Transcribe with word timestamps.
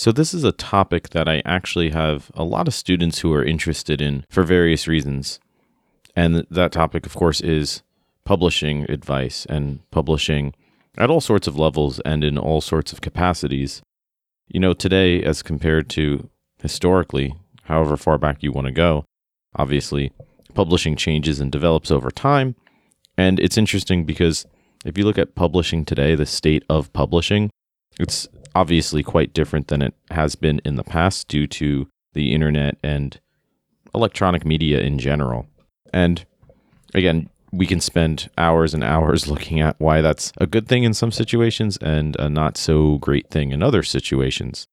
So, 0.00 0.12
this 0.12 0.32
is 0.32 0.44
a 0.44 0.52
topic 0.52 1.10
that 1.10 1.28
I 1.28 1.42
actually 1.44 1.90
have 1.90 2.30
a 2.32 2.42
lot 2.42 2.66
of 2.66 2.72
students 2.72 3.18
who 3.18 3.34
are 3.34 3.44
interested 3.44 4.00
in 4.00 4.24
for 4.30 4.42
various 4.42 4.88
reasons. 4.88 5.38
And 6.16 6.46
that 6.50 6.72
topic, 6.72 7.04
of 7.04 7.14
course, 7.14 7.42
is 7.42 7.82
publishing 8.24 8.90
advice 8.90 9.44
and 9.50 9.80
publishing 9.90 10.54
at 10.96 11.10
all 11.10 11.20
sorts 11.20 11.46
of 11.46 11.58
levels 11.58 12.00
and 12.06 12.24
in 12.24 12.38
all 12.38 12.62
sorts 12.62 12.94
of 12.94 13.02
capacities. 13.02 13.82
You 14.48 14.58
know, 14.58 14.72
today, 14.72 15.22
as 15.22 15.42
compared 15.42 15.90
to 15.90 16.30
historically, 16.62 17.34
however 17.64 17.98
far 17.98 18.16
back 18.16 18.42
you 18.42 18.52
want 18.52 18.68
to 18.68 18.72
go, 18.72 19.04
obviously, 19.54 20.12
publishing 20.54 20.96
changes 20.96 21.40
and 21.40 21.52
develops 21.52 21.90
over 21.90 22.10
time. 22.10 22.54
And 23.18 23.38
it's 23.38 23.58
interesting 23.58 24.06
because 24.06 24.46
if 24.82 24.96
you 24.96 25.04
look 25.04 25.18
at 25.18 25.34
publishing 25.34 25.84
today, 25.84 26.14
the 26.14 26.24
state 26.24 26.64
of 26.70 26.90
publishing, 26.94 27.50
it's 27.98 28.26
obviously 28.54 29.02
quite 29.02 29.32
different 29.32 29.68
than 29.68 29.82
it 29.82 29.94
has 30.10 30.34
been 30.34 30.60
in 30.64 30.76
the 30.76 30.84
past 30.84 31.28
due 31.28 31.46
to 31.46 31.88
the 32.12 32.34
internet 32.34 32.76
and 32.82 33.20
electronic 33.94 34.44
media 34.44 34.80
in 34.80 34.98
general. 34.98 35.46
And 35.92 36.24
again, 36.94 37.28
we 37.52 37.66
can 37.66 37.80
spend 37.80 38.30
hours 38.38 38.74
and 38.74 38.84
hours 38.84 39.26
looking 39.28 39.60
at 39.60 39.78
why 39.78 40.00
that's 40.00 40.32
a 40.38 40.46
good 40.46 40.68
thing 40.68 40.84
in 40.84 40.94
some 40.94 41.12
situations 41.12 41.76
and 41.78 42.16
a 42.18 42.28
not 42.28 42.56
so 42.56 42.98
great 42.98 43.30
thing 43.30 43.52
in 43.52 43.62
other 43.62 43.82
situations. 43.82 44.66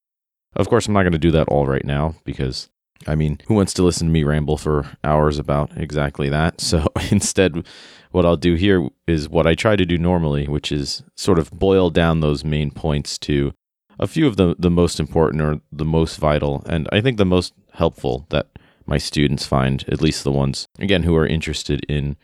Of 0.55 0.69
course, 0.69 0.87
I'm 0.87 0.93
not 0.93 1.03
going 1.03 1.11
to 1.13 1.19
do 1.19 1.31
that 1.31 1.49
all 1.49 1.67
right 1.67 1.85
now 1.85 2.15
because, 2.23 2.69
I 3.05 3.15
mean, 3.15 3.39
who 3.47 3.53
wants 3.53 3.73
to 3.75 3.83
listen 3.83 4.07
to 4.07 4.13
me 4.13 4.23
ramble 4.23 4.57
for 4.57 4.97
hours 5.03 5.37
about 5.37 5.71
exactly 5.77 6.29
that? 6.29 6.61
So 6.67 6.87
instead, 7.11 7.65
what 8.11 8.25
I'll 8.25 8.37
do 8.37 8.55
here 8.55 8.87
is 9.05 9.29
what 9.29 9.45
I 9.45 9.53
try 9.53 9.75
to 9.75 9.85
do 9.85 9.97
normally, 9.97 10.47
which 10.47 10.71
is 10.71 11.03
sort 11.15 11.37
of 11.37 11.51
boil 11.51 11.89
down 11.89 12.19
those 12.19 12.43
main 12.43 12.71
points 12.71 13.17
to 13.19 13.53
a 13.99 14.07
few 14.07 14.27
of 14.27 14.37
the, 14.37 14.55
the 14.59 14.69
most 14.69 14.99
important 14.99 15.41
or 15.41 15.61
the 15.71 15.85
most 15.85 16.17
vital, 16.17 16.63
and 16.67 16.87
I 16.91 17.01
think 17.01 17.17
the 17.17 17.25
most 17.25 17.53
helpful 17.73 18.25
that 18.29 18.47
my 18.85 18.97
students 18.97 19.45
find, 19.45 19.83
at 19.87 20.01
least 20.01 20.23
the 20.23 20.31
ones, 20.31 20.67
again, 20.79 21.03
who 21.03 21.15
are 21.15 21.27
interested 21.27 21.83
in 21.89 22.15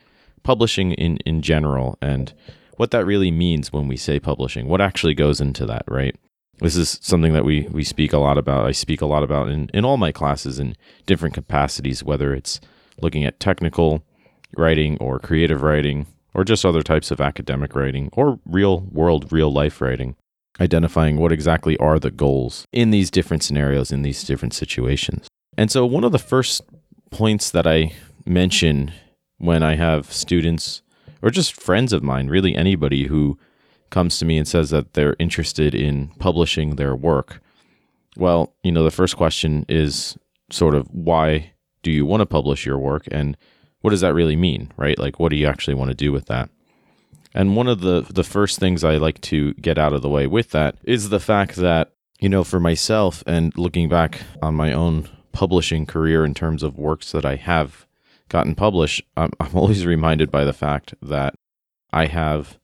publishing 0.43 0.91
in, 0.93 1.17
in 1.25 1.41
general 1.41 1.97
and 2.01 2.33
what 2.77 2.91
that 2.91 3.05
really 3.05 3.31
means 3.31 3.71
when 3.71 3.87
we 3.87 3.97
say 3.97 4.19
publishing, 4.19 4.67
what 4.67 4.81
actually 4.81 5.13
goes 5.13 5.39
into 5.39 5.65
that, 5.65 5.83
right? 5.87 6.15
This 6.59 6.75
is 6.75 6.99
something 7.01 7.33
that 7.33 7.45
we, 7.45 7.67
we 7.71 7.83
speak 7.83 8.13
a 8.13 8.17
lot 8.17 8.37
about. 8.37 8.65
I 8.65 8.71
speak 8.71 9.01
a 9.01 9.05
lot 9.05 9.23
about 9.23 9.49
in, 9.49 9.69
in 9.73 9.85
all 9.85 9.97
my 9.97 10.11
classes 10.11 10.59
in 10.59 10.75
different 11.05 11.35
capacities, 11.35 12.03
whether 12.03 12.33
it's 12.33 12.59
looking 13.01 13.25
at 13.25 13.39
technical 13.39 14.03
writing 14.55 14.97
or 14.99 15.19
creative 15.19 15.61
writing 15.61 16.07
or 16.33 16.43
just 16.43 16.65
other 16.65 16.81
types 16.81 17.11
of 17.11 17.21
academic 17.21 17.75
writing 17.75 18.09
or 18.13 18.39
real 18.45 18.81
world, 18.91 19.31
real 19.31 19.51
life 19.51 19.81
writing, 19.81 20.15
identifying 20.59 21.17
what 21.17 21.31
exactly 21.31 21.77
are 21.77 21.99
the 21.99 22.11
goals 22.11 22.65
in 22.71 22.91
these 22.91 23.09
different 23.09 23.43
scenarios, 23.43 23.91
in 23.91 24.01
these 24.01 24.23
different 24.23 24.53
situations. 24.53 25.27
And 25.57 25.71
so, 25.71 25.85
one 25.85 26.03
of 26.03 26.11
the 26.11 26.19
first 26.19 26.61
points 27.11 27.51
that 27.51 27.67
I 27.67 27.93
mention 28.25 28.91
when 29.37 29.63
I 29.63 29.75
have 29.75 30.11
students 30.11 30.81
or 31.21 31.29
just 31.29 31.59
friends 31.59 31.93
of 31.93 32.03
mine, 32.03 32.27
really 32.27 32.55
anybody 32.55 33.07
who 33.07 33.37
comes 33.89 34.17
to 34.17 34.25
me 34.25 34.37
and 34.37 34.47
says 34.47 34.71
that 34.71 34.93
they're 34.93 35.15
interested 35.19 35.75
in 35.75 36.07
publishing 36.19 36.75
their 36.75 36.95
work. 36.95 37.41
Well, 38.17 38.53
you 38.63 38.71
know, 38.71 38.83
the 38.83 38.91
first 38.91 39.15
question 39.15 39.65
is 39.69 40.17
sort 40.49 40.75
of 40.75 40.87
why 40.87 41.53
do 41.83 41.91
you 41.91 42.05
want 42.05 42.21
to 42.21 42.25
publish 42.25 42.65
your 42.65 42.77
work 42.77 43.07
and 43.11 43.37
what 43.81 43.91
does 43.91 44.01
that 44.01 44.13
really 44.13 44.35
mean, 44.35 44.71
right? 44.77 44.97
Like 44.97 45.19
what 45.19 45.29
do 45.29 45.35
you 45.35 45.45
actually 45.45 45.75
want 45.75 45.89
to 45.89 45.95
do 45.95 46.11
with 46.11 46.25
that? 46.25 46.49
And 47.33 47.55
one 47.55 47.67
of 47.67 47.81
the 47.81 48.01
the 48.01 48.23
first 48.23 48.59
things 48.59 48.83
I 48.83 48.97
like 48.97 49.19
to 49.21 49.53
get 49.55 49.77
out 49.77 49.93
of 49.93 50.01
the 50.01 50.09
way 50.09 50.27
with 50.27 50.51
that 50.51 50.75
is 50.83 51.09
the 51.09 51.19
fact 51.19 51.55
that, 51.55 51.91
you 52.19 52.29
know, 52.29 52.43
for 52.43 52.59
myself 52.59 53.23
and 53.25 53.55
looking 53.57 53.89
back 53.89 54.21
on 54.41 54.55
my 54.55 54.71
own 54.71 55.09
publishing 55.31 55.85
career 55.85 56.23
in 56.23 56.33
terms 56.33 56.61
of 56.63 56.77
works 56.77 57.11
that 57.11 57.25
I 57.25 57.35
have 57.35 57.87
gotten 58.29 58.55
published, 58.55 59.01
I'm, 59.17 59.31
I'm 59.39 59.55
always 59.55 59.85
reminded 59.85 60.31
by 60.31 60.43
the 60.43 60.53
fact 60.53 60.93
that 61.01 61.33
I 61.91 62.05
have 62.07 62.59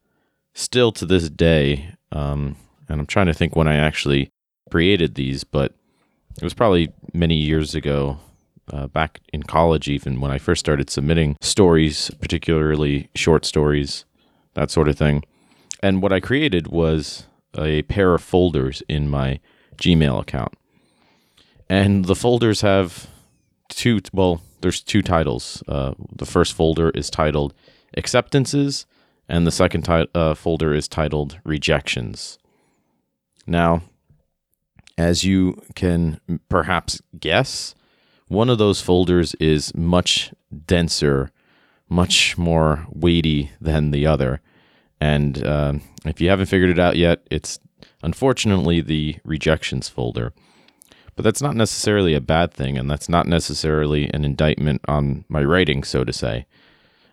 still 0.53 0.91
to 0.93 1.05
this 1.05 1.29
day, 1.29 1.95
um, 2.11 2.55
and 2.87 2.99
I'm 2.99 3.05
trying 3.07 3.27
to 3.27 3.33
think 3.33 3.55
when 3.55 3.67
I 3.67 3.75
actually 3.75 4.29
created 4.69 5.15
these, 5.15 5.43
but 5.43 5.73
it 6.37 6.43
was 6.43 6.53
probably 6.53 6.91
many 7.13 7.35
years 7.35 7.75
ago, 7.75 8.19
uh, 8.71 8.87
back 8.87 9.19
in 9.33 9.43
college, 9.43 9.87
even 9.87 10.21
when 10.21 10.31
I 10.31 10.37
first 10.37 10.59
started 10.59 10.89
submitting 10.89 11.37
stories, 11.41 12.11
particularly 12.19 13.09
short 13.15 13.45
stories, 13.45 14.05
that 14.53 14.71
sort 14.71 14.87
of 14.87 14.97
thing. 14.97 15.23
And 15.81 16.01
what 16.01 16.13
I 16.13 16.19
created 16.19 16.67
was 16.67 17.27
a 17.57 17.83
pair 17.83 18.13
of 18.13 18.21
folders 18.21 18.83
in 18.87 19.09
my 19.09 19.39
Gmail 19.77 20.19
account. 20.19 20.53
And 21.69 22.05
the 22.05 22.15
folders 22.15 22.61
have 22.61 23.07
two, 23.69 24.01
well, 24.11 24.41
there's 24.61 24.81
two 24.81 25.01
titles. 25.01 25.63
Uh, 25.67 25.93
the 26.15 26.25
first 26.25 26.53
folder 26.53 26.89
is 26.89 27.09
titled 27.09 27.53
Acceptances, 27.95 28.85
and 29.27 29.47
the 29.47 29.51
second 29.51 29.83
ti- 29.83 30.07
uh, 30.13 30.33
folder 30.33 30.73
is 30.73 30.87
titled 30.87 31.39
Rejections. 31.43 32.37
Now, 33.47 33.83
as 34.97 35.23
you 35.23 35.61
can 35.75 36.19
perhaps 36.49 37.01
guess, 37.19 37.73
one 38.27 38.49
of 38.49 38.57
those 38.57 38.81
folders 38.81 39.33
is 39.35 39.73
much 39.73 40.33
denser, 40.67 41.31
much 41.89 42.37
more 42.37 42.85
weighty 42.91 43.51
than 43.59 43.91
the 43.91 44.05
other. 44.05 44.41
And 45.01 45.43
uh, 45.43 45.73
if 46.05 46.21
you 46.21 46.29
haven't 46.29 46.45
figured 46.45 46.69
it 46.69 46.79
out 46.79 46.97
yet, 46.97 47.25
it's 47.31 47.59
unfortunately 48.03 48.81
the 48.81 49.17
rejections 49.23 49.89
folder. 49.89 50.33
But 51.15 51.23
that's 51.23 51.41
not 51.41 51.55
necessarily 51.55 52.13
a 52.13 52.21
bad 52.21 52.53
thing, 52.53 52.77
and 52.77 52.89
that's 52.89 53.09
not 53.09 53.27
necessarily 53.27 54.09
an 54.13 54.23
indictment 54.23 54.81
on 54.87 55.25
my 55.27 55.43
writing, 55.43 55.83
so 55.83 56.05
to 56.05 56.13
say. 56.13 56.45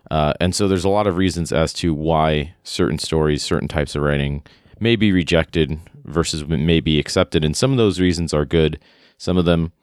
Uh, 0.09 0.33
and 0.39 0.55
so 0.55 0.67
there's 0.67 0.85
a 0.85 0.89
lot 0.89 1.07
of 1.07 1.17
reasons 1.17 1.51
as 1.51 1.73
to 1.73 1.93
why 1.93 2.53
certain 2.63 2.99
stories, 2.99 3.43
certain 3.43 3.67
types 3.67 3.95
of 3.95 4.03
writing 4.03 4.43
may 4.79 4.95
be 4.95 5.11
rejected 5.11 5.79
versus 6.05 6.45
may 6.47 6.79
be 6.79 6.99
accepted. 6.99 7.43
And 7.43 7.57
some 7.57 7.71
of 7.71 7.77
those 7.77 7.99
reasons 7.99 8.33
are 8.33 8.45
good, 8.45 8.79
some 9.17 9.37
of 9.37 9.45
them 9.45 9.73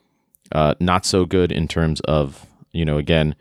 uh, 0.53 0.75
not 0.81 1.05
so 1.05 1.27
good 1.27 1.53
in 1.53 1.69
terms 1.69 2.01
of, 2.01 2.47
you 2.73 2.85
know, 2.85 2.97
again, 2.97 3.35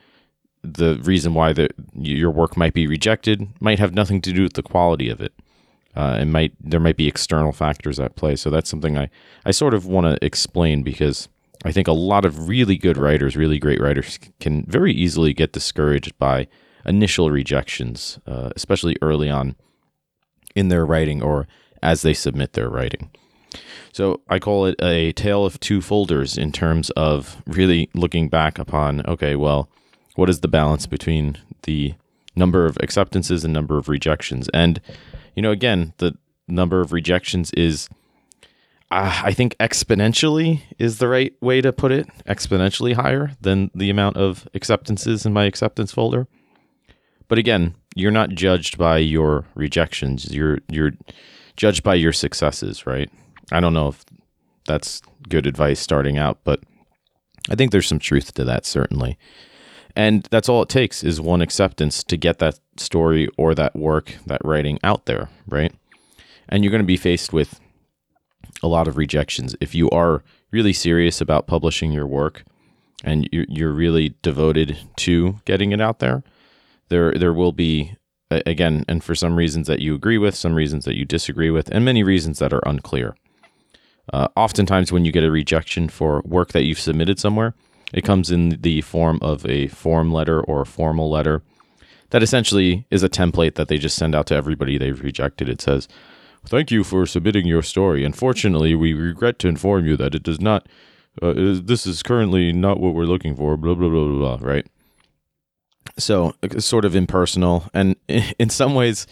the 0.63 1.00
reason 1.03 1.34
why 1.34 1.53
the, 1.53 1.69
your 1.94 2.31
work 2.31 2.56
might 2.56 2.74
be 2.74 2.88
rejected 2.88 3.47
might 3.59 3.79
have 3.79 3.94
nothing 3.94 4.22
to 4.22 4.31
do 4.31 4.44
with 4.44 4.53
the 4.53 4.63
quality 4.63 5.09
of 5.09 5.19
it 5.19 5.34
uh, 5.96 6.16
and 6.19 6.31
might 6.31 6.53
there 6.59 6.79
might 6.79 6.97
be 6.97 7.07
external 7.07 7.51
factors 7.51 8.00
at 8.00 8.16
play. 8.16 8.35
So 8.35 8.50
that's 8.50 8.69
something 8.69 8.97
I 8.97 9.09
I 9.46 9.52
sort 9.52 9.73
of 9.73 9.85
want 9.85 10.06
to 10.07 10.25
explain 10.25 10.84
because 10.84 11.28
I 11.66 11.72
think 11.72 11.88
a 11.88 11.94
lot 11.94 12.25
of 12.25 12.47
really 12.50 12.78
good 12.78 12.97
writers, 12.97 13.38
really 13.38 13.59
great 13.59 13.81
writers, 13.81 14.19
can 14.40 14.66
very 14.66 14.94
easily 14.94 15.34
get 15.34 15.53
discouraged 15.53 16.18
by 16.18 16.47
initial 16.85 17.31
rejections, 17.31 18.19
uh, 18.28 18.50
especially 18.56 18.97
early 19.02 19.29
on 19.29 19.56
in 20.56 20.68
their 20.68 20.85
writing 20.85 21.22
or 21.22 21.47
as 21.81 22.02
they 22.02 22.13
submit 22.13 22.53
their 22.53 22.69
writing. 22.69 23.12
So 23.94 24.22
I 24.28 24.40
call 24.40 24.66
it 24.66 24.81
a 24.81 25.12
tale 25.13 25.46
of 25.46 25.59
two 25.59 25.79
folders 25.79 26.38
in 26.38 26.52
terms 26.52 26.90
of 26.91 27.41
really 27.46 27.90
looking 27.94 28.28
back 28.28 28.57
upon 28.57 29.06
okay, 29.06 29.35
well, 29.35 29.69
what 30.16 30.29
is 30.29 30.41
the 30.41 30.47
balance 30.47 30.85
between 30.85 31.38
the 31.63 31.96
number 32.35 32.66
of 32.66 32.78
acceptances 32.81 33.44
and 33.44 33.53
number 33.53 33.78
of 33.78 33.90
rejections? 33.90 34.50
And 34.53 34.81
you 35.35 35.41
know, 35.41 35.51
again, 35.51 35.94
the 35.97 36.16
number 36.47 36.81
of 36.81 36.91
rejections 36.91 37.51
is, 37.51 37.90
uh, 38.91 39.22
I 39.23 39.34
think, 39.34 39.57
exponentially 39.57 40.62
is 40.78 40.97
the 40.97 41.07
right 41.07 41.34
way 41.41 41.62
to 41.62 41.73
put 41.73 41.91
it, 41.91 42.07
exponentially 42.28 42.94
higher 42.94 43.31
than 43.41 43.72
the 43.73 43.90
amount 43.90 44.18
of 44.18 44.47
acceptances 44.53 45.25
in 45.25 45.34
my 45.34 45.46
acceptance 45.46 45.91
folder. 45.91 46.28
But 47.28 47.40
again, 47.40 47.75
you're 47.96 48.12
not 48.12 48.29
judged 48.29 48.78
by 48.78 48.97
your 48.97 49.46
rejections. 49.56 50.34
You're 50.34 50.59
you're 50.69 50.91
judged 51.56 51.84
by 51.84 51.96
your 51.96 52.13
successes, 52.13 52.85
right? 52.85 53.09
I 53.52 53.59
don't 53.59 53.73
know 53.73 53.90
if 53.90 54.03
that's 54.66 55.02
good 55.29 55.46
advice 55.46 55.79
starting 55.79 56.17
out, 56.17 56.40
but 56.43 56.61
I 57.49 57.55
think 57.55 57.72
there's 57.72 57.88
some 57.88 57.99
truth 57.99 58.34
to 58.35 58.43
that 58.46 58.66
certainly. 58.66 59.17
And 59.95 60.28
that's 60.31 60.49
all 60.49 60.63
it 60.63 60.69
takes 60.69 61.03
is 61.03 61.22
one 61.22 61.41
acceptance 61.41 62.03
to 62.05 62.17
get 62.17 62.40
that 62.40 62.59
story 62.78 63.29
or 63.37 63.53
that 63.55 63.75
work, 63.75 64.17
that 64.25 64.41
writing 64.43 64.79
out 64.84 65.05
there, 65.05 65.29
right? 65.47 65.73
And 66.49 66.63
you're 66.63 66.72
going 66.72 66.81
to 66.81 66.85
be 66.85 66.97
faced 66.97 67.31
with 67.31 67.59
a 68.61 68.67
lot 68.67 68.87
of 68.87 68.97
rejections. 68.97 69.55
If 69.61 69.75
you 69.75 69.90
are 69.91 70.23
really 70.51 70.73
serious 70.73 71.22
about 71.22 71.47
publishing 71.47 71.91
your 71.91 72.07
work 72.07 72.43
and 73.03 73.29
you're 73.31 73.73
really 73.73 74.16
devoted 74.22 74.78
to 74.97 75.40
getting 75.45 75.72
it 75.72 75.81
out 75.81 75.99
there, 75.99 76.23
there 76.90 77.13
there 77.13 77.34
will 77.34 77.51
be 77.51 77.97
again, 78.29 78.85
and 78.87 79.03
for 79.03 79.16
some 79.16 79.35
reasons 79.35 79.67
that 79.67 79.79
you 79.79 79.93
agree 79.93 80.17
with, 80.17 80.35
some 80.35 80.55
reasons 80.55 80.85
that 80.85 80.97
you 80.97 81.05
disagree 81.05 81.49
with, 81.49 81.69
and 81.69 81.85
many 81.85 82.03
reasons 82.03 82.40
that 82.40 82.53
are 82.53 82.63
unclear. 82.66 83.16
Uh, 84.11 84.28
oftentimes, 84.35 84.91
when 84.91 85.05
you 85.05 85.11
get 85.11 85.23
a 85.23 85.31
rejection 85.31 85.87
for 85.87 86.22
work 86.25 86.51
that 86.51 86.63
you've 86.63 86.79
submitted 86.79 87.19
somewhere, 87.19 87.53
it 87.93 88.03
comes 88.03 88.31
in 88.31 88.61
the 88.61 88.81
form 88.81 89.19
of 89.22 89.45
a 89.45 89.67
form 89.67 90.11
letter 90.11 90.41
or 90.41 90.61
a 90.61 90.66
formal 90.66 91.09
letter 91.09 91.43
that 92.09 92.22
essentially 92.22 92.85
is 92.91 93.01
a 93.01 93.09
template 93.09 93.55
that 93.55 93.69
they 93.69 93.78
just 93.79 93.97
send 93.97 94.13
out 94.13 94.28
to 94.28 94.35
everybody 94.35 94.78
they've 94.78 95.01
rejected. 95.01 95.49
It 95.49 95.61
says, 95.61 95.87
thank 96.45 96.69
you 96.69 96.84
for 96.84 97.07
submitting 97.07 97.47
your 97.47 97.63
story. 97.63 98.05
Unfortunately, 98.05 98.75
we 98.75 98.93
regret 98.93 99.40
to 99.40 99.47
inform 99.47 99.87
you 99.87 99.97
that 99.97 100.13
it 100.13 100.22
does 100.22 100.40
not. 100.40 100.67
Uh, 101.22 101.34
this 101.35 101.87
is 101.87 102.03
currently 102.03 102.51
not 102.51 102.79
what 102.79 102.93
we're 102.93 103.05
looking 103.05 103.35
for. 103.35 103.57
Blah 103.57 103.75
blah 103.75 103.90
blah 103.90 104.07
blah. 104.07 104.37
blah 104.37 104.47
right. 104.47 104.67
So 105.97 106.34
it's 106.41 106.66
sort 106.66 106.85
of 106.85 106.95
impersonal, 106.95 107.69
and 107.73 107.95
in 108.07 108.49
some 108.49 108.73
ways, 108.73 109.05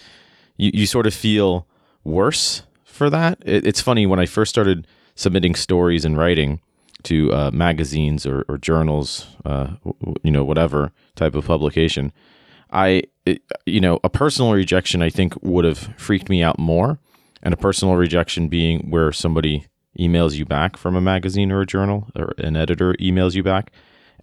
you 0.58 0.72
you 0.74 0.86
sort 0.86 1.06
of 1.06 1.14
feel 1.14 1.68
worse 2.04 2.64
for 2.84 3.10
that. 3.10 3.40
It, 3.46 3.66
it's 3.68 3.82
funny 3.82 4.06
when 4.06 4.20
I 4.20 4.26
first 4.26 4.50
started 4.50 4.88
submitting 5.16 5.54
stories 5.56 6.06
and 6.06 6.18
writing 6.18 6.60
to 7.04 7.34
uh, 7.34 7.52
magazines 7.52 8.26
or, 8.26 8.46
or 8.48 8.58
journals, 8.58 9.28
uh, 9.46 9.76
you 10.24 10.32
know, 10.32 10.44
whatever 10.44 10.92
type 11.16 11.36
of 11.36 11.46
publication. 11.46 12.12
I, 12.72 13.04
it, 13.26 13.42
you 13.66 13.82
know, 13.82 14.00
a 14.04 14.10
personal 14.10 14.54
rejection 14.54 15.02
I 15.02 15.10
think 15.10 15.34
would 15.42 15.66
have 15.66 15.94
freaked 15.98 16.30
me 16.30 16.42
out 16.42 16.58
more, 16.58 17.00
and 17.44 17.54
a 17.54 17.58
personal 17.58 17.96
rejection 17.96 18.48
being 18.48 18.90
where 18.90 19.12
somebody 19.12 19.66
emails 20.00 20.36
you 20.36 20.46
back 20.46 20.78
from 20.78 20.96
a 20.96 21.02
magazine 21.02 21.52
or 21.52 21.62
a 21.62 21.66
journal, 21.66 22.08
or 22.16 22.34
an 22.38 22.56
editor 22.56 22.94
emails 22.94 23.36
you 23.36 23.44
back, 23.44 23.72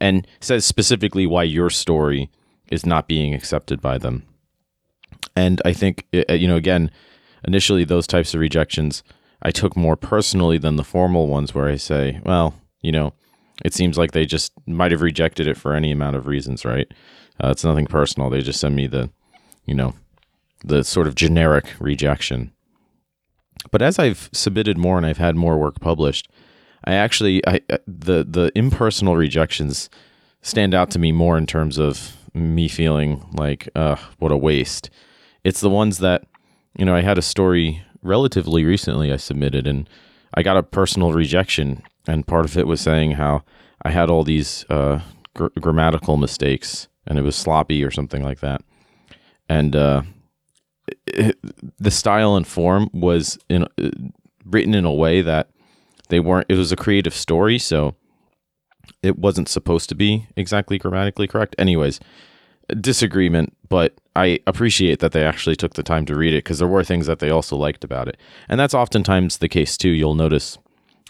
and 0.00 0.26
says 0.40 0.64
specifically 0.64 1.26
why 1.26 1.42
your 1.42 1.68
story 1.68 2.30
is 2.70 2.86
not 2.86 3.08
being 3.08 3.34
accepted 3.34 3.80
by 3.80 3.98
them. 3.98 4.22
And 5.36 5.60
I 5.64 5.72
think, 5.72 6.06
you 6.12 6.48
know, 6.48 6.56
again, 6.56 6.90
initially 7.44 7.84
those 7.84 8.06
types 8.06 8.34
of 8.34 8.40
rejections 8.40 9.02
I 9.42 9.50
took 9.50 9.76
more 9.76 9.96
personally 9.96 10.58
than 10.58 10.76
the 10.76 10.84
formal 10.84 11.28
ones 11.28 11.54
where 11.54 11.68
I 11.68 11.76
say, 11.76 12.20
well, 12.24 12.54
you 12.80 12.92
know, 12.92 13.12
it 13.64 13.74
seems 13.74 13.98
like 13.98 14.12
they 14.12 14.26
just 14.26 14.52
might 14.66 14.92
have 14.92 15.02
rejected 15.02 15.46
it 15.46 15.56
for 15.56 15.74
any 15.74 15.90
amount 15.90 16.16
of 16.16 16.26
reasons, 16.26 16.64
right? 16.64 16.88
Uh, 17.42 17.50
it's 17.50 17.64
nothing 17.64 17.86
personal. 17.86 18.30
They 18.30 18.40
just 18.40 18.60
send 18.60 18.76
me 18.76 18.86
the, 18.86 19.10
you 19.64 19.74
know, 19.74 19.94
the 20.64 20.84
sort 20.84 21.06
of 21.06 21.14
generic 21.14 21.72
rejection. 21.78 22.52
But 23.70 23.82
as 23.82 23.98
I've 23.98 24.30
submitted 24.32 24.78
more 24.78 24.96
and 24.96 25.06
I've 25.06 25.18
had 25.18 25.36
more 25.36 25.58
work 25.58 25.80
published, 25.80 26.30
I 26.84 26.94
actually 26.94 27.46
I 27.46 27.60
the 27.86 28.24
the 28.24 28.52
impersonal 28.54 29.16
rejections 29.16 29.90
stand 30.42 30.74
out 30.74 30.90
to 30.92 30.98
me 30.98 31.12
more 31.12 31.36
in 31.36 31.46
terms 31.46 31.78
of 31.78 32.16
me 32.34 32.68
feeling 32.68 33.24
like 33.32 33.68
uh, 33.74 33.96
what 34.18 34.32
a 34.32 34.36
waste. 34.36 34.90
It's 35.44 35.60
the 35.60 35.70
ones 35.70 35.98
that 35.98 36.24
you 36.78 36.84
know 36.84 36.94
I 36.94 37.02
had 37.02 37.18
a 37.18 37.22
story 37.22 37.82
relatively 38.02 38.64
recently 38.64 39.12
I 39.12 39.16
submitted 39.16 39.66
and 39.66 39.88
I 40.34 40.42
got 40.42 40.56
a 40.56 40.62
personal 40.62 41.12
rejection 41.12 41.82
and 42.08 42.26
part 42.26 42.44
of 42.44 42.56
it 42.56 42.66
was 42.66 42.80
saying 42.80 43.12
how 43.12 43.44
I 43.82 43.90
had 43.90 44.10
all 44.10 44.24
these 44.24 44.64
uh, 44.68 45.00
gr- 45.34 45.48
grammatical 45.60 46.16
mistakes 46.16 46.88
and 47.06 47.18
it 47.18 47.22
was 47.22 47.36
sloppy 47.36 47.84
or 47.84 47.90
something 47.90 48.22
like 48.22 48.40
that. 48.40 48.62
And 49.48 49.76
uh, 49.76 50.02
it, 51.06 51.38
the 51.78 51.90
style 51.90 52.36
and 52.36 52.46
form 52.46 52.90
was 52.92 53.38
in, 53.48 53.64
uh, 53.64 53.90
written 54.44 54.74
in 54.74 54.84
a 54.84 54.92
way 54.92 55.22
that 55.22 55.50
they 56.08 56.20
weren't. 56.20 56.46
It 56.48 56.56
was 56.56 56.72
a 56.72 56.76
creative 56.76 57.14
story, 57.14 57.58
so 57.58 57.94
it 59.02 59.18
wasn't 59.18 59.48
supposed 59.48 59.88
to 59.90 59.94
be 59.94 60.26
exactly 60.36 60.78
grammatically 60.78 61.26
correct. 61.26 61.54
Anyways, 61.58 62.00
disagreement, 62.80 63.56
but 63.68 63.98
I 64.16 64.40
appreciate 64.46 65.00
that 65.00 65.12
they 65.12 65.24
actually 65.24 65.56
took 65.56 65.74
the 65.74 65.82
time 65.82 66.04
to 66.06 66.16
read 66.16 66.34
it 66.34 66.44
because 66.44 66.58
there 66.58 66.68
were 66.68 66.84
things 66.84 67.06
that 67.06 67.20
they 67.20 67.30
also 67.30 67.56
liked 67.56 67.84
about 67.84 68.08
it. 68.08 68.18
And 68.48 68.60
that's 68.60 68.74
oftentimes 68.74 69.38
the 69.38 69.48
case 69.48 69.76
too. 69.76 69.90
You'll 69.90 70.14
notice 70.14 70.58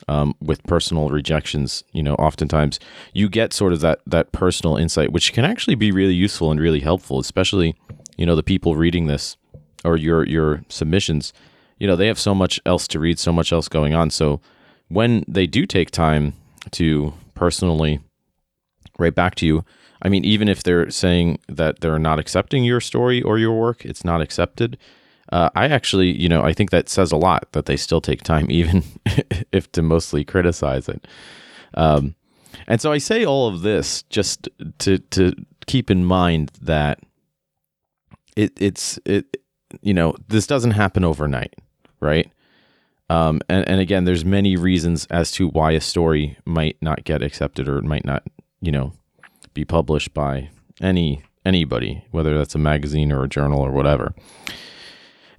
um, 0.07 0.35
with 0.41 0.63
personal 0.65 1.09
rejections, 1.09 1.83
you 1.93 2.03
know, 2.03 2.15
oftentimes 2.15 2.79
you 3.13 3.29
get 3.29 3.53
sort 3.53 3.73
of 3.73 3.81
that 3.81 4.01
that 4.07 4.33
personal 4.33 4.77
insight, 4.77 5.13
which 5.13 5.33
can 5.33 5.45
actually 5.45 5.75
be 5.75 5.91
really 5.91 6.15
useful 6.15 6.51
and 6.51 6.61
really 6.61 6.81
helpful, 6.81 7.19
especially 7.19 7.75
you 8.17 8.25
know 8.27 8.37
the 8.37 8.43
people 8.43 8.77
reading 8.77 9.07
this 9.07 9.37
or 9.85 9.97
your 9.97 10.25
your 10.27 10.63
submissions. 10.69 11.33
You 11.79 11.87
know, 11.87 11.97
they 11.97 12.07
have 12.09 12.19
so 12.19 12.35
much 12.35 12.61
else 12.67 12.89
to 12.89 12.99
read, 12.99 13.19
so 13.19 13.33
much 13.33 13.53
else 13.53 13.69
going 13.69 13.95
on. 13.95 14.11
So 14.11 14.41
when 14.89 15.25
they 15.29 15.47
do 15.47 15.65
take 15.67 15.91
time 15.91 16.35
to 16.73 17.15
personally 17.35 18.01
write 18.99 19.15
back 19.15 19.37
to 19.37 19.47
you, 19.47 19.65
I 20.03 20.09
mean, 20.09 20.25
even 20.25 20.49
if 20.49 20.63
they're 20.63 20.91
saying 20.91 21.39
that 21.49 21.81
they're 21.81 21.99
not 21.99 22.19
accepting 22.19 22.65
your 22.65 22.81
story 22.81 23.23
or 23.23 23.39
your 23.39 23.59
work, 23.59 23.85
it's 23.85 24.05
not 24.05 24.21
accepted. 24.21 24.79
Uh, 25.31 25.51
I 25.55 25.69
actually, 25.69 26.11
you 26.11 26.29
know, 26.29 26.43
I 26.43 26.53
think 26.53 26.71
that 26.71 26.89
says 26.89 27.13
a 27.13 27.17
lot 27.17 27.53
that 27.53 27.67
they 27.67 27.77
still 27.77 28.01
take 28.01 28.23
time, 28.23 28.47
even 28.51 28.83
if 29.53 29.71
to 29.73 29.83
mostly 29.83 30.25
criticize 30.25 30.89
it. 30.89 31.07
Um, 31.75 32.15
and 32.67 32.81
so 32.81 32.93
I 32.93 32.99
say 32.99 33.25
all 33.25 33.49
of 33.49 33.63
this 33.63 34.03
just 34.05 34.49
to 34.79 34.99
to 34.99 35.33
keep 35.67 35.91
in 35.91 36.05
mind 36.05 36.51
that 36.63 37.01
it 38.37 38.53
it's 38.59 38.99
it 39.05 39.37
you 39.83 39.95
know 39.95 40.15
this 40.29 40.47
doesn't 40.47 40.73
happen 40.73 41.05
overnight, 41.05 41.55
right? 42.01 42.31
Um, 43.11 43.41
and, 43.49 43.67
and 43.69 43.81
again, 43.81 44.05
there's 44.05 44.25
many 44.25 44.57
reasons 44.57 45.07
as 45.07 45.31
to 45.33 45.49
why 45.49 45.73
a 45.73 45.81
story 45.81 46.37
might 46.45 46.77
not 46.83 47.05
get 47.05 47.23
accepted 47.23 47.67
or 47.67 47.81
might 47.81 48.05
not, 48.05 48.23
you 48.61 48.71
know, 48.71 48.93
be 49.55 49.65
published 49.65 50.13
by 50.13 50.51
any 50.81 51.23
anybody, 51.45 52.05
whether 52.11 52.37
that's 52.37 52.55
a 52.55 52.59
magazine 52.59 53.11
or 53.11 53.25
a 53.25 53.29
journal 53.29 53.61
or 53.61 53.71
whatever. 53.71 54.15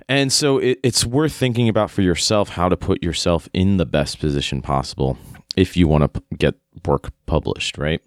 And 0.09 0.33
so 0.33 0.57
it, 0.57 0.79
it's 0.83 1.05
worth 1.05 1.33
thinking 1.33 1.69
about 1.69 1.91
for 1.91 2.01
yourself 2.01 2.49
how 2.49 2.67
to 2.67 2.75
put 2.75 3.03
yourself 3.03 3.47
in 3.53 3.77
the 3.77 3.85
best 3.85 4.19
position 4.19 4.61
possible 4.61 5.19
if 5.55 5.77
you 5.77 5.87
want 5.87 6.01
to 6.01 6.19
p- 6.19 6.35
get 6.35 6.55
work 6.85 7.11
published, 7.27 7.77
right? 7.77 8.01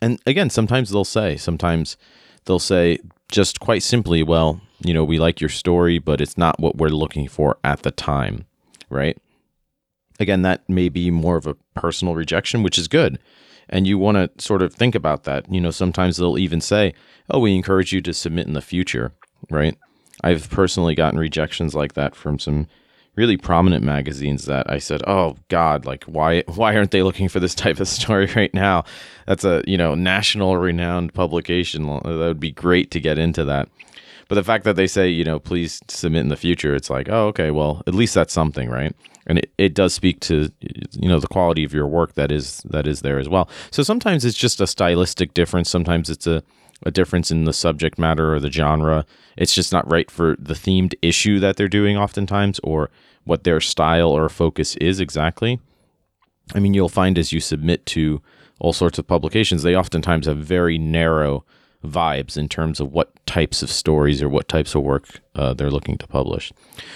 And 0.00 0.18
again, 0.26 0.48
sometimes 0.48 0.90
they'll 0.90 1.04
say, 1.04 1.36
sometimes 1.36 1.98
they'll 2.46 2.58
say 2.58 2.98
just 3.30 3.60
quite 3.60 3.82
simply, 3.82 4.22
well, 4.22 4.60
you 4.80 4.94
know, 4.94 5.04
we 5.04 5.18
like 5.18 5.38
your 5.38 5.50
story, 5.50 5.98
but 5.98 6.22
it's 6.22 6.38
not 6.38 6.58
what 6.58 6.76
we're 6.76 6.88
looking 6.88 7.28
for 7.28 7.58
at 7.62 7.82
the 7.82 7.90
time, 7.90 8.46
right? 8.88 9.18
Again, 10.18 10.40
that 10.42 10.66
may 10.66 10.88
be 10.88 11.10
more 11.10 11.36
of 11.36 11.46
a 11.46 11.56
personal 11.74 12.14
rejection, 12.14 12.62
which 12.62 12.78
is 12.78 12.88
good. 12.88 13.18
And 13.68 13.86
you 13.86 13.98
want 13.98 14.16
to 14.16 14.42
sort 14.42 14.62
of 14.62 14.72
think 14.72 14.94
about 14.94 15.24
that. 15.24 15.52
You 15.52 15.60
know, 15.60 15.70
sometimes 15.70 16.16
they'll 16.16 16.38
even 16.38 16.62
say, 16.62 16.94
oh, 17.28 17.40
we 17.40 17.54
encourage 17.54 17.92
you 17.92 18.00
to 18.00 18.14
submit 18.14 18.46
in 18.46 18.54
the 18.54 18.62
future, 18.62 19.12
right? 19.50 19.76
I've 20.22 20.48
personally 20.50 20.94
gotten 20.94 21.18
rejections 21.18 21.74
like 21.74 21.94
that 21.94 22.14
from 22.14 22.38
some 22.38 22.66
really 23.16 23.36
prominent 23.36 23.82
magazines 23.82 24.44
that 24.44 24.70
I 24.70 24.78
said, 24.78 25.02
"Oh 25.06 25.36
God, 25.48 25.86
like 25.86 26.04
why 26.04 26.42
why 26.42 26.76
aren't 26.76 26.90
they 26.90 27.02
looking 27.02 27.28
for 27.28 27.40
this 27.40 27.54
type 27.54 27.80
of 27.80 27.88
story 27.98 28.26
right 28.36 28.52
now? 28.54 28.84
That's 29.26 29.44
a 29.44 29.62
you 29.66 29.76
know 29.76 29.94
national 29.94 30.56
renowned 30.56 31.14
publication. 31.14 31.86
That 31.86 32.04
would 32.04 32.40
be 32.40 32.52
great 32.52 32.90
to 32.92 33.00
get 33.00 33.18
into 33.18 33.44
that." 33.44 33.68
But 34.28 34.34
the 34.34 34.44
fact 34.44 34.64
that 34.64 34.74
they 34.74 34.88
say, 34.88 35.08
you 35.08 35.24
know, 35.24 35.38
please 35.38 35.80
submit 35.88 36.22
in 36.22 36.28
the 36.28 36.36
future, 36.36 36.74
it's 36.74 36.90
like, 36.90 37.08
oh, 37.08 37.28
okay, 37.28 37.52
well, 37.52 37.82
at 37.86 37.94
least 37.94 38.12
that's 38.14 38.32
something, 38.32 38.68
right? 38.68 38.94
And 39.28 39.38
it, 39.38 39.52
it 39.56 39.74
does 39.74 39.94
speak 39.94 40.18
to, 40.20 40.50
you 40.92 41.08
know, 41.08 41.20
the 41.20 41.28
quality 41.28 41.62
of 41.62 41.72
your 41.72 41.86
work 41.86 42.14
that 42.14 42.32
is 42.32 42.58
that 42.70 42.86
is 42.86 43.02
there 43.02 43.18
as 43.18 43.28
well. 43.28 43.48
So 43.70 43.82
sometimes 43.82 44.24
it's 44.24 44.36
just 44.36 44.60
a 44.60 44.66
stylistic 44.66 45.32
difference. 45.34 45.70
Sometimes 45.70 46.10
it's 46.10 46.26
a 46.26 46.42
a 46.84 46.90
difference 46.90 47.30
in 47.30 47.44
the 47.44 47.52
subject 47.52 47.98
matter 47.98 48.34
or 48.34 48.40
the 48.40 48.50
genre. 48.50 49.06
It's 49.36 49.54
just 49.54 49.72
not 49.72 49.90
right 49.90 50.10
for 50.10 50.36
the 50.38 50.54
themed 50.54 50.94
issue 51.02 51.40
that 51.40 51.56
they're 51.56 51.68
doing 51.68 51.96
oftentimes 51.96 52.60
or 52.62 52.90
what 53.24 53.44
their 53.44 53.60
style 53.60 54.10
or 54.10 54.28
focus 54.28 54.76
is 54.76 55.00
exactly. 55.00 55.60
I 56.54 56.60
mean, 56.60 56.74
you'll 56.74 56.88
find 56.88 57.18
as 57.18 57.32
you 57.32 57.40
submit 57.40 57.86
to 57.86 58.22
all 58.60 58.72
sorts 58.72 58.98
of 58.98 59.06
publications, 59.06 59.62
they 59.62 59.74
oftentimes 59.74 60.26
have 60.26 60.38
very 60.38 60.78
narrow 60.78 61.44
vibes 61.84 62.36
in 62.36 62.48
terms 62.48 62.80
of 62.80 62.92
what 62.92 63.12
types 63.26 63.62
of 63.62 63.70
stories 63.70 64.22
or 64.22 64.28
what 64.28 64.48
types 64.48 64.74
of 64.74 64.82
work 64.82 65.20
uh, 65.34 65.52
they're 65.54 65.70
looking 65.70 65.98
to 65.98 66.06
publish. 66.06 66.52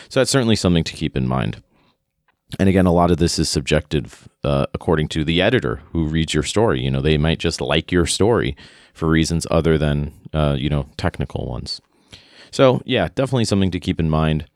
So 0.09 0.21
that's 0.21 0.31
certainly 0.31 0.57
something 0.57 0.85
to 0.85 0.93
keep 0.95 1.17
in 1.17 1.27
mind. 1.27 1.63
And 2.59 2.69
again, 2.69 2.87
a 2.87 2.93
lot 2.93 3.11
of 3.11 3.19
this 3.19 3.39
is 3.39 3.49
subjective 3.49 4.29
uh, 4.43 4.67
according 4.75 5.09
to 5.09 5.25
the 5.25 5.41
editor 5.41 5.83
who 5.93 6.07
reads 6.07 6.35
your 6.35 6.43
story. 6.43 6.81
You 6.81 6.91
know, 6.91 7.01
they 7.01 7.17
might 7.17 7.39
just 7.39 7.61
like 7.61 7.93
your 7.93 8.07
story 8.07 8.57
for 8.95 9.09
reasons 9.09 9.47
other 9.51 9.79
than 9.79 10.13
uh, 10.33 10.57
you 10.59 10.69
know 10.69 10.87
technical 10.97 11.47
ones. 11.47 11.81
So 12.51 12.83
yeah, 12.85 13.09
definitely 13.15 13.45
something 13.45 13.71
to 13.71 13.81
keep 13.81 14.01
in 14.01 14.11
mind. 14.11 14.47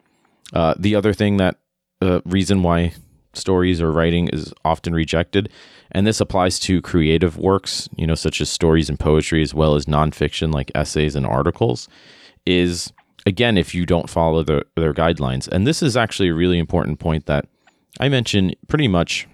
Uh, 0.52 0.74
the 0.78 0.94
other 0.94 1.12
thing 1.12 1.36
that 1.38 1.56
uh, 2.02 2.20
reason 2.24 2.62
why 2.62 2.92
stories 3.32 3.80
or 3.80 3.90
writing 3.90 4.28
is 4.28 4.52
often 4.64 4.94
rejected, 4.94 5.48
and 5.90 6.06
this 6.06 6.20
applies 6.20 6.58
to 6.60 6.82
creative 6.82 7.36
works, 7.36 7.88
you 7.96 8.06
know, 8.06 8.14
such 8.14 8.40
as 8.40 8.48
stories 8.50 8.88
and 8.88 8.98
poetry, 8.98 9.42
as 9.42 9.54
well 9.54 9.74
as 9.74 9.86
nonfiction 9.86 10.52
like 10.52 10.70
essays 10.74 11.16
and 11.16 11.26
articles, 11.26 11.88
is 12.46 12.92
again 13.26 13.56
if 13.56 13.74
you 13.74 13.86
don't 13.86 14.10
follow 14.10 14.42
the, 14.42 14.64
their 14.76 14.94
guidelines. 14.94 15.48
And 15.48 15.66
this 15.66 15.82
is 15.82 15.96
actually 15.96 16.28
a 16.28 16.34
really 16.34 16.58
important 16.58 16.98
point 16.98 17.26
that 17.26 17.46
I 18.00 18.08
mention 18.08 18.52
pretty 18.68 18.88
much 18.88 19.26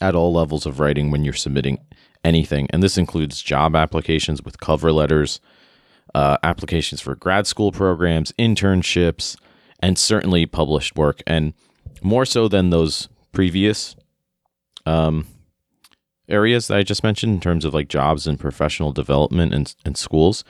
at 0.00 0.14
all 0.14 0.32
levels 0.32 0.66
of 0.66 0.80
writing 0.80 1.10
when 1.10 1.24
you're 1.24 1.32
submitting 1.32 1.78
anything. 2.24 2.66
And 2.70 2.82
this 2.82 2.98
includes 2.98 3.42
job 3.42 3.74
applications 3.76 4.42
with 4.42 4.60
cover 4.60 4.92
letters, 4.92 5.40
uh, 6.14 6.36
applications 6.42 7.00
for 7.00 7.14
grad 7.14 7.46
school 7.46 7.72
programs, 7.72 8.32
internships, 8.38 9.36
and 9.80 9.98
certainly 9.98 10.46
published 10.46 10.96
work. 10.96 11.22
And 11.26 11.54
more 12.02 12.24
so 12.24 12.48
than 12.48 12.70
those 12.70 13.08
previous 13.32 13.96
um, 14.86 15.26
areas 16.28 16.68
that 16.68 16.78
I 16.78 16.82
just 16.82 17.02
mentioned 17.02 17.34
in 17.34 17.40
terms 17.40 17.64
of 17.64 17.74
like 17.74 17.88
jobs 17.88 18.26
and 18.26 18.38
professional 18.38 18.92
development 18.92 19.54
and, 19.54 19.74
and 19.84 19.96
schools, 19.96 20.44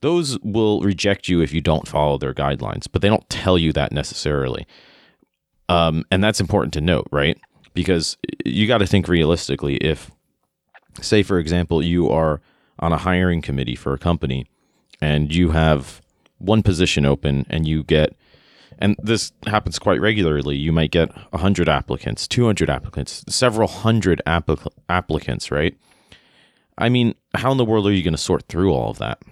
those 0.00 0.38
will 0.40 0.80
reject 0.80 1.28
you 1.28 1.40
if 1.40 1.52
you 1.52 1.60
don't 1.60 1.88
follow 1.88 2.18
their 2.18 2.34
guidelines, 2.34 2.86
but 2.90 3.02
they 3.02 3.08
don't 3.08 3.28
tell 3.28 3.58
you 3.58 3.72
that 3.72 3.92
necessarily. 3.92 4.66
Um, 5.68 6.04
and 6.10 6.22
that's 6.22 6.40
important 6.40 6.74
to 6.74 6.80
note, 6.80 7.08
right? 7.10 7.38
Because 7.74 8.16
you 8.44 8.66
got 8.66 8.78
to 8.78 8.86
think 8.86 9.08
realistically. 9.08 9.76
If, 9.76 10.10
say, 11.02 11.22
for 11.22 11.38
example, 11.38 11.82
you 11.82 12.08
are 12.10 12.40
on 12.78 12.92
a 12.92 12.98
hiring 12.98 13.42
committee 13.42 13.76
for 13.76 13.94
a 13.94 13.98
company 13.98 14.46
and 15.00 15.34
you 15.34 15.50
have 15.50 16.00
one 16.38 16.62
position 16.62 17.06
open 17.06 17.46
and 17.48 17.66
you 17.66 17.82
get 17.82 18.16
and 18.78 18.94
this 19.02 19.32
happens 19.46 19.78
quite 19.78 20.00
regularly 20.00 20.56
you 20.56 20.70
might 20.72 20.90
get 20.90 21.14
100 21.30 21.68
applicants 21.68 22.28
200 22.28 22.68
applicants 22.68 23.24
several 23.28 23.68
hundred 23.68 24.20
applic- 24.26 24.66
applicants 24.88 25.50
right? 25.50 25.76
I 26.76 26.88
mean 26.88 27.14
how 27.34 27.52
in 27.52 27.58
the 27.58 27.64
world 27.64 27.86
are 27.86 27.92
you 27.92 28.02
going 28.02 28.12
to 28.14 28.18
sort 28.18 28.46
through 28.48 28.72
all 28.72 28.90
of 28.90 28.98
that? 28.98 29.22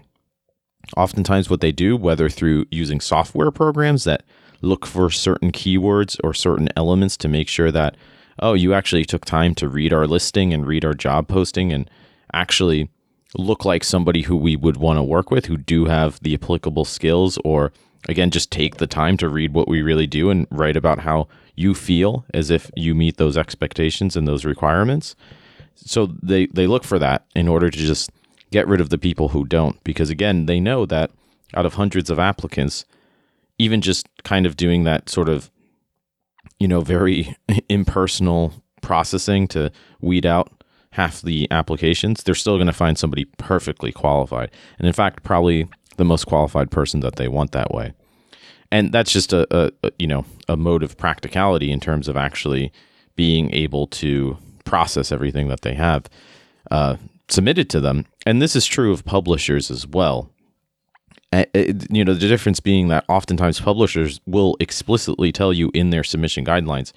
Oftentimes 0.97 1.51
what 1.51 1.61
they 1.61 1.73
do 1.73 1.97
whether 1.97 2.31
through 2.31 2.67
using 2.71 3.01
software 3.01 3.51
programs 3.51 4.05
that 4.05 4.23
look 4.63 4.87
for 4.87 5.11
certain 5.11 5.53
keywords 5.53 6.19
or 6.25 6.33
certain 6.33 6.69
elements 6.77 7.19
to 7.19 7.29
make 7.29 7.49
sure 7.49 7.71
that 7.71 7.97
oh 8.41 8.55
you 8.55 8.75
actually 8.75 9.05
took 9.05 9.25
time 9.25 9.55
to 9.55 9.69
read 9.69 9.93
our 9.93 10.07
listing 10.07 10.53
and 10.53 10.67
read 10.67 10.85
our 10.85 10.95
job 10.95 11.29
posting 11.29 11.73
and 11.73 11.89
actually 12.33 12.89
look 13.37 13.65
like 13.65 13.83
somebody 13.83 14.23
who 14.23 14.37
we 14.37 14.57
would 14.57 14.77
want 14.77 14.97
to 14.97 15.03
work 15.03 15.31
with 15.31 15.47
who 15.47 15.57
do 15.57 15.87
have 15.87 16.21
the 16.21 16.35
applicable 16.35 16.85
skills 16.85 17.39
or 17.45 17.73
again 18.09 18.31
just 18.31 18.51
take 18.51 18.77
the 18.77 18.87
time 18.87 19.17
to 19.17 19.29
read 19.29 19.53
what 19.53 19.69
we 19.69 19.83
really 19.83 20.07
do 20.07 20.31
and 20.31 20.47
write 20.51 20.77
about 20.77 21.01
how 21.01 21.27
you 21.57 21.75
feel 21.75 22.25
as 22.35 22.51
if 22.51 22.71
you 22.77 22.95
meet 22.95 23.17
those 23.17 23.37
expectations 23.37 24.17
and 24.17 24.27
those 24.27 24.45
requirements. 24.45 25.15
So 25.77 26.07
they 26.23 26.47
they 26.47 26.67
look 26.67 26.85
for 26.85 26.99
that 26.99 27.27
in 27.35 27.49
order 27.49 27.71
to 27.71 27.79
just 27.79 28.11
get 28.51 28.69
rid 28.69 28.81
of 28.81 28.91
the 28.91 28.99
people 28.99 29.29
who 29.31 29.45
don't 29.45 29.83
because 29.85 30.11
again 30.11 30.47
they 30.47 30.61
know 30.61 30.87
that 30.87 31.11
out 31.55 31.67
of 31.67 31.75
hundreds 31.75 32.11
of 32.11 32.19
applicants 32.19 32.85
even 33.59 33.81
just 33.81 34.09
kind 34.23 34.47
of 34.47 34.57
doing 34.57 34.85
that 34.85 35.09
sort 35.09 35.29
of 35.29 35.51
you 36.59 36.69
know 36.69 36.81
very 36.81 37.37
impersonal 37.69 38.53
processing 38.81 39.49
to 39.49 39.73
weed 40.01 40.27
out 40.27 40.53
half 40.91 41.23
the 41.23 41.49
applications, 41.51 42.23
they're 42.23 42.35
still 42.35 42.57
going 42.57 42.69
to 42.69 42.73
find 42.73 42.97
somebody 42.97 43.25
perfectly 43.37 43.91
qualified. 43.91 44.51
And 44.79 44.87
in 44.87 44.93
fact, 44.93 45.25
probably 45.25 45.67
the 45.97 46.05
most 46.05 46.25
qualified 46.27 46.71
person 46.71 47.01
that 47.01 47.17
they 47.17 47.27
want 47.27 47.51
that 47.53 47.73
way. 47.73 47.95
And 48.71 48.93
that's 48.93 49.13
just 49.13 49.33
a, 49.33 49.73
a, 49.83 49.91
you 49.99 50.07
know 50.07 50.25
a 50.49 50.57
mode 50.57 50.83
of 50.83 50.97
practicality 50.97 51.71
in 51.71 51.81
terms 51.81 52.09
of 52.09 52.17
actually 52.17 52.73
being 53.17 53.53
able 53.55 53.87
to 53.87 54.37
process 54.65 55.13
everything 55.13 55.49
that 55.49 55.61
they 55.61 55.75
have 55.75 56.09
uh, 56.71 56.97
submitted 57.29 57.71
to 57.71 57.81
them. 57.81 58.07
And 58.27 58.43
this 58.43 58.57
is 58.57 58.67
true 58.67 58.93
of 58.93 59.05
publishers 59.05 59.71
as 59.71 59.87
well. 59.87 60.31
Uh, 61.35 61.45
you 61.91 62.05
know, 62.05 62.15
the 62.15 62.29
difference 62.29 62.61
being 62.61 62.87
that 62.89 63.05
oftentimes 63.09 63.61
publishers 63.61 64.21
will 64.25 64.57
explicitly 64.61 65.33
tell 65.33 65.53
you 65.53 65.69
in 65.75 65.91
their 65.91 66.05
submission 66.05 66.45
guidelines 66.45 66.93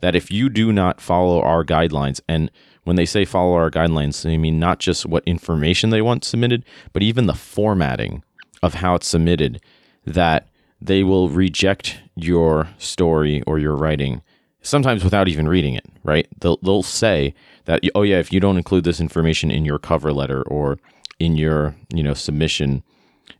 that 0.00 0.16
if 0.16 0.30
you 0.30 0.48
do 0.48 0.72
not 0.72 0.98
follow 0.98 1.42
our 1.42 1.62
guidelines 1.62 2.18
and 2.26 2.50
when 2.84 2.96
they 2.96 3.04
say 3.04 3.26
follow 3.26 3.52
our 3.54 3.70
guidelines, 3.70 4.22
they 4.22 4.38
mean 4.38 4.58
not 4.58 4.78
just 4.78 5.04
what 5.04 5.22
information 5.26 5.90
they 5.90 6.00
want 6.00 6.24
submitted, 6.24 6.64
but 6.94 7.02
even 7.02 7.26
the 7.26 7.34
formatting 7.34 8.24
of 8.62 8.74
how 8.74 8.94
it's 8.94 9.06
submitted, 9.06 9.60
that 10.06 10.48
they 10.80 11.04
will 11.04 11.28
reject 11.28 12.00
your 12.16 12.70
story 12.78 13.42
or 13.46 13.58
your 13.58 13.76
writing 13.76 14.22
sometimes 14.62 15.04
without 15.04 15.28
even 15.28 15.46
reading 15.46 15.74
it, 15.74 15.84
right? 16.02 16.26
They'll, 16.40 16.58
they'll 16.62 16.82
say 16.82 17.34
that, 17.66 17.82
oh, 17.94 18.02
yeah, 18.02 18.18
if 18.18 18.32
you 18.32 18.40
don't 18.40 18.56
include 18.56 18.84
this 18.84 19.00
information 19.00 19.50
in 19.50 19.64
your 19.64 19.78
cover 19.78 20.12
letter 20.12 20.42
or 20.42 20.78
in 21.18 21.36
your, 21.36 21.76
you 21.94 22.02
know, 22.02 22.14
submission 22.14 22.82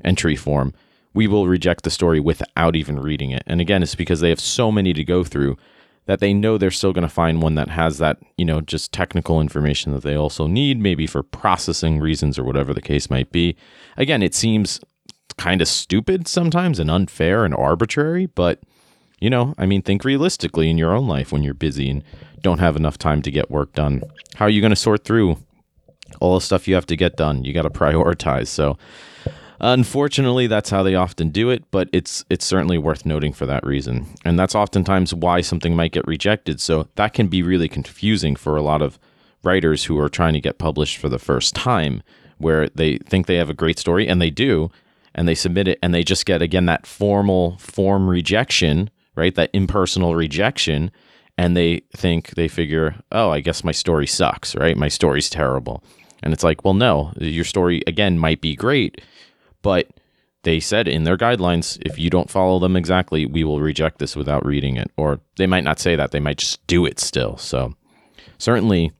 entry 0.04 0.36
form, 0.36 0.72
we 1.14 1.26
will 1.26 1.46
reject 1.46 1.84
the 1.84 1.90
story 1.90 2.20
without 2.20 2.76
even 2.76 2.98
reading 2.98 3.30
it. 3.30 3.42
And 3.46 3.60
again, 3.60 3.82
it's 3.82 3.94
because 3.94 4.20
they 4.20 4.30
have 4.30 4.40
so 4.40 4.72
many 4.72 4.92
to 4.92 5.04
go 5.04 5.24
through 5.24 5.56
that 6.06 6.20
they 6.20 6.34
know 6.34 6.58
they're 6.58 6.70
still 6.70 6.92
going 6.92 7.06
to 7.06 7.08
find 7.08 7.42
one 7.42 7.54
that 7.54 7.68
has 7.68 7.98
that, 7.98 8.18
you 8.36 8.44
know, 8.44 8.60
just 8.60 8.92
technical 8.92 9.40
information 9.40 9.92
that 9.92 10.02
they 10.02 10.16
also 10.16 10.46
need, 10.46 10.80
maybe 10.80 11.06
for 11.06 11.22
processing 11.22 12.00
reasons 12.00 12.38
or 12.38 12.44
whatever 12.44 12.74
the 12.74 12.80
case 12.80 13.08
might 13.08 13.30
be. 13.30 13.56
Again, 13.96 14.22
it 14.22 14.34
seems 14.34 14.80
kind 15.36 15.62
of 15.62 15.68
stupid 15.68 16.26
sometimes 16.26 16.78
and 16.78 16.90
unfair 16.90 17.44
and 17.44 17.54
arbitrary, 17.54 18.26
but 18.26 18.60
you 19.20 19.30
know, 19.30 19.54
I 19.56 19.66
mean, 19.66 19.82
think 19.82 20.04
realistically 20.04 20.68
in 20.68 20.76
your 20.76 20.92
own 20.92 21.06
life 21.06 21.30
when 21.30 21.44
you're 21.44 21.54
busy 21.54 21.88
and 21.88 22.02
don't 22.40 22.58
have 22.58 22.74
enough 22.74 22.98
time 22.98 23.22
to 23.22 23.30
get 23.30 23.52
work 23.52 23.72
done. 23.72 24.02
How 24.34 24.46
are 24.46 24.50
you 24.50 24.60
going 24.60 24.70
to 24.70 24.76
sort 24.76 25.04
through 25.04 25.38
all 26.20 26.34
the 26.34 26.40
stuff 26.40 26.66
you 26.66 26.74
have 26.74 26.86
to 26.86 26.96
get 26.96 27.16
done? 27.16 27.44
You 27.44 27.52
got 27.52 27.62
to 27.62 27.70
prioritize. 27.70 28.48
So, 28.48 28.76
Unfortunately, 29.64 30.48
that's 30.48 30.70
how 30.70 30.82
they 30.82 30.96
often 30.96 31.28
do 31.28 31.48
it, 31.48 31.62
but 31.70 31.88
it's 31.92 32.24
it's 32.28 32.44
certainly 32.44 32.78
worth 32.78 33.06
noting 33.06 33.32
for 33.32 33.46
that 33.46 33.64
reason. 33.64 34.06
And 34.24 34.36
that's 34.36 34.56
oftentimes 34.56 35.14
why 35.14 35.40
something 35.40 35.76
might 35.76 35.92
get 35.92 36.06
rejected. 36.06 36.60
So 36.60 36.88
that 36.96 37.14
can 37.14 37.28
be 37.28 37.44
really 37.44 37.68
confusing 37.68 38.34
for 38.34 38.56
a 38.56 38.62
lot 38.62 38.82
of 38.82 38.98
writers 39.44 39.84
who 39.84 39.98
are 40.00 40.08
trying 40.08 40.34
to 40.34 40.40
get 40.40 40.58
published 40.58 40.98
for 40.98 41.08
the 41.08 41.18
first 41.18 41.54
time 41.54 42.02
where 42.38 42.68
they 42.70 42.98
think 42.98 43.26
they 43.26 43.36
have 43.36 43.50
a 43.50 43.54
great 43.54 43.78
story 43.78 44.08
and 44.08 44.20
they 44.20 44.30
do 44.30 44.68
and 45.14 45.28
they 45.28 45.34
submit 45.34 45.68
it 45.68 45.78
and 45.80 45.94
they 45.94 46.02
just 46.02 46.26
get 46.26 46.42
again 46.42 46.66
that 46.66 46.86
formal 46.86 47.56
form 47.58 48.10
rejection, 48.10 48.90
right? 49.14 49.36
That 49.36 49.50
impersonal 49.52 50.16
rejection 50.16 50.90
and 51.38 51.56
they 51.56 51.82
think 51.96 52.30
they 52.30 52.48
figure, 52.48 52.96
"Oh, 53.12 53.30
I 53.30 53.38
guess 53.38 53.62
my 53.62 53.72
story 53.72 54.08
sucks," 54.08 54.56
right? 54.56 54.76
My 54.76 54.88
story's 54.88 55.30
terrible. 55.30 55.84
And 56.20 56.32
it's 56.32 56.44
like, 56.44 56.64
"Well, 56.64 56.74
no, 56.74 57.12
your 57.18 57.44
story 57.44 57.80
again 57.86 58.18
might 58.18 58.40
be 58.40 58.54
great, 58.54 59.00
but 59.62 59.88
they 60.42 60.58
said 60.58 60.88
in 60.88 61.04
their 61.04 61.16
guidelines, 61.16 61.78
if 61.82 61.98
you 61.98 62.10
don't 62.10 62.30
follow 62.30 62.58
them 62.58 62.76
exactly, 62.76 63.26
we 63.26 63.44
will 63.44 63.60
reject 63.60 63.98
this 63.98 64.16
without 64.16 64.44
reading 64.44 64.76
it. 64.76 64.90
Or 64.96 65.20
they 65.36 65.46
might 65.46 65.64
not 65.64 65.78
say 65.78 65.96
that; 65.96 66.10
they 66.10 66.20
might 66.20 66.38
just 66.38 66.66
do 66.66 66.84
it 66.84 66.98
still. 66.98 67.36
So 67.36 67.74
certainly 68.38 68.92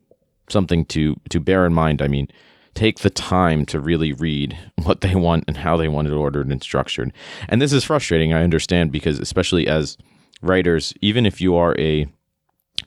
something 0.49 0.85
to 0.87 1.17
to 1.31 1.41
bear 1.41 1.67
in 1.67 1.75
mind. 1.75 2.01
I 2.01 2.09
mean, 2.09 2.29
take 2.75 3.01
the 3.01 3.11
time 3.11 3.67
to 3.67 3.81
really 3.81 4.13
read 4.13 4.57
what 4.83 5.01
they 5.01 5.15
want 5.15 5.45
and 5.49 5.57
how 5.57 5.77
they 5.77 5.89
want 5.89 6.09
it 6.09 6.13
ordered 6.13 6.49
and 6.49 6.63
structured. 6.63 7.13
And 7.49 7.61
this 7.61 7.73
is 7.73 7.85
frustrating, 7.85 8.33
I 8.33 8.43
understand, 8.43 8.93
because 8.93 9.19
especially 9.19 9.67
as 9.67 9.99
writers, 10.41 10.95
even 11.01 11.27
if 11.27 11.41
you 11.41 11.57
are 11.57 11.75
a 11.79 12.07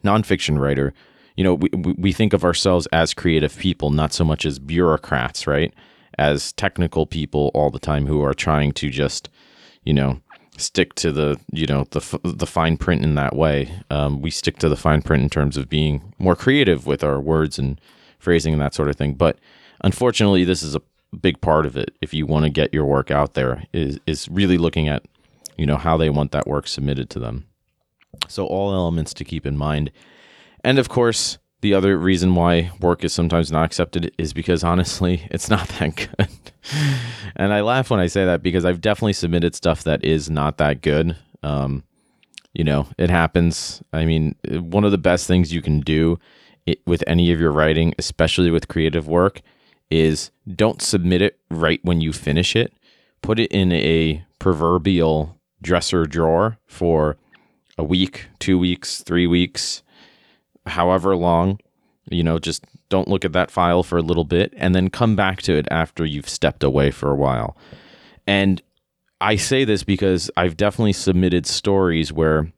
nonfiction 0.03 0.60
writer, 0.60 0.94
you 1.36 1.44
know, 1.44 1.55
we, 1.55 1.70
we 1.98 2.13
think 2.13 2.34
of 2.34 2.46
ourselves 2.46 2.88
as 2.94 3.13
creative 3.13 3.58
people, 3.58 3.89
not 3.89 4.13
so 4.13 4.24
much 4.24 4.46
as 4.46 4.60
bureaucrats, 4.60 5.48
right? 5.48 5.74
As 6.17 6.53
technical 6.53 7.05
people 7.05 7.51
all 7.53 7.69
the 7.69 7.79
time 7.79 8.05
who 8.07 8.24
are 8.24 8.34
trying 8.34 8.72
to 8.74 8.89
just, 8.89 9.29
you 9.84 9.93
know, 9.93 10.22
stick 10.57 10.95
to 10.95 11.12
the 11.12 11.38
you 11.51 11.67
know 11.67 11.86
the 11.91 12.19
the 12.24 12.48
fine 12.48 12.77
print 12.77 13.03
in 13.03 13.15
that 13.15 13.36
way. 13.36 13.72
Um, 13.89 14.22
we 14.22 14.31
stick 14.31 14.57
to 14.60 14.69
the 14.69 14.77
fine 14.77 15.01
print 15.01 15.24
in 15.24 15.29
terms 15.29 15.57
of 15.57 15.69
being 15.69 16.13
more 16.17 16.36
creative 16.36 16.86
with 16.86 17.03
our 17.03 17.19
words 17.19 17.60
and 17.60 17.79
phrasing 18.19 18.53
and 18.53 18.62
that 18.62 18.74
sort 18.74 18.89
of 18.89 18.95
thing. 18.95 19.13
But 19.13 19.38
unfortunately, 19.81 20.43
this 20.43 20.63
is 20.63 20.75
a 20.75 20.81
big 21.22 21.41
part 21.41 21.65
of 21.65 21.77
it. 21.77 21.95
If 22.01 22.13
you 22.13 22.25
want 22.25 22.45
to 22.45 22.50
get 22.50 22.74
your 22.74 22.86
work 22.86 23.12
out 23.12 23.34
there, 23.34 23.63
is 23.74 24.00
is 24.05 24.29
really 24.29 24.57
looking 24.57 24.88
at 24.88 25.03
you 25.57 25.65
know 25.65 25.77
how 25.77 25.98
they 25.98 26.10
want 26.10 26.31
that 26.31 26.48
work 26.48 26.67
submitted 26.67 27.10
to 27.12 27.19
them. 27.19 27.45
So 28.27 28.45
all 28.45 28.74
elements 28.74 29.13
to 29.15 29.25
keep 29.25 29.45
in 29.45 29.57
mind, 29.57 29.91
and 30.63 30.79
of 30.79 30.89
course 30.89 31.38
the 31.65 31.74
other 31.74 31.98
reason 31.98 32.36
why 32.36 32.69
work 32.79 33.03
is 33.03 33.12
sometimes 33.12 33.51
not 33.51 33.65
accepted 33.65 34.13
is 34.19 34.34
because 34.34 34.63
honestly, 34.63 35.27
it's 35.31 35.50
not 35.50 35.67
that 35.79 35.95
good. 35.95 36.29
and 37.36 37.51
I 37.51 37.62
laugh 37.62 37.89
when 37.89 38.00
I 38.00 38.05
say 38.05 38.24
that 38.24 38.43
because 38.43 38.65
I've 38.65 38.81
definitely 38.81 39.13
submitted 39.13 39.55
stuff 39.55 39.84
that 39.84 40.05
is 40.05 40.29
not 40.29 40.60
that 40.60 40.81
good. 40.81 41.17
Um, 41.41 41.84
you 42.53 42.63
know, 42.63 42.88
it 43.00 43.10
happens. 43.10 43.81
I 43.91 44.05
mean, 44.05 44.36
one 44.48 44.84
of 44.84 44.91
the 44.91 45.00
best 45.00 45.25
things 45.25 45.51
you 45.51 45.63
can 45.63 45.79
do 45.79 46.19
it, 46.67 46.81
with 46.86 47.03
any 47.07 47.31
of 47.31 47.39
your 47.39 47.51
writing, 47.51 47.95
especially 47.98 48.51
with 48.51 48.67
creative 48.67 49.07
work, 49.07 49.41
is 49.89 50.29
don't 50.48 50.84
submit 50.84 51.24
it 51.24 51.39
right 51.50 51.79
when 51.81 52.00
you 52.00 52.13
finish 52.13 52.55
it. 52.55 52.74
Put 53.24 53.39
it 53.39 53.51
in 53.51 53.72
a 53.72 54.24
proverbial 54.38 55.39
dresser 55.63 56.05
drawer 56.05 56.60
for 56.67 57.17
a 57.75 57.84
week, 57.84 58.27
two 58.38 58.60
weeks, 58.60 59.01
three 59.01 59.25
weeks, 59.25 59.81
however 60.65 61.15
long, 61.15 61.60
you 62.10 62.24
know, 62.24 62.39
just 62.39 62.63
don't 62.89 63.07
look 63.07 63.25
at 63.25 63.34
that 63.34 63.51
file 63.51 63.84
for 63.84 63.98
a 63.98 64.01
little 64.01 64.25
bit 64.25 64.53
and 64.57 64.75
then 64.75 64.89
come 64.89 65.15
back 65.15 65.41
to 65.43 65.55
it 65.55 65.67
after 65.72 66.05
you've 66.05 66.29
stepped 66.29 66.63
away 66.63 66.91
for 66.91 67.12
a 67.12 67.15
while. 67.15 67.57
And 68.27 68.62
I 69.22 69.36
say 69.36 69.65
this 69.65 69.84
because 69.84 70.29
I've 70.38 70.57
definitely 70.57 70.93
submitted 70.93 71.45
stories 71.45 72.12
where 72.12 72.51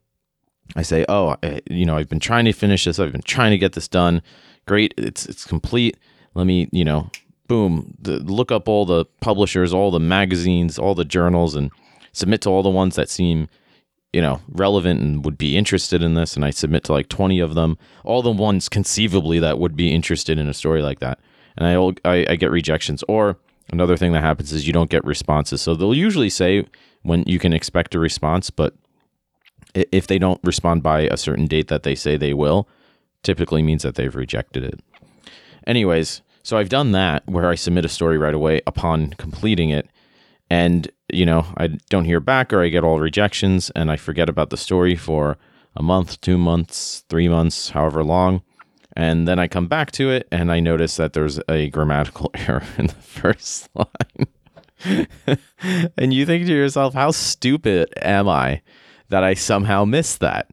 I 0.76 0.82
say, 0.82 1.04
"Oh, 1.08 1.36
you 1.70 1.86
know, 1.86 1.96
I've 1.96 2.08
been 2.08 2.20
trying 2.20 2.44
to 2.44 2.52
finish 2.52 2.84
this. 2.84 2.98
I've 2.98 3.12
been 3.12 3.22
trying 3.22 3.52
to 3.52 3.58
get 3.58 3.72
this 3.72 3.88
done. 3.88 4.22
Great, 4.66 4.92
it's 4.98 5.24
it's 5.26 5.44
complete. 5.46 5.96
Let 6.34 6.46
me, 6.46 6.68
you 6.72 6.84
know, 6.84 7.10
boom, 7.48 7.94
the, 8.00 8.18
look 8.18 8.52
up 8.52 8.68
all 8.68 8.84
the 8.84 9.06
publishers, 9.20 9.72
all 9.72 9.90
the 9.90 9.98
magazines, 9.98 10.78
all 10.78 10.94
the 10.94 11.04
journals 11.04 11.54
and 11.54 11.70
submit 12.12 12.42
to 12.42 12.50
all 12.50 12.62
the 12.62 12.68
ones 12.68 12.96
that 12.96 13.08
seem 13.08 13.48
you 14.12 14.22
know, 14.22 14.40
relevant 14.48 15.00
and 15.00 15.24
would 15.24 15.36
be 15.36 15.56
interested 15.56 16.02
in 16.02 16.14
this, 16.14 16.34
and 16.34 16.44
I 16.44 16.50
submit 16.50 16.84
to 16.84 16.92
like 16.92 17.08
20 17.08 17.40
of 17.40 17.54
them, 17.54 17.76
all 18.04 18.22
the 18.22 18.30
ones 18.30 18.68
conceivably 18.68 19.38
that 19.38 19.58
would 19.58 19.76
be 19.76 19.92
interested 19.94 20.38
in 20.38 20.48
a 20.48 20.54
story 20.54 20.82
like 20.82 21.00
that, 21.00 21.20
and 21.56 21.66
I 21.66 22.10
I, 22.10 22.26
I 22.30 22.36
get 22.36 22.50
rejections, 22.50 23.04
or 23.08 23.38
another 23.70 23.96
thing 23.96 24.12
that 24.12 24.22
happens 24.22 24.52
is 24.52 24.66
you 24.66 24.72
don't 24.72 24.90
get 24.90 25.04
responses. 25.04 25.60
So 25.60 25.74
they'll 25.74 25.94
usually 25.94 26.30
say 26.30 26.66
when 27.02 27.22
you 27.26 27.38
can 27.38 27.52
expect 27.52 27.94
a 27.94 27.98
response, 27.98 28.50
but 28.50 28.74
if 29.74 30.06
they 30.06 30.18
don't 30.18 30.40
respond 30.42 30.82
by 30.82 31.02
a 31.02 31.16
certain 31.16 31.46
date 31.46 31.68
that 31.68 31.82
they 31.82 31.94
say 31.94 32.16
they 32.16 32.34
will, 32.34 32.68
typically 33.22 33.62
means 33.62 33.82
that 33.82 33.94
they've 33.94 34.14
rejected 34.14 34.64
it. 34.64 34.80
Anyways, 35.66 36.22
so 36.42 36.56
I've 36.56 36.70
done 36.70 36.92
that 36.92 37.26
where 37.26 37.48
I 37.48 37.54
submit 37.54 37.84
a 37.84 37.90
story 37.90 38.16
right 38.16 38.34
away 38.34 38.62
upon 38.66 39.10
completing 39.18 39.70
it. 39.70 39.88
And, 40.48 40.90
you 41.12 41.26
know, 41.26 41.46
I 41.56 41.68
don't 41.88 42.04
hear 42.04 42.20
back 42.20 42.52
or 42.52 42.62
I 42.62 42.68
get 42.68 42.84
all 42.84 43.00
rejections 43.00 43.70
and 43.70 43.90
I 43.90 43.96
forget 43.96 44.28
about 44.28 44.50
the 44.50 44.56
story 44.56 44.94
for 44.94 45.36
a 45.76 45.82
month, 45.82 46.20
two 46.20 46.38
months, 46.38 47.04
three 47.08 47.28
months, 47.28 47.70
however 47.70 48.04
long. 48.04 48.42
And 48.94 49.28
then 49.28 49.38
I 49.38 49.46
come 49.46 49.68
back 49.68 49.92
to 49.92 50.10
it 50.10 50.26
and 50.32 50.50
I 50.50 50.60
notice 50.60 50.96
that 50.96 51.12
there's 51.12 51.38
a 51.48 51.70
grammatical 51.70 52.30
error 52.34 52.64
in 52.76 52.88
the 52.88 52.94
first 52.94 53.68
line. 53.74 54.26
and 55.96 56.14
you 56.14 56.26
think 56.26 56.46
to 56.46 56.52
yourself, 56.52 56.94
how 56.94 57.10
stupid 57.10 57.92
am 58.02 58.28
I 58.28 58.62
that 59.08 59.24
I 59.24 59.34
somehow 59.34 59.84
missed 59.84 60.20
that? 60.20 60.50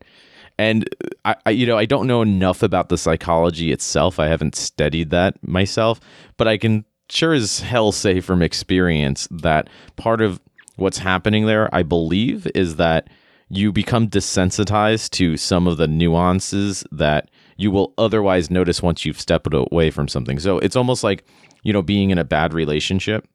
And 0.57 0.89
I, 1.25 1.35
I, 1.45 1.49
you 1.49 1.65
know, 1.65 1.77
I 1.77 1.85
don't 1.85 2.07
know 2.07 2.21
enough 2.21 2.63
about 2.63 2.89
the 2.89 2.97
psychology 2.97 3.71
itself. 3.71 4.19
I 4.19 4.27
haven't 4.27 4.55
studied 4.55 5.09
that 5.09 5.35
myself, 5.45 5.99
but 6.37 6.47
I 6.47 6.57
can 6.57 6.85
sure 7.09 7.33
as 7.33 7.59
hell 7.59 7.91
say 7.91 8.19
from 8.19 8.41
experience 8.41 9.27
that 9.29 9.69
part 9.95 10.21
of 10.21 10.39
what's 10.75 10.97
happening 10.97 11.45
there, 11.45 11.73
I 11.73 11.83
believe, 11.83 12.47
is 12.55 12.75
that 12.77 13.09
you 13.49 13.71
become 13.71 14.07
desensitized 14.07 15.11
to 15.11 15.37
some 15.37 15.67
of 15.67 15.77
the 15.77 15.87
nuances 15.87 16.83
that 16.91 17.29
you 17.57 17.71
will 17.71 17.93
otherwise 17.97 18.49
notice 18.49 18.81
once 18.81 19.05
you've 19.05 19.19
stepped 19.19 19.53
away 19.53 19.91
from 19.91 20.07
something. 20.07 20.39
So 20.39 20.57
it's 20.59 20.75
almost 20.75 21.03
like, 21.03 21.25
you 21.63 21.71
know, 21.71 21.81
being 21.81 22.09
in 22.09 22.17
a 22.17 22.23
bad 22.23 22.53
relationship 22.53 23.27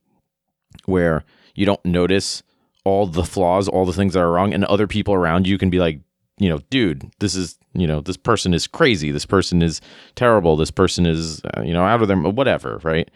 where 0.84 1.24
you 1.54 1.64
don't 1.64 1.84
notice 1.84 2.42
all 2.84 3.06
the 3.06 3.24
flaws, 3.24 3.68
all 3.68 3.84
the 3.84 3.92
things 3.92 4.14
that 4.14 4.20
are 4.20 4.30
wrong, 4.30 4.52
and 4.52 4.64
other 4.64 4.86
people 4.86 5.14
around 5.14 5.46
you 5.46 5.58
can 5.58 5.70
be 5.70 5.78
like, 5.78 6.00
you 6.38 6.48
know, 6.48 6.58
dude, 6.70 7.10
this 7.20 7.34
is, 7.34 7.58
you 7.74 7.86
know, 7.86 8.00
this 8.00 8.16
person 8.16 8.54
is 8.54 8.66
crazy. 8.66 9.10
This 9.10 9.26
person 9.26 9.62
is 9.62 9.80
terrible. 10.16 10.56
This 10.56 10.70
person 10.70 11.06
is, 11.06 11.42
uh, 11.44 11.62
you 11.62 11.72
know, 11.72 11.84
out 11.84 12.02
of 12.02 12.08
their, 12.08 12.16
whatever, 12.16 12.80
right? 12.82 13.10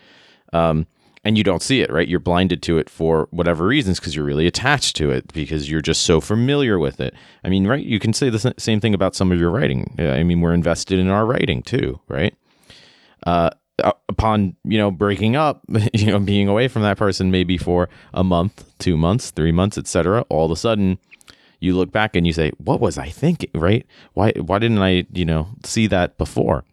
Um, 0.52 0.86
and 1.24 1.38
you 1.38 1.44
don't 1.44 1.62
see 1.62 1.80
it, 1.80 1.90
right? 1.90 2.06
You're 2.06 2.20
blinded 2.20 2.62
to 2.64 2.78
it 2.78 2.90
for 2.90 3.28
whatever 3.30 3.66
reasons 3.66 3.98
because 3.98 4.14
you're 4.14 4.24
really 4.24 4.46
attached 4.46 4.94
to 4.96 5.10
it 5.10 5.32
because 5.32 5.70
you're 5.70 5.80
just 5.80 6.02
so 6.02 6.20
familiar 6.20 6.78
with 6.78 7.00
it. 7.00 7.14
I 7.42 7.48
mean, 7.48 7.66
right? 7.66 7.84
You 7.84 7.98
can 7.98 8.12
say 8.12 8.28
the 8.28 8.54
same 8.58 8.80
thing 8.80 8.94
about 8.94 9.14
some 9.14 9.32
of 9.32 9.40
your 9.40 9.50
writing. 9.50 9.94
I 9.98 10.22
mean, 10.22 10.40
we're 10.40 10.54
invested 10.54 10.98
in 10.98 11.08
our 11.08 11.24
writing 11.24 11.62
too, 11.62 12.00
right? 12.08 12.34
Uh, 13.26 13.50
upon 14.08 14.54
you 14.64 14.78
know 14.78 14.90
breaking 14.90 15.34
up, 15.36 15.62
you 15.92 16.06
know, 16.06 16.18
being 16.18 16.48
away 16.48 16.68
from 16.68 16.82
that 16.82 16.98
person 16.98 17.30
maybe 17.30 17.58
for 17.58 17.88
a 18.12 18.22
month, 18.22 18.64
two 18.78 18.96
months, 18.96 19.30
three 19.30 19.52
months, 19.52 19.78
etc. 19.78 20.22
All 20.28 20.44
of 20.44 20.50
a 20.50 20.56
sudden, 20.56 20.98
you 21.60 21.74
look 21.74 21.90
back 21.90 22.14
and 22.14 22.26
you 22.26 22.32
say, 22.32 22.52
"What 22.58 22.80
was 22.80 22.98
I 22.98 23.08
thinking?" 23.08 23.50
Right? 23.54 23.86
Why? 24.12 24.32
Why 24.32 24.58
didn't 24.58 24.78
I, 24.78 25.06
you 25.12 25.24
know, 25.24 25.48
see 25.64 25.86
that 25.88 26.18
before? 26.18 26.64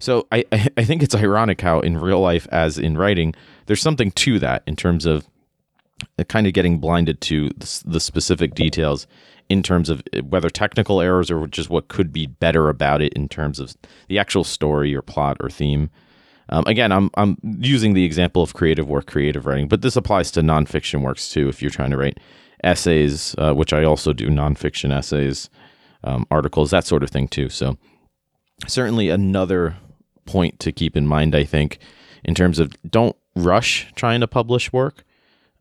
So 0.00 0.26
I, 0.32 0.44
I 0.52 0.84
think 0.84 1.02
it's 1.04 1.14
ironic 1.14 1.60
how 1.60 1.80
in 1.80 1.96
real 1.98 2.20
life, 2.20 2.48
as 2.50 2.78
in 2.78 2.98
writing, 2.98 3.34
there's 3.66 3.82
something 3.82 4.10
to 4.12 4.40
that 4.40 4.64
in 4.66 4.74
terms 4.74 5.06
of 5.06 5.28
kind 6.28 6.46
of 6.46 6.54
getting 6.54 6.78
blinded 6.78 7.20
to 7.20 7.50
the 7.84 8.00
specific 8.00 8.54
details 8.54 9.06
in 9.50 9.62
terms 9.62 9.90
of 9.90 10.02
eh, 10.12 10.20
whether 10.20 10.48
technical 10.48 11.00
errors 11.00 11.30
or 11.30 11.46
just 11.46 11.68
what 11.70 11.88
could 11.88 12.12
be 12.12 12.26
better 12.26 12.68
about 12.68 13.02
it 13.02 13.12
in 13.14 13.28
terms 13.28 13.60
of 13.60 13.76
the 14.08 14.18
actual 14.18 14.44
story 14.44 14.94
or 14.94 15.02
plot 15.02 15.36
or 15.40 15.50
theme. 15.50 15.90
Um, 16.48 16.64
again, 16.66 16.90
I'm 16.90 17.10
I'm 17.14 17.36
using 17.60 17.92
the 17.94 18.04
example 18.04 18.42
of 18.42 18.54
creative 18.54 18.88
work, 18.88 19.06
creative 19.06 19.46
writing, 19.46 19.68
but 19.68 19.82
this 19.82 19.94
applies 19.94 20.30
to 20.32 20.40
nonfiction 20.40 21.02
works 21.02 21.28
too. 21.28 21.48
If 21.48 21.62
you're 21.62 21.70
trying 21.70 21.90
to 21.90 21.96
write 21.96 22.18
essays, 22.64 23.34
uh, 23.38 23.52
which 23.52 23.72
I 23.72 23.84
also 23.84 24.12
do, 24.12 24.28
nonfiction 24.28 24.92
essays, 24.92 25.48
um, 26.02 26.26
articles, 26.30 26.70
that 26.70 26.86
sort 26.86 27.02
of 27.02 27.10
thing 27.10 27.28
too. 27.28 27.50
So 27.50 27.78
certainly 28.66 29.10
another 29.10 29.76
point 30.26 30.58
to 30.60 30.72
keep 30.72 30.96
in 30.96 31.06
mind, 31.06 31.34
I 31.34 31.44
think, 31.44 31.78
in 32.24 32.34
terms 32.34 32.58
of 32.58 32.74
don't 32.88 33.16
rush 33.34 33.90
trying 33.94 34.20
to 34.20 34.28
publish 34.28 34.72
work. 34.72 35.04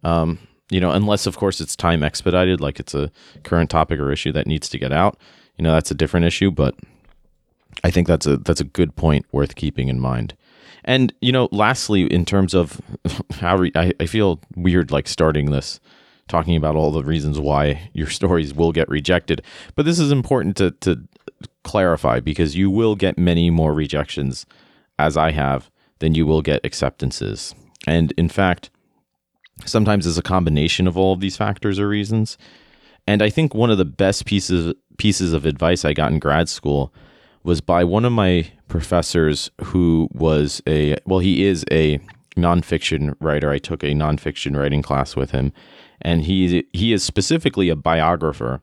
Um, 0.03 0.39
you 0.69 0.79
know, 0.79 0.91
unless 0.91 1.25
of 1.25 1.37
course 1.37 1.59
it's 1.59 1.75
time 1.75 2.03
expedited, 2.03 2.61
like 2.61 2.79
it's 2.79 2.93
a 2.93 3.11
current 3.43 3.69
topic 3.69 3.99
or 3.99 4.11
issue 4.11 4.31
that 4.33 4.47
needs 4.47 4.69
to 4.69 4.77
get 4.77 4.91
out. 4.91 5.17
You 5.57 5.63
know, 5.63 5.73
that's 5.73 5.91
a 5.91 5.95
different 5.95 6.25
issue, 6.25 6.51
but 6.51 6.75
I 7.83 7.91
think 7.91 8.07
that's 8.07 8.25
a 8.25 8.37
that's 8.37 8.61
a 8.61 8.65
good 8.65 8.95
point 8.95 9.25
worth 9.31 9.55
keeping 9.55 9.87
in 9.87 9.99
mind. 9.99 10.35
And 10.85 11.13
you 11.21 11.31
know, 11.31 11.49
lastly, 11.51 12.03
in 12.03 12.25
terms 12.25 12.53
of 12.53 12.81
how 13.39 13.57
re- 13.57 13.71
I, 13.75 13.93
I 13.99 14.05
feel 14.05 14.39
weird 14.55 14.91
like 14.91 15.07
starting 15.07 15.51
this 15.51 15.79
talking 16.27 16.55
about 16.55 16.75
all 16.75 16.91
the 16.91 17.03
reasons 17.03 17.39
why 17.39 17.89
your 17.93 18.07
stories 18.19 18.53
will 18.53 18.71
get 18.71 18.87
rejected, 18.89 19.41
but 19.75 19.85
this 19.85 19.99
is 19.99 20.11
important 20.11 20.55
to 20.57 20.71
to 20.71 21.01
clarify 21.69 22.19
because 22.19 22.55
you 22.55 22.71
will 22.71 22.95
get 22.95 23.15
many 23.15 23.51
more 23.51 23.73
rejections 23.73 24.47
as 24.97 25.15
I 25.15 25.29
have 25.31 25.69
than 25.99 26.15
you 26.15 26.25
will 26.25 26.41
get 26.41 26.65
acceptances. 26.65 27.53
And 27.85 28.11
in 28.17 28.27
fact, 28.27 28.71
sometimes 29.65 30.07
it's 30.07 30.17
a 30.17 30.23
combination 30.23 30.87
of 30.87 30.97
all 30.97 31.13
of 31.13 31.19
these 31.19 31.37
factors 31.37 31.77
or 31.77 31.87
reasons. 31.87 32.39
And 33.05 33.21
I 33.21 33.29
think 33.29 33.53
one 33.53 33.69
of 33.69 33.77
the 33.77 33.85
best 33.85 34.25
pieces 34.25 34.73
pieces 34.97 35.31
of 35.31 35.45
advice 35.45 35.85
I 35.85 35.93
got 35.93 36.11
in 36.11 36.19
grad 36.19 36.49
school 36.49 36.91
was 37.43 37.61
by 37.61 37.83
one 37.83 38.03
of 38.03 38.11
my 38.11 38.51
professors 38.67 39.51
who 39.63 40.09
was 40.11 40.61
a 40.67 40.97
well, 41.05 41.19
he 41.19 41.45
is 41.45 41.63
a 41.71 41.99
nonfiction 42.35 43.15
writer. 43.19 43.51
I 43.51 43.59
took 43.59 43.83
a 43.83 43.93
nonfiction 43.93 44.57
writing 44.57 44.81
class 44.81 45.15
with 45.15 45.31
him, 45.31 45.53
and 46.01 46.23
he 46.23 46.65
he 46.73 46.93
is 46.93 47.03
specifically 47.03 47.69
a 47.69 47.75
biographer, 47.75 48.59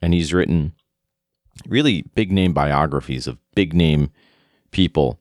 and 0.00 0.14
he's 0.14 0.32
written 0.32 0.72
really 1.68 2.02
big 2.14 2.32
name 2.32 2.52
biographies 2.52 3.26
of 3.26 3.38
big 3.54 3.74
name 3.74 4.10
people. 4.70 5.18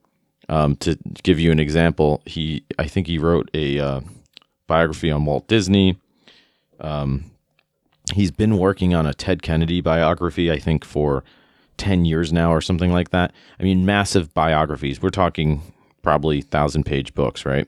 Um, 0.50 0.76
to 0.78 0.98
give 1.24 1.39
you 1.39 1.52
an 1.52 1.60
example, 1.60 2.22
he 2.26 2.65
I 2.78 2.88
think 2.88 3.08
he 3.08 3.17
wrote 3.17 3.50
a 3.54 3.80
uh, 3.80 4.02
biography 4.67 5.10
on 5.10 5.26
Walt 5.26 5.48
Disney. 5.48 5.98
Um, 6.80 7.32
he's 8.13 8.32
been 8.32 8.58
working 8.58 8.93
on 8.93 9.06
a 9.06 9.13
Ted 9.13 9.41
Kennedy 9.41 9.82
biography, 9.82 10.52
I 10.52 10.60
think, 10.60 10.84
for 10.84 11.24
10 11.78 12.06
years 12.06 12.34
now 12.34 12.52
or 12.52 12.62
something 12.62 12.91
like 12.91 13.10
that. 13.10 13.34
I 13.60 13.63
mean, 13.63 13.86
massive 13.86 14.34
biographies. 14.34 15.02
We're 15.02 15.10
talking 15.10 15.62
probably 16.02 16.41
thousand 16.41 16.84
page 16.84 17.13
books, 17.13 17.46
right? 17.46 17.67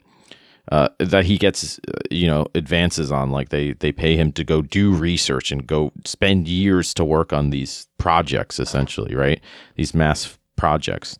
Uh, 0.71 0.89
that 0.97 1.25
he 1.25 1.37
gets, 1.37 1.79
uh, 1.87 1.99
you 2.09 2.25
know, 2.25 2.47
advances 2.55 3.11
on. 3.11 3.29
Like 3.29 3.49
they 3.49 3.73
they 3.73 3.91
pay 3.91 4.15
him 4.15 4.31
to 4.31 4.43
go 4.43 4.63
do 4.63 4.93
research 4.93 5.51
and 5.51 5.67
go 5.67 5.91
spend 6.05 6.47
years 6.47 6.93
to 6.95 7.05
work 7.05 7.31
on 7.31 7.51
these 7.51 7.87
projects, 7.99 8.59
essentially, 8.59 9.13
right? 9.13 9.39
These 9.75 9.93
mass 9.93 10.37
projects. 10.55 11.19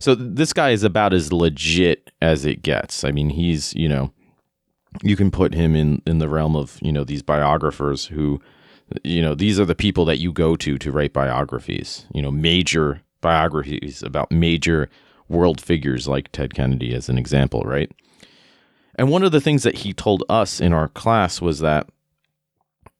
So 0.00 0.16
this 0.16 0.52
guy 0.52 0.70
is 0.70 0.82
about 0.82 1.12
as 1.12 1.32
legit 1.32 2.10
as 2.20 2.44
it 2.44 2.62
gets. 2.62 3.04
I 3.04 3.12
mean, 3.12 3.30
he's 3.30 3.72
you 3.74 3.88
know, 3.88 4.12
you 5.02 5.14
can 5.14 5.30
put 5.30 5.54
him 5.54 5.76
in 5.76 6.02
in 6.04 6.18
the 6.18 6.28
realm 6.28 6.56
of 6.56 6.78
you 6.82 6.90
know 6.90 7.04
these 7.04 7.22
biographers 7.22 8.06
who, 8.06 8.40
you 9.04 9.22
know, 9.22 9.36
these 9.36 9.60
are 9.60 9.64
the 9.64 9.76
people 9.76 10.04
that 10.06 10.18
you 10.18 10.32
go 10.32 10.56
to 10.56 10.76
to 10.78 10.90
write 10.90 11.12
biographies. 11.12 12.06
You 12.12 12.22
know, 12.22 12.32
major 12.32 13.00
biographies 13.20 14.02
about 14.02 14.32
major 14.32 14.90
world 15.28 15.60
figures 15.60 16.08
like 16.08 16.32
Ted 16.32 16.54
Kennedy, 16.54 16.94
as 16.94 17.08
an 17.08 17.16
example, 17.16 17.62
right? 17.62 17.90
And 18.96 19.10
one 19.10 19.22
of 19.22 19.32
the 19.32 19.40
things 19.40 19.62
that 19.62 19.78
he 19.78 19.92
told 19.92 20.24
us 20.28 20.60
in 20.60 20.72
our 20.72 20.88
class 20.88 21.40
was 21.40 21.60
that 21.60 21.88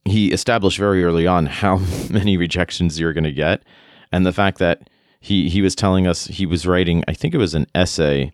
he 0.05 0.33
established 0.33 0.79
very 0.79 1.05
early 1.05 1.27
on 1.27 1.47
how 1.47 1.77
many 2.11 2.37
rejections 2.37 2.99
you're 2.99 3.13
going 3.13 3.25
to 3.25 3.33
get. 3.33 3.63
And 4.11 4.27
the 4.27 4.33
fact 4.33 4.59
that 4.59 4.89
he, 5.21 5.49
he 5.49 5.63
was 5.63 5.75
telling 5.75 6.07
us 6.07 6.27
he 6.27 6.47
was 6.47 6.67
writing, 6.67 7.05
I 7.07 7.13
think 7.15 7.35
it 7.35 7.39
was 7.39 7.55
an 7.55 7.67
essay. 7.75 8.33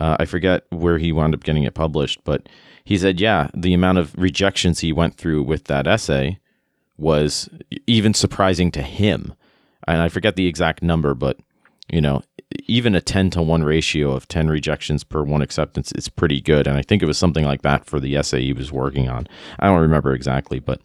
Uh, 0.00 0.16
I 0.18 0.24
forget 0.24 0.64
where 0.70 0.98
he 0.98 1.12
wound 1.12 1.34
up 1.34 1.44
getting 1.44 1.64
it 1.64 1.74
published, 1.74 2.22
but 2.24 2.48
he 2.84 2.96
said, 2.96 3.20
yeah, 3.20 3.48
the 3.54 3.74
amount 3.74 3.98
of 3.98 4.14
rejections 4.16 4.80
he 4.80 4.92
went 4.92 5.16
through 5.16 5.42
with 5.42 5.64
that 5.64 5.86
essay 5.86 6.38
was 6.96 7.48
even 7.86 8.14
surprising 8.14 8.70
to 8.72 8.82
him. 8.82 9.34
And 9.86 10.00
I 10.00 10.08
forget 10.08 10.36
the 10.36 10.46
exact 10.46 10.82
number, 10.82 11.14
but 11.14 11.38
you 11.90 12.00
know, 12.00 12.22
even 12.66 12.94
a 12.94 13.00
10 13.00 13.30
to 13.30 13.42
1 13.42 13.62
ratio 13.62 14.12
of 14.12 14.28
10 14.28 14.48
rejections 14.48 15.04
per 15.04 15.22
one 15.22 15.42
acceptance 15.42 15.92
is 15.92 16.08
pretty 16.08 16.40
good. 16.40 16.66
And 16.66 16.76
I 16.76 16.82
think 16.82 17.02
it 17.02 17.06
was 17.06 17.18
something 17.18 17.44
like 17.44 17.62
that 17.62 17.84
for 17.84 18.00
the 18.00 18.16
essay 18.16 18.42
he 18.42 18.52
was 18.52 18.72
working 18.72 19.08
on. 19.08 19.26
I 19.58 19.66
don't 19.66 19.80
remember 19.80 20.14
exactly, 20.14 20.58
but 20.58 20.80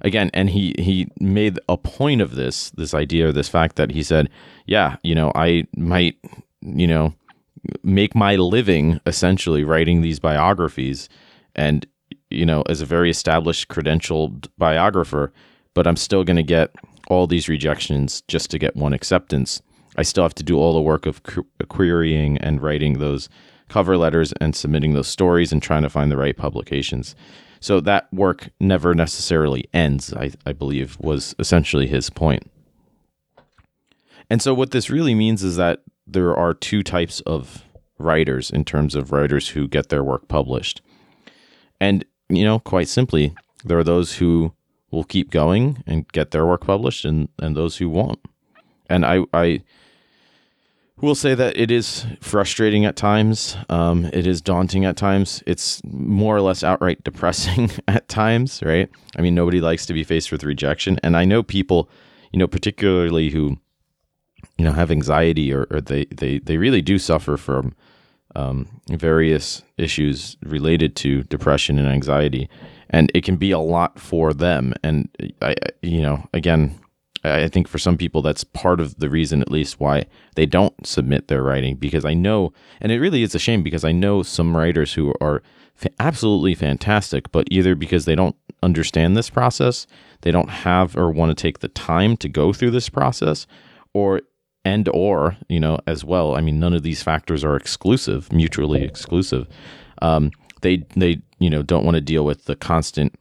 again, 0.00 0.30
and 0.34 0.50
he, 0.50 0.74
he 0.78 1.08
made 1.20 1.58
a 1.68 1.76
point 1.76 2.20
of 2.20 2.34
this, 2.34 2.70
this 2.70 2.94
idea, 2.94 3.32
this 3.32 3.48
fact 3.48 3.76
that 3.76 3.92
he 3.92 4.02
said, 4.02 4.28
yeah, 4.66 4.96
you 5.02 5.14
know, 5.14 5.32
I 5.34 5.66
might, 5.76 6.16
you 6.60 6.86
know, 6.86 7.14
make 7.82 8.14
my 8.14 8.36
living 8.36 9.00
essentially 9.06 9.64
writing 9.64 10.02
these 10.02 10.20
biographies 10.20 11.08
and, 11.54 11.86
you 12.30 12.46
know, 12.46 12.62
as 12.68 12.80
a 12.80 12.86
very 12.86 13.10
established 13.10 13.68
credentialed 13.68 14.48
biographer, 14.58 15.32
but 15.74 15.86
I'm 15.86 15.96
still 15.96 16.24
going 16.24 16.36
to 16.36 16.42
get 16.42 16.74
all 17.08 17.26
these 17.26 17.48
rejections 17.48 18.22
just 18.28 18.50
to 18.50 18.58
get 18.58 18.76
one 18.76 18.92
acceptance 18.92 19.62
I 19.96 20.02
still 20.02 20.24
have 20.24 20.34
to 20.36 20.42
do 20.42 20.58
all 20.58 20.74
the 20.74 20.80
work 20.80 21.06
of 21.06 21.22
querying 21.68 22.38
and 22.38 22.60
writing 22.60 22.98
those 22.98 23.28
cover 23.68 23.96
letters 23.96 24.32
and 24.40 24.54
submitting 24.54 24.92
those 24.94 25.08
stories 25.08 25.52
and 25.52 25.62
trying 25.62 25.82
to 25.82 25.90
find 25.90 26.10
the 26.10 26.16
right 26.16 26.36
publications. 26.36 27.16
So 27.60 27.80
that 27.80 28.12
work 28.12 28.50
never 28.60 28.94
necessarily 28.94 29.64
ends, 29.72 30.12
I, 30.12 30.32
I 30.44 30.52
believe, 30.52 30.96
was 31.00 31.34
essentially 31.38 31.86
his 31.86 32.10
point. 32.10 32.50
And 34.28 34.42
so 34.42 34.54
what 34.54 34.70
this 34.70 34.90
really 34.90 35.14
means 35.14 35.42
is 35.42 35.56
that 35.56 35.82
there 36.06 36.36
are 36.36 36.54
two 36.54 36.82
types 36.82 37.20
of 37.20 37.64
writers 37.98 38.50
in 38.50 38.64
terms 38.64 38.94
of 38.94 39.10
writers 39.10 39.48
who 39.48 39.66
get 39.66 39.88
their 39.88 40.04
work 40.04 40.28
published. 40.28 40.82
And, 41.80 42.04
you 42.28 42.44
know, 42.44 42.58
quite 42.58 42.88
simply, 42.88 43.34
there 43.64 43.78
are 43.78 43.84
those 43.84 44.16
who 44.16 44.52
will 44.90 45.04
keep 45.04 45.30
going 45.30 45.82
and 45.86 46.06
get 46.12 46.30
their 46.30 46.46
work 46.46 46.66
published 46.66 47.04
and, 47.04 47.28
and 47.38 47.56
those 47.56 47.78
who 47.78 47.88
won't. 47.88 48.20
And 48.88 49.04
I, 49.04 49.24
I 49.32 49.62
will 51.00 51.14
say 51.14 51.34
that 51.34 51.56
it 51.56 51.70
is 51.70 52.06
frustrating 52.20 52.84
at 52.84 52.96
times. 52.96 53.56
Um, 53.68 54.06
it 54.12 54.26
is 54.26 54.40
daunting 54.40 54.84
at 54.84 54.96
times. 54.96 55.42
It's 55.46 55.82
more 55.84 56.34
or 56.34 56.40
less 56.40 56.64
outright 56.64 57.04
depressing 57.04 57.70
at 57.88 58.08
times, 58.08 58.62
right? 58.62 58.88
I 59.16 59.22
mean, 59.22 59.34
nobody 59.34 59.60
likes 59.60 59.84
to 59.86 59.92
be 59.92 60.04
faced 60.04 60.32
with 60.32 60.42
rejection. 60.42 60.98
And 61.02 61.16
I 61.16 61.24
know 61.24 61.42
people, 61.42 61.90
you 62.32 62.38
know, 62.38 62.46
particularly 62.46 63.30
who, 63.30 63.58
you 64.56 64.64
know, 64.64 64.72
have 64.72 64.90
anxiety 64.90 65.52
or, 65.52 65.66
or 65.70 65.80
they, 65.80 66.06
they, 66.06 66.38
they 66.38 66.56
really 66.56 66.80
do 66.80 66.98
suffer 66.98 67.36
from 67.36 67.74
um, 68.34 68.80
various 68.88 69.62
issues 69.76 70.36
related 70.42 70.96
to 70.96 71.24
depression 71.24 71.78
and 71.78 71.88
anxiety. 71.88 72.48
And 72.88 73.10
it 73.14 73.24
can 73.24 73.36
be 73.36 73.50
a 73.50 73.58
lot 73.58 73.98
for 73.98 74.32
them. 74.32 74.72
And 74.82 75.08
I, 75.42 75.56
you 75.82 76.00
know, 76.00 76.26
again, 76.32 76.78
I 77.34 77.48
think 77.48 77.68
for 77.68 77.78
some 77.78 77.96
people 77.96 78.22
that's 78.22 78.44
part 78.44 78.80
of 78.80 78.98
the 78.98 79.10
reason, 79.10 79.42
at 79.42 79.50
least, 79.50 79.80
why 79.80 80.06
they 80.34 80.46
don't 80.46 80.86
submit 80.86 81.28
their 81.28 81.42
writing. 81.42 81.76
Because 81.76 82.04
I 82.04 82.14
know, 82.14 82.52
and 82.80 82.92
it 82.92 83.00
really 83.00 83.22
is 83.22 83.34
a 83.34 83.38
shame 83.38 83.62
because 83.62 83.84
I 83.84 83.92
know 83.92 84.22
some 84.22 84.56
writers 84.56 84.94
who 84.94 85.14
are 85.20 85.42
fa- 85.74 85.90
absolutely 86.00 86.54
fantastic, 86.54 87.30
but 87.32 87.48
either 87.50 87.74
because 87.74 88.04
they 88.04 88.14
don't 88.14 88.36
understand 88.62 89.16
this 89.16 89.30
process, 89.30 89.86
they 90.22 90.30
don't 90.30 90.50
have 90.50 90.96
or 90.96 91.10
want 91.10 91.36
to 91.36 91.40
take 91.40 91.60
the 91.60 91.68
time 91.68 92.16
to 92.18 92.28
go 92.28 92.52
through 92.52 92.70
this 92.70 92.88
process, 92.88 93.46
or 93.92 94.22
and 94.64 94.88
or 94.92 95.36
you 95.48 95.60
know 95.60 95.78
as 95.86 96.04
well. 96.04 96.34
I 96.34 96.40
mean, 96.40 96.58
none 96.58 96.74
of 96.74 96.82
these 96.82 97.02
factors 97.02 97.44
are 97.44 97.56
exclusive, 97.56 98.32
mutually 98.32 98.82
exclusive. 98.82 99.46
Um, 100.02 100.30
they 100.62 100.84
they 100.96 101.20
you 101.38 101.50
know 101.50 101.62
don't 101.62 101.84
want 101.84 101.94
to 101.94 102.00
deal 102.00 102.24
with 102.24 102.44
the 102.46 102.56
constant 102.56 103.14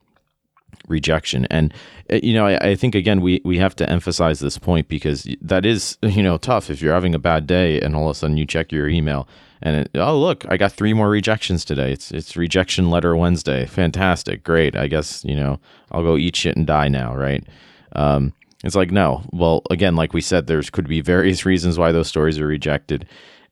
rejection. 0.88 1.46
And 1.50 1.74
uh, 2.12 2.20
you 2.22 2.34
know 2.34 2.46
I, 2.46 2.70
I, 2.70 2.76
think 2.76 2.96
again 2.96 3.22
we 3.22 3.42
we 3.44 3.58
have 3.58 3.76
to 3.78 3.90
emphasize 3.90 4.40
this 4.40 4.58
point 4.58 4.88
because 4.88 5.28
that 5.42 5.66
is 5.66 5.98
you 6.02 6.24
know 6.24 6.38
tough. 6.38 6.70
If 6.70 6.82
you're 6.82 6.94
having 6.94 7.16
a 7.16 7.20
bad 7.20 7.48
day 7.48 7.80
and 7.82 7.96
all 7.96 8.10
of 8.10 8.16
a 8.16 8.20
sudden 8.20 8.38
you 8.38 8.46
check 8.46 8.72
your 8.72 8.88
email 8.88 9.28
and 9.62 9.78
it, 9.78 9.92
oh 9.96 10.20
look 10.20 10.46
i 10.50 10.58
got 10.58 10.72
three 10.72 10.94
more 10.94 11.10
rejections 11.10 11.66
today. 11.66 11.92
It's 11.92 12.12
it's 12.12 12.38
rejection 12.38 12.90
letter 12.90 13.16
wednesday. 13.16 13.66
Fantastic. 13.66 14.44
Great. 14.44 14.76
I 14.76 14.88
guess 14.88 15.24
you 15.26 15.36
know 15.36 15.60
i'll 15.92 16.04
go 16.04 16.18
eat 16.18 16.36
shit 16.36 16.58
and 16.58 16.68
die 16.68 16.88
now. 16.88 17.16
Right? 17.16 17.46
Um, 17.94 18.34
it's 18.64 18.76
like 18.76 18.92
no. 18.92 19.24
Well 19.32 19.62
again 19.70 19.96
like 19.96 20.14
we 20.14 20.22
said 20.22 20.48
there's 20.48 20.70
could 20.70 20.88
be 20.88 21.02
various 21.02 21.46
reasons 21.46 21.78
why 21.78 21.92
those 21.92 22.08
stories 22.08 22.40
are 22.40 22.48
rejected. 22.48 23.08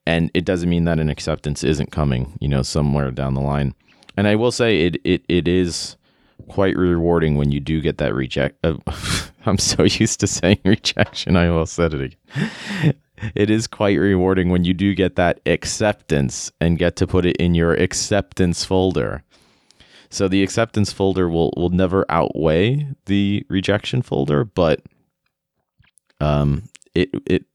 And 0.06 0.30
it 0.34 0.44
doesn't 0.44 0.70
mean 0.70 0.84
that 0.84 1.00
an 1.00 1.10
acceptance 1.10 1.64
isn't 1.64 1.92
coming 1.92 2.38
you 2.40 2.48
know 2.48 2.62
somewhere 2.62 3.12
down 3.12 3.34
the 3.34 3.42
line. 3.42 3.74
And 4.16 4.28
i 4.28 4.36
will 4.36 4.52
say 4.52 4.86
it 4.86 4.98
it, 5.04 5.24
it 5.28 5.48
is 5.48 5.98
quite 6.48 6.76
rewarding 6.76 7.36
when 7.36 7.52
you 7.52 7.60
do 7.60 7.82
get 7.82 7.98
that 7.98 8.14
reject. 8.14 8.58
Uh, 8.64 8.76
I'm 9.46 9.58
so 9.58 9.84
used 9.84 10.20
to 10.22 10.28
saying 10.28 10.60
rejection, 10.66 11.36
I 11.38 11.50
will 11.50 11.66
said 11.66 11.94
it 11.94 12.18
again. 12.36 12.96
It 13.36 13.50
is 13.50 13.68
quite 13.68 13.98
rewarding 13.98 14.50
when 14.50 14.66
you 14.66 14.74
do 14.74 14.94
get 14.94 15.16
that 15.16 15.40
acceptance 15.46 16.52
and 16.60 16.78
get 16.78 16.96
to 16.98 17.08
put 17.08 17.26
it 17.26 17.38
in 17.38 17.56
your 17.56 17.74
acceptance 17.74 18.66
folder. 18.66 19.24
So 20.10 20.28
the 20.28 20.44
acceptance 20.44 20.92
folder 20.92 21.30
will 21.30 21.54
will 21.56 21.70
never 21.70 22.06
outweigh 22.10 22.88
the 23.06 23.46
rejection 23.50 24.02
folder, 24.02 24.44
but 24.44 24.82
um, 26.20 26.64
it 26.94 27.10
it 27.26 27.46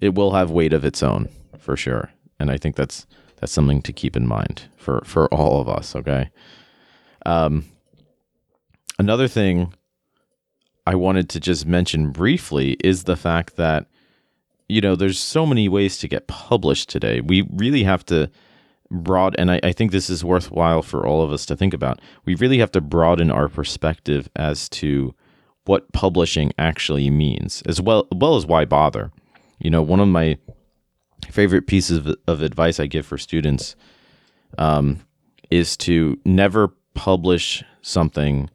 it 0.00 0.14
will 0.14 0.32
have 0.32 0.50
weight 0.50 0.72
of 0.72 0.84
its 0.84 1.02
own 1.02 1.28
for 1.58 1.76
sure, 1.76 2.10
and 2.38 2.50
I 2.50 2.58
think 2.58 2.76
that's 2.76 3.06
that's 3.40 3.52
something 3.52 3.80
to 3.82 3.92
keep 3.92 4.16
in 4.16 4.26
mind 4.26 4.64
for 4.76 5.02
for 5.04 5.32
all 5.32 5.60
of 5.60 5.68
us. 5.68 5.96
Okay. 5.96 6.30
Um, 7.24 7.64
another 8.98 9.28
thing 9.28 9.72
I 10.86 10.94
wanted 10.94 11.28
to 11.30 11.40
just 11.40 11.66
mention 11.66 12.10
briefly 12.10 12.76
is 12.84 13.04
the 13.04 13.16
fact 13.16 13.56
that 13.56 13.86
you 14.68 14.80
know 14.80 14.96
there's 14.96 15.18
so 15.18 15.46
many 15.46 15.68
ways 15.68 15.98
to 15.98 16.08
get 16.08 16.26
published 16.26 16.88
today. 16.88 17.20
We 17.20 17.48
really 17.52 17.84
have 17.84 18.04
to 18.06 18.30
broad 18.90 19.34
and 19.38 19.50
I, 19.50 19.60
I, 19.62 19.72
think 19.72 19.90
this 19.90 20.08
is 20.08 20.24
worthwhile 20.24 20.82
for 20.82 21.06
all 21.06 21.22
of 21.22 21.32
us 21.32 21.46
to 21.46 21.56
think 21.56 21.74
about. 21.74 22.00
We 22.26 22.34
really 22.36 22.58
have 22.58 22.70
to 22.72 22.80
broaden 22.80 23.30
our 23.30 23.48
perspective 23.48 24.28
as 24.36 24.68
to 24.70 25.14
what 25.64 25.90
publishing 25.92 26.52
actually 26.58 27.10
means, 27.10 27.62
as 27.66 27.80
well 27.80 28.06
well 28.12 28.36
as 28.36 28.46
why 28.46 28.64
bother. 28.64 29.10
You 29.58 29.70
know, 29.70 29.82
one 29.82 30.00
of 30.00 30.08
my 30.08 30.38
favorite 31.30 31.66
pieces 31.66 31.98
of, 31.98 32.16
of 32.28 32.42
advice 32.42 32.78
I 32.78 32.86
give 32.86 33.06
for 33.06 33.18
students 33.18 33.74
um, 34.58 35.00
is 35.50 35.76
to 35.78 36.18
never 36.24 36.74
publish 36.94 37.64
something 37.82 38.50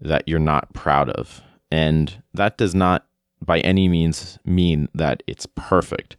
that 0.00 0.26
you're 0.26 0.38
not 0.38 0.72
proud 0.72 1.10
of. 1.10 1.42
And 1.70 2.22
that 2.34 2.58
does 2.58 2.74
not 2.74 3.06
by 3.44 3.60
any 3.60 3.88
means 3.88 4.38
mean 4.44 4.88
that 4.94 5.22
it's 5.26 5.46
perfect 5.54 6.16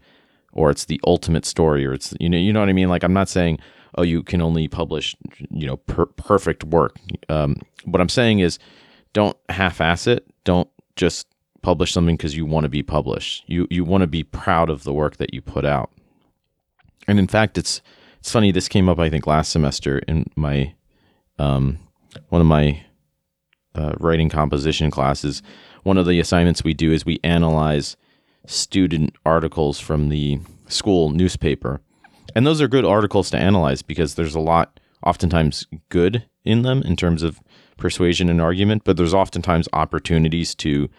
or 0.53 0.69
it's 0.69 0.85
the 0.85 0.99
ultimate 1.05 1.45
story 1.45 1.85
or 1.85 1.93
it's 1.93 2.13
you 2.19 2.29
know 2.29 2.37
you 2.37 2.53
know 2.53 2.59
what 2.59 2.69
I 2.69 2.73
mean? 2.73 2.89
Like 2.89 3.03
I'm 3.03 3.13
not 3.13 3.29
saying 3.29 3.59
oh 3.95 4.03
you 4.03 4.23
can 4.23 4.41
only 4.41 4.67
publish 4.67 5.15
you 5.49 5.67
know 5.67 5.77
per- 5.77 6.05
perfect 6.05 6.63
work. 6.63 6.97
Um, 7.29 7.57
what 7.85 8.01
I'm 8.01 8.09
saying 8.09 8.39
is 8.39 8.59
don't 9.13 9.37
half-ass 9.49 10.07
it. 10.07 10.25
Don't 10.43 10.69
just 10.95 11.27
publish 11.61 11.91
something 11.91 12.15
because 12.15 12.35
you 12.35 12.45
want 12.45 12.65
to 12.65 12.69
be 12.69 12.83
published. 12.83 13.43
You 13.47 13.67
you 13.69 13.83
want 13.83 14.01
to 14.01 14.07
be 14.07 14.23
proud 14.23 14.69
of 14.69 14.83
the 14.83 14.93
work 14.93 15.17
that 15.17 15.33
you 15.33 15.41
put 15.41 15.65
out. 15.65 15.91
And 17.07 17.19
in 17.19 17.27
fact 17.27 17.57
it's 17.57 17.81
it's 18.19 18.31
funny 18.31 18.51
this 18.51 18.67
came 18.67 18.89
up 18.89 18.99
I 18.99 19.09
think 19.09 19.27
last 19.27 19.51
semester 19.51 19.99
in 19.99 20.25
my 20.35 20.73
um, 21.39 21.79
one 22.29 22.41
of 22.41 22.47
my 22.47 22.81
uh, 23.77 23.93
writing 23.99 24.29
composition 24.29 24.91
classes, 24.91 25.41
one 25.83 25.97
of 25.97 26.05
the 26.05 26.19
assignments 26.19 26.63
we 26.63 26.73
do 26.73 26.91
is 26.91 27.05
we 27.05 27.19
analyze 27.23 27.95
student 28.45 29.13
articles 29.25 29.79
from 29.79 30.09
the 30.09 30.39
school 30.67 31.09
newspaper. 31.09 31.81
And 32.35 32.45
those 32.45 32.61
are 32.61 32.67
good 32.67 32.85
articles 32.85 33.29
to 33.31 33.37
analyze 33.37 33.81
because 33.81 34.15
there's 34.15 34.35
a 34.35 34.39
lot, 34.39 34.79
oftentimes, 35.05 35.65
good 35.89 36.25
in 36.43 36.61
them 36.61 36.81
in 36.83 36.95
terms 36.95 37.23
of 37.23 37.41
persuasion 37.77 38.29
and 38.29 38.41
argument, 38.41 38.83
but 38.83 38.97
there's 38.97 39.13
oftentimes 39.13 39.69
opportunities 39.73 40.55
to 40.55 40.89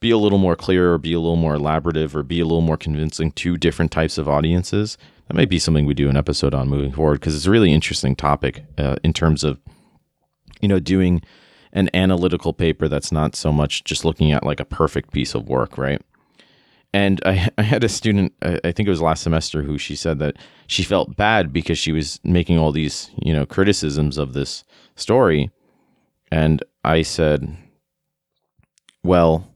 be 0.00 0.10
a 0.10 0.18
little 0.18 0.38
more 0.38 0.56
clear 0.56 0.92
or 0.92 0.98
be 0.98 1.12
a 1.12 1.20
little 1.20 1.36
more 1.36 1.54
elaborative 1.54 2.14
or 2.14 2.22
be 2.22 2.40
a 2.40 2.44
little 2.44 2.60
more 2.60 2.76
convincing 2.76 3.30
to 3.32 3.56
different 3.56 3.90
types 3.90 4.18
of 4.18 4.28
audiences. 4.28 4.98
That 5.28 5.34
might 5.34 5.48
be 5.48 5.58
something 5.58 5.86
we 5.86 5.94
do 5.94 6.08
an 6.08 6.16
episode 6.16 6.54
on 6.54 6.68
moving 6.68 6.92
forward 6.92 7.20
because 7.20 7.34
it's 7.34 7.46
a 7.46 7.50
really 7.50 7.72
interesting 7.72 8.14
topic 8.14 8.64
uh, 8.76 8.96
in 9.02 9.12
terms 9.12 9.44
of, 9.44 9.58
you 10.60 10.68
know, 10.68 10.80
doing 10.80 11.22
an 11.74 11.90
analytical 11.92 12.52
paper 12.52 12.88
that's 12.88 13.12
not 13.12 13.34
so 13.34 13.52
much 13.52 13.84
just 13.84 14.04
looking 14.04 14.32
at 14.32 14.46
like 14.46 14.60
a 14.60 14.64
perfect 14.64 15.12
piece 15.12 15.34
of 15.34 15.48
work, 15.48 15.76
right? 15.76 16.00
And 16.94 17.20
I, 17.26 17.48
I 17.58 17.62
had 17.62 17.84
a 17.84 17.88
student, 17.88 18.32
I 18.40 18.72
think 18.72 18.86
it 18.86 18.90
was 18.90 19.02
last 19.02 19.22
semester, 19.22 19.62
who 19.62 19.76
she 19.76 19.96
said 19.96 20.18
that 20.20 20.36
she 20.68 20.84
felt 20.84 21.16
bad 21.16 21.52
because 21.52 21.78
she 21.78 21.92
was 21.92 22.20
making 22.24 22.58
all 22.58 22.72
these, 22.72 23.10
you 23.20 23.34
know, 23.34 23.44
criticisms 23.44 24.16
of 24.16 24.32
this 24.32 24.64
story. 24.94 25.50
And 26.30 26.62
I 26.84 27.02
said, 27.02 27.56
well, 29.02 29.46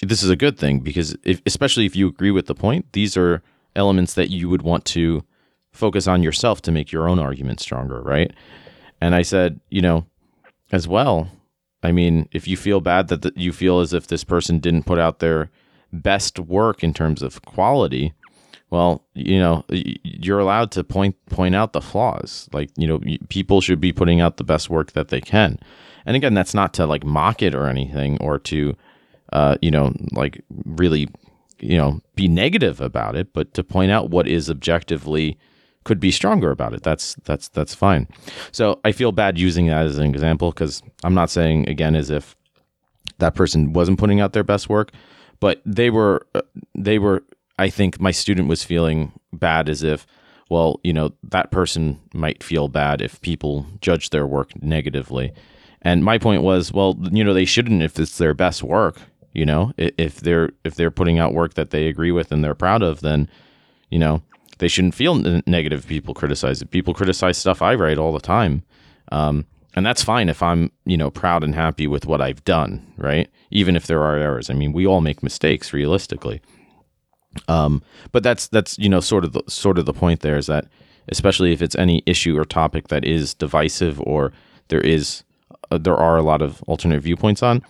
this 0.00 0.22
is 0.22 0.30
a 0.30 0.36
good 0.36 0.58
thing 0.58 0.78
because 0.78 1.16
if, 1.24 1.42
especially 1.44 1.84
if 1.84 1.94
you 1.94 2.08
agree 2.08 2.30
with 2.30 2.46
the 2.46 2.54
point, 2.54 2.92
these 2.92 3.16
are 3.16 3.42
elements 3.76 4.14
that 4.14 4.30
you 4.30 4.48
would 4.48 4.62
want 4.62 4.84
to 4.86 5.24
focus 5.72 6.06
on 6.06 6.22
yourself 6.22 6.62
to 6.62 6.72
make 6.72 6.92
your 6.92 7.08
own 7.08 7.18
argument 7.18 7.60
stronger, 7.60 8.00
right? 8.00 8.32
And 9.00 9.14
I 9.14 9.22
said, 9.22 9.60
you 9.70 9.82
know, 9.82 10.06
as 10.74 10.88
well. 10.88 11.30
I 11.82 11.92
mean, 11.92 12.28
if 12.32 12.48
you 12.48 12.56
feel 12.56 12.80
bad 12.80 13.08
that 13.08 13.22
the, 13.22 13.32
you 13.36 13.52
feel 13.52 13.80
as 13.80 13.92
if 13.92 14.06
this 14.06 14.24
person 14.24 14.58
didn't 14.58 14.84
put 14.84 14.98
out 14.98 15.18
their 15.18 15.50
best 15.92 16.38
work 16.38 16.82
in 16.82 16.94
terms 16.94 17.22
of 17.22 17.42
quality, 17.42 18.14
well, 18.70 19.04
you 19.14 19.38
know, 19.38 19.64
you're 19.68 20.40
allowed 20.40 20.70
to 20.72 20.82
point 20.82 21.16
point 21.26 21.54
out 21.54 21.72
the 21.72 21.80
flaws. 21.80 22.48
Like, 22.52 22.70
you 22.76 22.86
know, 22.86 23.00
people 23.28 23.60
should 23.60 23.80
be 23.80 23.92
putting 23.92 24.20
out 24.20 24.36
the 24.36 24.44
best 24.44 24.68
work 24.70 24.92
that 24.92 25.08
they 25.08 25.20
can. 25.20 25.58
And 26.06 26.16
again, 26.16 26.34
that's 26.34 26.54
not 26.54 26.74
to 26.74 26.86
like 26.86 27.04
mock 27.04 27.42
it 27.42 27.54
or 27.54 27.66
anything 27.66 28.18
or 28.20 28.38
to 28.40 28.74
uh, 29.32 29.56
you 29.60 29.70
know, 29.70 29.92
like 30.12 30.42
really, 30.64 31.08
you 31.60 31.76
know, 31.76 32.00
be 32.14 32.28
negative 32.28 32.80
about 32.80 33.16
it, 33.16 33.32
but 33.32 33.52
to 33.54 33.64
point 33.64 33.90
out 33.90 34.10
what 34.10 34.28
is 34.28 34.48
objectively 34.48 35.36
could 35.84 36.00
be 36.00 36.10
stronger 36.10 36.50
about 36.50 36.74
it. 36.74 36.82
That's 36.82 37.14
that's 37.24 37.48
that's 37.48 37.74
fine. 37.74 38.08
So 38.52 38.80
I 38.84 38.92
feel 38.92 39.12
bad 39.12 39.38
using 39.38 39.66
that 39.68 39.86
as 39.86 39.98
an 39.98 40.06
example 40.06 40.50
because 40.50 40.82
I'm 41.04 41.14
not 41.14 41.30
saying 41.30 41.68
again 41.68 41.94
as 41.94 42.10
if 42.10 42.34
that 43.18 43.34
person 43.34 43.72
wasn't 43.72 43.98
putting 43.98 44.20
out 44.20 44.32
their 44.32 44.44
best 44.44 44.68
work, 44.68 44.92
but 45.40 45.62
they 45.64 45.90
were 45.90 46.26
uh, 46.34 46.42
they 46.74 46.98
were. 46.98 47.22
I 47.58 47.70
think 47.70 48.00
my 48.00 48.10
student 48.10 48.48
was 48.48 48.64
feeling 48.64 49.12
bad 49.32 49.68
as 49.68 49.84
if, 49.84 50.08
well, 50.50 50.80
you 50.82 50.92
know, 50.92 51.12
that 51.22 51.52
person 51.52 52.00
might 52.12 52.42
feel 52.42 52.66
bad 52.66 53.00
if 53.00 53.20
people 53.20 53.64
judge 53.80 54.10
their 54.10 54.26
work 54.26 54.60
negatively. 54.60 55.32
And 55.80 56.02
my 56.02 56.18
point 56.18 56.42
was, 56.42 56.72
well, 56.72 56.98
you 57.12 57.22
know, 57.22 57.32
they 57.32 57.44
shouldn't 57.44 57.80
if 57.80 57.96
it's 58.00 58.18
their 58.18 58.34
best 58.34 58.64
work. 58.64 58.96
You 59.34 59.46
know, 59.46 59.72
if 59.76 60.20
they're 60.20 60.50
if 60.64 60.74
they're 60.76 60.90
putting 60.90 61.18
out 61.18 61.34
work 61.34 61.54
that 61.54 61.70
they 61.70 61.86
agree 61.88 62.10
with 62.12 62.32
and 62.32 62.42
they're 62.42 62.54
proud 62.54 62.82
of, 62.82 63.00
then 63.00 63.28
you 63.90 63.98
know 63.98 64.22
they 64.58 64.68
shouldn't 64.68 64.94
feel 64.94 65.14
negative. 65.46 65.86
People 65.86 66.14
criticize 66.14 66.62
it. 66.62 66.70
People 66.70 66.94
criticize 66.94 67.38
stuff 67.38 67.62
I 67.62 67.74
write 67.74 67.98
all 67.98 68.12
the 68.12 68.20
time, 68.20 68.62
um, 69.10 69.46
and 69.74 69.84
that's 69.84 70.02
fine 70.02 70.28
if 70.28 70.42
I'm 70.42 70.70
you 70.84 70.96
know 70.96 71.10
proud 71.10 71.44
and 71.44 71.54
happy 71.54 71.86
with 71.86 72.06
what 72.06 72.20
I've 72.20 72.44
done, 72.44 72.92
right? 72.96 73.28
Even 73.50 73.76
if 73.76 73.86
there 73.86 74.02
are 74.02 74.16
errors. 74.16 74.50
I 74.50 74.54
mean, 74.54 74.72
we 74.72 74.86
all 74.86 75.00
make 75.00 75.22
mistakes, 75.22 75.72
realistically. 75.72 76.40
Um, 77.48 77.82
but 78.12 78.22
that's 78.22 78.48
that's 78.48 78.78
you 78.78 78.88
know 78.88 79.00
sort 79.00 79.24
of 79.24 79.32
the 79.32 79.42
sort 79.48 79.78
of 79.78 79.86
the 79.86 79.92
point 79.92 80.20
there 80.20 80.36
is 80.36 80.46
that 80.46 80.66
especially 81.08 81.52
if 81.52 81.60
it's 81.60 81.74
any 81.74 82.02
issue 82.06 82.38
or 82.38 82.44
topic 82.44 82.88
that 82.88 83.04
is 83.04 83.34
divisive 83.34 84.00
or 84.02 84.32
there 84.68 84.80
is 84.80 85.22
uh, 85.70 85.78
there 85.78 85.96
are 85.96 86.16
a 86.16 86.22
lot 86.22 86.42
of 86.42 86.62
alternate 86.64 87.00
viewpoints 87.00 87.42
on 87.42 87.62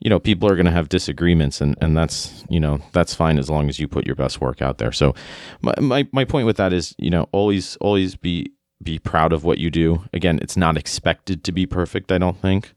you 0.00 0.10
know 0.10 0.18
people 0.18 0.48
are 0.48 0.56
going 0.56 0.66
to 0.66 0.72
have 0.72 0.88
disagreements 0.88 1.60
and 1.60 1.76
and 1.80 1.96
that's 1.96 2.44
you 2.48 2.58
know 2.58 2.80
that's 2.92 3.14
fine 3.14 3.38
as 3.38 3.48
long 3.48 3.68
as 3.68 3.78
you 3.78 3.86
put 3.86 4.06
your 4.06 4.16
best 4.16 4.40
work 4.40 4.60
out 4.62 4.78
there. 4.78 4.92
So 4.92 5.14
my, 5.60 5.74
my, 5.80 6.08
my 6.12 6.24
point 6.24 6.46
with 6.46 6.56
that 6.56 6.72
is 6.72 6.94
you 6.98 7.10
know 7.10 7.28
always 7.32 7.76
always 7.76 8.16
be 8.16 8.52
be 8.82 8.98
proud 8.98 9.32
of 9.32 9.44
what 9.44 9.58
you 9.58 9.70
do. 9.70 10.02
Again 10.12 10.38
it's 10.42 10.56
not 10.56 10.76
expected 10.76 11.44
to 11.44 11.52
be 11.52 11.66
perfect 11.66 12.10
i 12.10 12.18
don't 12.18 12.40
think. 12.40 12.72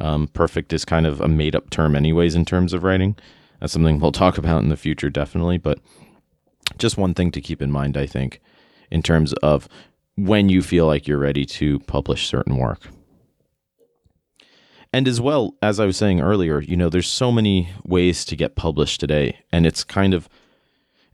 Um, 0.00 0.28
perfect 0.28 0.72
is 0.72 0.86
kind 0.86 1.06
of 1.06 1.20
a 1.20 1.28
made 1.28 1.54
up 1.54 1.68
term 1.68 1.94
anyways 1.94 2.34
in 2.34 2.46
terms 2.46 2.72
of 2.72 2.82
writing. 2.82 3.14
That's 3.60 3.74
something 3.74 4.00
we'll 4.00 4.10
talk 4.10 4.38
about 4.38 4.62
in 4.62 4.70
the 4.70 4.76
future 4.76 5.10
definitely 5.10 5.58
but 5.58 5.78
just 6.78 6.96
one 6.96 7.14
thing 7.14 7.30
to 7.30 7.40
keep 7.40 7.60
in 7.60 7.70
mind 7.70 7.96
i 7.96 8.06
think 8.06 8.40
in 8.90 9.02
terms 9.02 9.32
of 9.34 9.68
when 10.16 10.48
you 10.48 10.62
feel 10.62 10.86
like 10.86 11.06
you're 11.06 11.18
ready 11.18 11.44
to 11.44 11.78
publish 11.80 12.26
certain 12.26 12.56
work 12.56 12.88
and 14.92 15.08
as 15.08 15.20
well, 15.20 15.56
as 15.62 15.80
I 15.80 15.86
was 15.86 15.96
saying 15.96 16.20
earlier, 16.20 16.60
you 16.60 16.76
know, 16.76 16.88
there's 16.88 17.08
so 17.08 17.32
many 17.32 17.70
ways 17.84 18.24
to 18.26 18.36
get 18.36 18.56
published 18.56 19.00
today, 19.00 19.38
and 19.50 19.66
it's 19.66 19.84
kind 19.84 20.12
of 20.12 20.28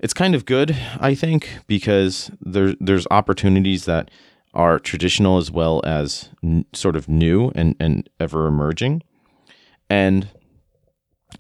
it's 0.01 0.15
kind 0.15 0.35
of 0.35 0.45
good, 0.45 0.77
I 1.01 1.15
think, 1.15 1.59
because 1.67 2.31
there 2.41 2.75
there's 2.81 3.07
opportunities 3.11 3.85
that 3.85 4.11
are 4.55 4.79
traditional 4.79 5.39
as 5.39 5.51
well 5.51 5.81
as 5.85 6.31
n- 6.43 6.65
sort 6.73 6.97
of 6.97 7.09
new 7.09 7.53
and 7.55 7.77
and 7.79 8.09
ever 8.19 8.47
emerging. 8.47 9.03
And 9.89 10.29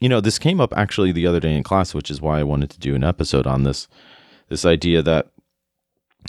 you 0.00 0.08
know, 0.08 0.20
this 0.20 0.38
came 0.38 0.60
up 0.60 0.72
actually 0.76 1.12
the 1.12 1.26
other 1.26 1.40
day 1.40 1.56
in 1.56 1.62
class, 1.62 1.94
which 1.94 2.10
is 2.10 2.20
why 2.20 2.38
I 2.38 2.44
wanted 2.44 2.70
to 2.70 2.78
do 2.78 2.94
an 2.94 3.02
episode 3.02 3.46
on 3.46 3.64
this 3.64 3.88
this 4.48 4.64
idea 4.64 5.02
that 5.02 5.26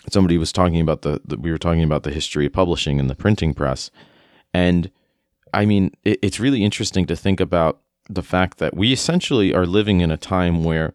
somebody 0.10 0.38
was 0.38 0.52
talking 0.52 0.82
about 0.82 1.04
the, 1.04 1.22
the 1.24 1.38
we 1.38 1.52
were 1.52 1.58
talking 1.58 1.84
about 1.84 2.04
the 2.04 2.12
history 2.12 2.48
of 2.48 2.54
publishing 2.54 3.00
and 3.00 3.10
the 3.10 3.16
printing 3.16 3.54
press 3.54 3.92
and 4.54 4.90
I 5.54 5.66
mean, 5.66 5.92
it, 6.04 6.20
it's 6.22 6.40
really 6.40 6.64
interesting 6.64 7.06
to 7.08 7.16
think 7.16 7.40
about 7.40 7.80
the 8.10 8.24
fact 8.24 8.58
that 8.58 8.76
we 8.76 8.92
essentially 8.92 9.54
are 9.54 9.66
living 9.66 10.02
in 10.02 10.12
a 10.12 10.18
time 10.18 10.64
where 10.64 10.94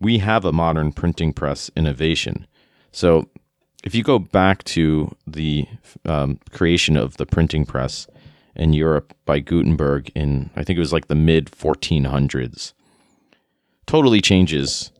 we 0.00 0.18
have 0.18 0.44
a 0.44 0.52
modern 0.52 0.92
printing 0.92 1.32
press 1.32 1.70
innovation. 1.76 2.46
So, 2.92 3.28
if 3.84 3.94
you 3.94 4.02
go 4.02 4.18
back 4.18 4.64
to 4.64 5.14
the 5.26 5.66
um, 6.04 6.40
creation 6.50 6.96
of 6.96 7.18
the 7.18 7.26
printing 7.26 7.64
press 7.64 8.08
in 8.56 8.72
Europe 8.72 9.14
by 9.24 9.38
Gutenberg 9.38 10.10
in, 10.14 10.50
I 10.56 10.64
think 10.64 10.76
it 10.76 10.80
was 10.80 10.92
like 10.92 11.06
the 11.06 11.14
mid 11.14 11.46
1400s, 11.46 12.72
totally 13.86 14.20
changes 14.20 14.90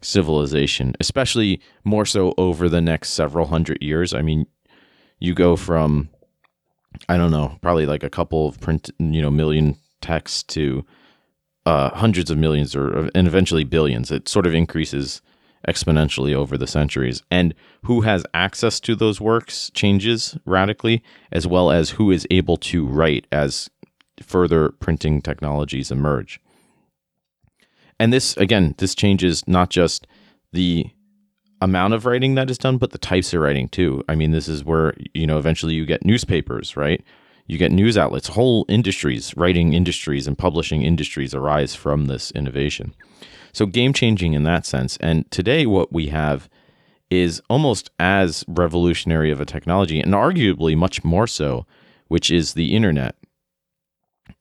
civilization, 0.00 0.94
especially 0.98 1.60
more 1.84 2.04
so 2.04 2.34
over 2.36 2.68
the 2.68 2.80
next 2.80 3.10
several 3.10 3.46
hundred 3.46 3.80
years. 3.80 4.12
I 4.12 4.22
mean, 4.22 4.46
you 5.20 5.34
go 5.34 5.54
from 5.54 6.08
I 7.08 7.16
don't 7.16 7.30
know, 7.30 7.58
probably 7.60 7.86
like 7.86 8.02
a 8.02 8.10
couple 8.10 8.48
of 8.48 8.60
print, 8.60 8.90
you 8.98 9.22
know, 9.22 9.30
million 9.30 9.76
texts 10.00 10.42
to 10.42 10.84
uh, 11.64 11.90
hundreds 11.90 12.30
of 12.30 12.38
millions 12.38 12.74
or 12.74 13.10
and 13.14 13.26
eventually 13.26 13.64
billions. 13.64 14.10
It 14.10 14.28
sort 14.28 14.46
of 14.46 14.54
increases 14.54 15.22
exponentially 15.66 16.34
over 16.34 16.58
the 16.58 16.66
centuries. 16.66 17.22
And 17.30 17.54
who 17.84 18.00
has 18.02 18.24
access 18.34 18.80
to 18.80 18.96
those 18.96 19.20
works 19.20 19.70
changes 19.74 20.36
radically, 20.44 21.02
as 21.30 21.46
well 21.46 21.70
as 21.70 21.90
who 21.90 22.10
is 22.10 22.26
able 22.30 22.56
to 22.58 22.86
write 22.86 23.26
as 23.30 23.70
further 24.20 24.70
printing 24.70 25.22
technologies 25.22 25.90
emerge. 25.90 26.40
And 27.98 28.12
this, 28.12 28.36
again, 28.36 28.74
this 28.78 28.94
changes 28.94 29.46
not 29.46 29.70
just 29.70 30.06
the 30.52 30.90
amount 31.62 31.94
of 31.94 32.04
writing 32.04 32.34
that 32.34 32.50
is 32.50 32.58
done, 32.58 32.76
but 32.76 32.90
the 32.90 32.98
types 32.98 33.32
of 33.32 33.40
writing 33.40 33.68
too. 33.68 34.02
I 34.08 34.16
mean, 34.16 34.32
this 34.32 34.48
is 34.48 34.64
where, 34.64 34.94
you 35.14 35.26
know, 35.26 35.38
eventually 35.38 35.74
you 35.74 35.86
get 35.86 36.04
newspapers, 36.04 36.76
right? 36.76 37.02
You 37.46 37.56
get 37.56 37.72
news 37.72 37.96
outlets, 37.96 38.28
whole 38.28 38.66
industries, 38.68 39.36
writing 39.36 39.72
industries 39.72 40.26
and 40.26 40.36
publishing 40.36 40.82
industries 40.82 41.34
arise 41.34 41.74
from 41.74 42.06
this 42.06 42.30
innovation. 42.32 42.94
So, 43.52 43.66
game 43.66 43.92
changing 43.92 44.32
in 44.32 44.42
that 44.44 44.66
sense. 44.66 44.96
And 44.98 45.30
today, 45.30 45.66
what 45.66 45.92
we 45.92 46.08
have 46.08 46.48
is 47.10 47.42
almost 47.50 47.90
as 47.98 48.44
revolutionary 48.48 49.30
of 49.30 49.40
a 49.40 49.44
technology, 49.44 50.00
and 50.00 50.14
arguably 50.14 50.76
much 50.76 51.04
more 51.04 51.26
so, 51.26 51.66
which 52.08 52.30
is 52.30 52.54
the 52.54 52.74
internet. 52.74 53.16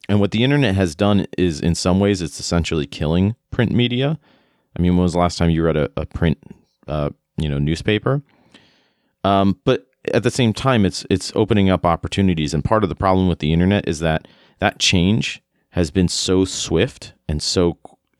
And 0.07 0.19
what 0.19 0.31
the 0.31 0.43
internet 0.43 0.75
has 0.75 0.95
done 0.95 1.27
is, 1.37 1.59
in 1.59 1.75
some 1.75 1.99
ways, 1.99 2.21
it's 2.21 2.39
essentially 2.39 2.87
killing 2.87 3.35
print 3.51 3.71
media. 3.71 4.17
I 4.77 4.81
mean, 4.81 4.95
when 4.95 5.03
was 5.03 5.13
the 5.13 5.19
last 5.19 5.37
time 5.37 5.49
you 5.49 5.63
read 5.63 5.75
a, 5.75 5.89
a 5.97 6.05
print 6.05 6.37
uh, 6.87 7.09
you 7.37 7.49
know 7.49 7.57
newspaper. 7.57 8.21
Um, 9.23 9.59
but 9.63 9.87
at 10.13 10.23
the 10.23 10.31
same 10.31 10.53
time, 10.53 10.85
it's 10.85 11.05
it's 11.09 11.31
opening 11.35 11.69
up 11.69 11.85
opportunities. 11.85 12.53
And 12.53 12.63
part 12.63 12.83
of 12.83 12.89
the 12.89 12.95
problem 12.95 13.27
with 13.27 13.39
the 13.39 13.53
internet 13.53 13.87
is 13.87 13.99
that 13.99 14.27
that 14.59 14.79
change 14.79 15.41
has 15.71 15.91
been 15.91 16.07
so 16.07 16.45
swift 16.45 17.13
and 17.27 17.41
so 17.41 17.77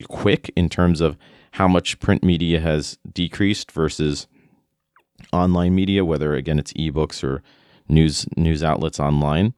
quick 0.08 0.52
in 0.56 0.70
terms 0.70 1.02
of 1.02 1.18
how 1.52 1.68
much 1.68 2.00
print 2.00 2.24
media 2.24 2.60
has 2.60 2.98
decreased 3.12 3.72
versus 3.72 4.28
online 5.34 5.76
media, 5.76 6.06
whether 6.06 6.34
again 6.36 6.60
it's 6.60 6.74
ebooks 6.74 7.24
or 7.24 7.44
news 7.88 8.26
news 8.38 8.64
outlets 8.64 9.00
online, 9.00 9.54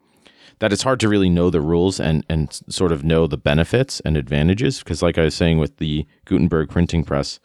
that 0.60 0.74
it's 0.74 0.84
hard 0.84 1.00
to 1.00 1.10
really 1.10 1.30
know 1.30 1.50
the 1.50 1.62
rules 1.62 2.00
and 2.00 2.26
and 2.30 2.62
sort 2.70 2.92
of 2.92 3.04
know 3.04 3.28
the 3.28 3.38
benefits 3.38 4.00
and 4.02 4.18
advantages. 4.18 4.80
Because 4.80 5.02
like 5.02 5.18
I 5.18 5.24
was 5.24 5.36
saying 5.36 5.60
with 5.60 5.78
the 5.78 6.06
Gutenberg 6.26 6.70
printing 6.70 7.04
press, 7.04 7.40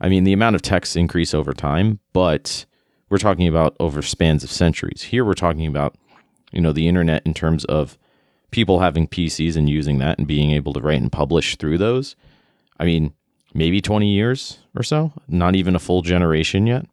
I 0.00 0.08
mean, 0.08 0.24
the 0.24 0.32
amount 0.32 0.56
of 0.56 0.62
texts 0.62 0.96
increase 0.96 1.34
over 1.34 1.52
time, 1.52 2.00
but 2.12 2.66
we're 3.08 3.18
talking 3.18 3.48
about 3.48 3.76
over 3.80 4.02
spans 4.02 4.42
of 4.42 4.50
centuries. 4.50 5.02
Here 5.02 5.24
we're 5.24 5.34
talking 5.34 5.66
about, 5.66 5.96
you 6.52 6.60
know, 6.60 6.72
the 6.72 6.88
internet 6.88 7.22
in 7.24 7.34
terms 7.34 7.64
of 7.66 7.96
people 8.50 8.80
having 8.80 9.06
PCs 9.06 9.56
and 9.56 9.68
using 9.68 9.98
that 9.98 10.18
and 10.18 10.26
being 10.26 10.50
able 10.50 10.72
to 10.72 10.80
write 10.80 11.00
and 11.00 11.12
publish 11.12 11.56
through 11.56 11.78
those. 11.78 12.16
I 12.78 12.84
mean, 12.84 13.12
maybe 13.52 13.80
20 13.80 14.08
years 14.08 14.58
or 14.76 14.82
so, 14.82 15.12
not 15.28 15.54
even 15.56 15.76
a 15.76 15.80
full 15.80 16.02
generation 16.02 16.66
yet. 16.66 16.86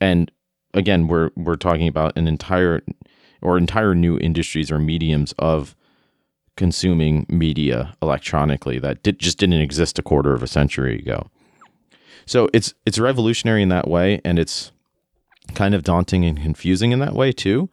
And 0.00 0.30
again, 0.74 1.08
we're 1.08 1.30
we're 1.36 1.56
talking 1.56 1.88
about 1.88 2.16
an 2.16 2.28
entire 2.28 2.82
or 3.42 3.56
entire 3.56 3.94
new 3.94 4.18
industries 4.18 4.70
or 4.70 4.78
mediums 4.78 5.32
of 5.38 5.74
consuming 6.56 7.24
media 7.28 7.96
electronically 8.02 8.78
that 8.80 9.02
did, 9.02 9.18
just 9.18 9.38
didn't 9.38 9.60
exist 9.60 9.98
a 9.98 10.02
quarter 10.02 10.34
of 10.34 10.42
a 10.42 10.46
century 10.46 10.98
ago. 10.98 11.28
So 12.28 12.50
it's 12.52 12.74
it's 12.84 12.98
revolutionary 12.98 13.62
in 13.62 13.70
that 13.70 13.88
way, 13.88 14.20
and 14.22 14.38
it's 14.38 14.70
kind 15.54 15.74
of 15.74 15.82
daunting 15.82 16.26
and 16.26 16.38
confusing 16.38 16.92
in 16.92 16.98
that 16.98 17.14
way 17.14 17.32
too. 17.32 17.70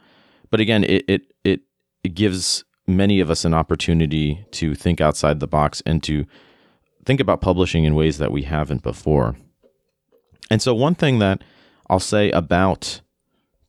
But 0.49 0.61
again, 0.61 0.85
it 0.85 1.03
it 1.09 1.21
it, 1.43 1.61
it 2.05 2.15
gives 2.15 2.63
many 2.87 3.19
of 3.19 3.29
us 3.29 3.43
an 3.43 3.53
opportunity 3.53 4.45
to 4.51 4.73
think 4.73 5.01
outside 5.01 5.41
the 5.41 5.47
box 5.47 5.83
and 5.85 6.01
to 6.03 6.25
think 7.05 7.19
about 7.19 7.41
publishing 7.41 7.83
in 7.83 7.95
ways 7.95 8.17
that 8.17 8.31
we 8.31 8.43
haven't 8.43 8.81
before. 8.81 9.35
And 10.49 10.61
so 10.61 10.73
one 10.73 10.95
thing 10.95 11.19
that 11.19 11.43
I'll 11.89 11.99
say 11.99 12.31
about 12.31 13.01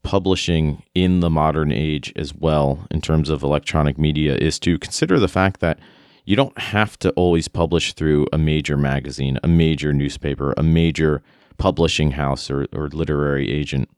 publishing 0.05 0.85
in 0.95 1.19
the 1.19 1.31
modern 1.31 1.73
age 1.73 2.13
as 2.15 2.33
well 2.33 2.87
in 2.93 3.01
terms 3.01 3.29
of 3.29 3.43
electronic 3.43 3.99
media 3.99 4.37
is 4.37 4.61
to 4.61 4.79
consider 4.79 5.19
the 5.19 5.27
fact 5.27 5.59
that 5.59 5.81
you 6.27 6.37
don't 6.37 6.59
have 6.59 6.99
to 6.99 7.11
always 7.13 7.49
publish 7.49 7.95
through 7.95 8.27
a 8.33 8.39
major 8.39 8.77
magazine, 8.77 9.39
a 9.43 9.49
major 9.49 9.93
newspaper, 9.93 10.53
a 10.57 10.63
major 10.63 11.23
publishing 11.57 12.11
house 12.11 12.51
or, 12.51 12.67
or 12.75 12.89
literary 12.89 13.51
agent. 13.51 13.89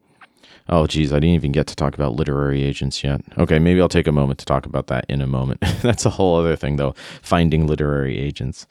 Oh, 0.69 0.87
geez, 0.87 1.11
I 1.11 1.17
didn't 1.17 1.35
even 1.35 1.53
get 1.53 1.67
to 1.69 1.75
talk 1.75 1.95
about 1.95 2.13
literary 2.13 2.63
agents 2.63 3.03
yet. 3.03 3.23
Okay, 3.39 3.59
maybe 3.59 3.81
I'll 3.81 3.89
take 3.89 4.07
a 4.07 4.13
moment 4.13 4.39
to 4.41 4.45
talk 4.45 4.67
about 4.67 4.89
that 4.89 5.07
in 5.09 5.23
a 5.23 5.27
moment. 5.27 5.61
that's 5.83 6.05
a 6.05 6.11
whole 6.11 6.37
other 6.37 6.55
thing, 6.55 6.77
though, 6.77 6.95
finding 7.23 7.67
literary 7.67 8.19
agents. 8.19 8.67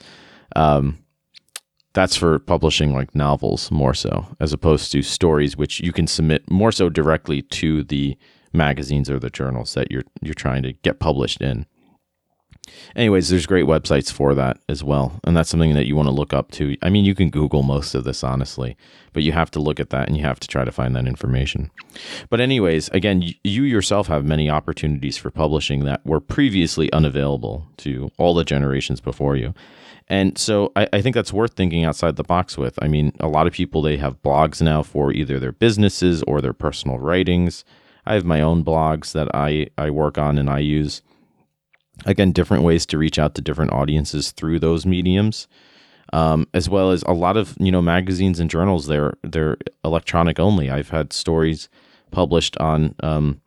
Um, 0.56 1.00
that's 1.94 2.16
for 2.16 2.38
publishing 2.38 2.94
like 2.94 3.16
novels 3.16 3.72
more 3.72 3.96
so, 3.96 4.28
as 4.40 4.54
opposed 4.54 4.92
to 4.92 5.02
stories, 5.02 5.58
which 5.58 5.80
you 5.80 5.92
can 5.92 6.06
submit 6.06 6.48
more 6.50 6.72
so 6.72 6.90
directly 6.90 7.42
to 7.42 7.84
the 7.84 8.16
magazines 8.54 9.10
or 9.10 9.18
the 9.18 9.32
journals 9.32 9.74
that 9.74 9.92
you're 9.92 10.04
you're 10.22 10.36
trying 10.36 10.62
to 10.62 10.74
get 10.74 11.00
published 11.00 11.42
in. 11.42 11.66
Anyways, 12.96 13.30
there's 13.30 13.46
great 13.46 13.66
websites 13.66 14.12
for 14.12 14.34
that 14.36 14.60
as 14.70 14.84
well. 14.84 15.20
And 15.24 15.36
that's 15.36 15.50
something 15.50 15.74
that 15.74 15.86
you 15.86 15.96
want 15.96 16.08
to 16.08 16.14
look 16.14 16.34
up 16.34 16.52
to. 16.52 16.76
I 16.82 16.90
mean, 16.90 17.06
you 17.06 17.16
can 17.16 17.30
Google 17.30 17.64
most 17.64 17.96
of 17.96 18.04
this, 18.04 18.24
honestly, 18.24 18.78
but 19.14 19.24
you 19.24 19.32
have 19.32 19.52
to 19.52 19.60
look 19.60 19.80
at 19.80 19.90
that 19.92 20.08
and 20.08 20.18
you 20.18 20.24
have 20.24 20.40
to 20.40 20.48
try 20.48 20.66
to 20.66 20.72
find 20.72 20.96
that 20.96 21.08
information. 21.08 21.72
But, 22.30 22.40
anyways, 22.40 22.90
again, 22.90 23.24
you 23.44 23.64
yourself 23.64 24.08
have 24.08 24.26
many 24.26 24.50
opportunities 24.50 25.18
for 25.18 25.32
publishing 25.32 25.86
that 25.86 26.06
were 26.06 26.20
previously 26.20 26.92
unavailable 26.94 27.68
to 27.78 28.12
all 28.18 28.34
the 28.34 28.44
generations 28.44 29.02
before 29.02 29.36
you. 29.36 29.54
And 30.10 30.38
so 30.38 30.72
I, 30.76 30.88
I, 30.94 31.02
think 31.02 31.16
that's 31.16 31.34
worth 31.34 31.54
thinking 31.54 31.84
outside 31.84 32.16
the 32.16 32.24
box 32.24 32.58
with. 32.58 32.80
I 32.82 32.88
mean, 32.88 33.12
a 33.20 33.28
lot 33.28 33.46
of 33.46 33.54
people, 33.54 33.82
they 33.82 33.98
have 33.98 34.22
blogs 34.22 34.62
now 34.62 34.82
for 34.82 35.12
either 35.12 35.38
their 35.38 35.52
businesses 35.52 36.24
or 36.24 36.40
their 36.40 36.54
personal 36.54 36.98
writings. 36.98 37.66
I 38.06 38.14
have 38.14 38.24
my 38.24 38.40
own 38.40 38.64
blogs 38.64 39.12
that 39.12 39.28
I, 39.36 39.68
I 39.78 39.90
work 39.90 40.18
on 40.18 40.38
and 40.38 40.50
I 40.50 40.60
use 40.60 41.02
again 42.06 42.32
different 42.32 42.64
ways 42.64 42.86
to 42.86 42.98
reach 42.98 43.18
out 43.20 43.36
to 43.36 43.42
different 43.42 43.72
audiences 43.72 44.32
through 44.32 44.60
those 44.60 44.86
mediums 44.86 45.48
um, 46.14 46.48
as 46.54 46.70
well 46.70 46.92
as 46.92 47.04
a 47.04 47.14
lot 47.14 47.38
of 47.38 47.56
you 47.60 47.72
know 47.72 47.82
magazines 47.82 48.40
and 48.40 48.50
journals 48.50 48.88
they're 48.88 49.14
they're 49.24 49.58
electronic 49.84 50.40
only. 50.40 50.70
I've 50.70 50.90
had 50.90 51.14
stories 51.14 51.70
published 52.12 52.58
on 52.58 52.96
um, 53.02 53.42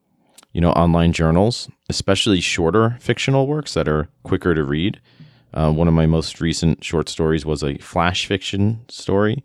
you 0.53 0.61
know 0.61 0.71
online 0.73 1.13
journals 1.13 1.69
especially 1.89 2.41
shorter 2.41 2.97
fictional 3.01 3.47
works 3.47 3.75
that 3.75 3.89
are 3.89 4.09
quicker 4.23 4.55
to 4.55 4.65
read. 4.65 5.01
Uh, 5.53 5.73
one 5.73 5.89
of 5.89 5.95
my 5.95 6.07
most 6.07 6.41
recent 6.41 6.85
short 6.85 7.09
stories 7.09 7.45
was 7.45 7.65
a 7.65 7.77
flash 7.79 8.27
fiction 8.27 8.85
story 8.89 9.43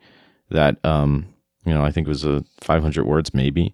that 0.51 0.83
um, 0.85 1.25
you 1.65 1.73
know 1.73 1.83
i 1.83 1.91
think 1.91 2.07
was 2.07 2.23
a 2.23 2.43
500 2.61 3.05
words 3.05 3.33
maybe 3.33 3.73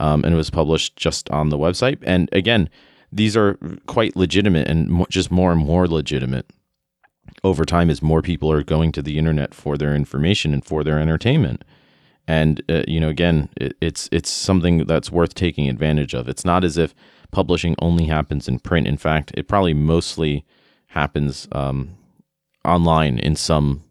um, 0.00 0.24
and 0.24 0.32
it 0.32 0.36
was 0.36 0.50
published 0.50 0.96
just 0.96 1.28
on 1.30 1.50
the 1.50 1.58
website. 1.58 1.98
And 2.02 2.28
again 2.32 2.70
these 3.12 3.36
are 3.36 3.58
quite 3.86 4.16
legitimate 4.16 4.68
and 4.68 5.06
just 5.10 5.30
more 5.30 5.52
and 5.52 5.64
more 5.64 5.86
legitimate 5.86 6.46
over 7.44 7.64
time 7.64 7.90
as 7.90 8.02
more 8.02 8.22
people 8.22 8.50
are 8.50 8.62
going 8.62 8.92
to 8.92 9.02
the 9.02 9.18
internet 9.18 9.54
for 9.54 9.76
their 9.76 9.94
information 9.94 10.52
and 10.52 10.64
for 10.64 10.84
their 10.84 10.98
entertainment. 10.98 11.64
And 12.26 12.62
uh, 12.68 12.82
you 12.86 13.00
know, 13.00 13.08
again, 13.08 13.48
it, 13.56 13.76
it's 13.80 14.08
it's 14.12 14.30
something 14.30 14.86
that's 14.86 15.10
worth 15.10 15.34
taking 15.34 15.68
advantage 15.68 16.14
of. 16.14 16.28
It's 16.28 16.44
not 16.44 16.64
as 16.64 16.76
if 16.76 16.94
publishing 17.30 17.74
only 17.80 18.06
happens 18.06 18.48
in 18.48 18.58
print. 18.60 18.86
In 18.86 18.96
fact, 18.96 19.32
it 19.34 19.48
probably 19.48 19.74
mostly 19.74 20.44
happens 20.88 21.48
um, 21.52 21.96
online 22.64 23.18
in 23.18 23.36
some 23.36 23.82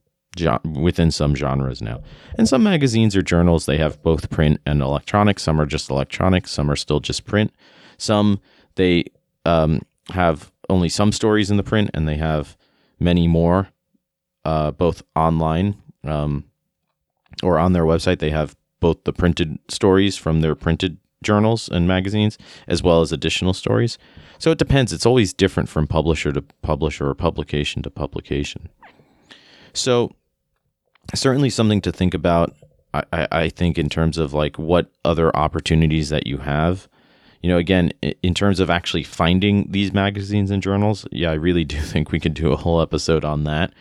within 0.64 1.12
some 1.12 1.36
genres 1.36 1.82
now. 1.82 2.02
And 2.38 2.48
some 2.48 2.64
magazines 2.64 3.16
or 3.16 3.22
journals 3.22 3.66
they 3.66 3.78
have 3.78 4.02
both 4.04 4.30
print 4.30 4.62
and 4.66 4.82
electronic. 4.82 5.40
Some 5.40 5.60
are 5.60 5.66
just 5.66 5.90
electronic. 5.90 6.48
Some 6.48 6.72
are 6.72 6.78
still 6.78 7.00
just 7.00 7.26
print. 7.26 7.52
Some 7.98 8.40
they 8.80 9.04
um, 9.46 9.82
have 10.12 10.52
only 10.70 10.88
some 10.88 11.12
stories 11.12 11.52
in 11.52 11.58
the 11.58 11.64
print, 11.64 11.92
and 11.94 12.08
they 12.08 12.16
have 12.16 12.56
many 12.98 13.28
more, 13.28 13.68
uh, 14.46 14.72
both 14.72 15.04
online 15.16 15.76
um, 16.06 16.46
or 17.44 17.60
on 17.60 17.74
their 17.74 17.84
website. 17.84 18.20
They 18.20 18.30
have 18.30 18.56
both 18.80 19.04
the 19.04 19.12
printed 19.12 19.60
stories 19.68 20.16
from 20.16 20.40
their 20.40 20.56
printed 20.56 20.98
journals 21.22 21.68
and 21.68 21.88
magazines, 21.88 22.38
as 22.70 22.82
well 22.82 23.02
as 23.02 23.12
additional 23.12 23.54
stories. 23.54 23.98
So 24.38 24.52
it 24.52 24.58
depends. 24.58 24.94
It's 24.94 25.06
always 25.06 25.34
different 25.34 25.68
from 25.68 25.86
publisher 25.86 26.32
to 26.32 26.42
publisher 26.62 27.10
or 27.10 27.16
publication 27.16 27.84
to 27.84 27.90
publication. 27.90 28.70
So 29.74 30.16
certainly 31.14 31.50
something 31.50 31.82
to 31.82 31.92
think 31.92 32.14
about. 32.14 32.56
I, 32.94 33.28
I 33.32 33.50
think 33.50 33.78
in 33.78 33.90
terms 33.90 34.18
of 34.18 34.34
like 34.34 34.58
what 34.58 34.90
other 35.04 35.36
opportunities 35.36 36.10
that 36.10 36.26
you 36.26 36.38
have 36.38 36.88
you 37.42 37.50
know, 37.50 37.58
again, 37.58 37.92
in 38.22 38.34
terms 38.34 38.60
of 38.60 38.70
actually 38.70 39.04
finding 39.04 39.72
these 39.72 39.94
magazines 39.94 40.52
and 40.52 40.62
journals, 40.62 41.08
yeah, 41.12 41.32
I 41.32 41.36
really 41.36 41.64
do 41.66 41.80
think 41.80 42.12
we 42.12 42.20
could 42.20 42.34
do 42.34 42.52
a 42.52 42.58
whole 42.58 42.82
episode 42.82 43.24
on 43.24 43.44
that. 43.46 43.74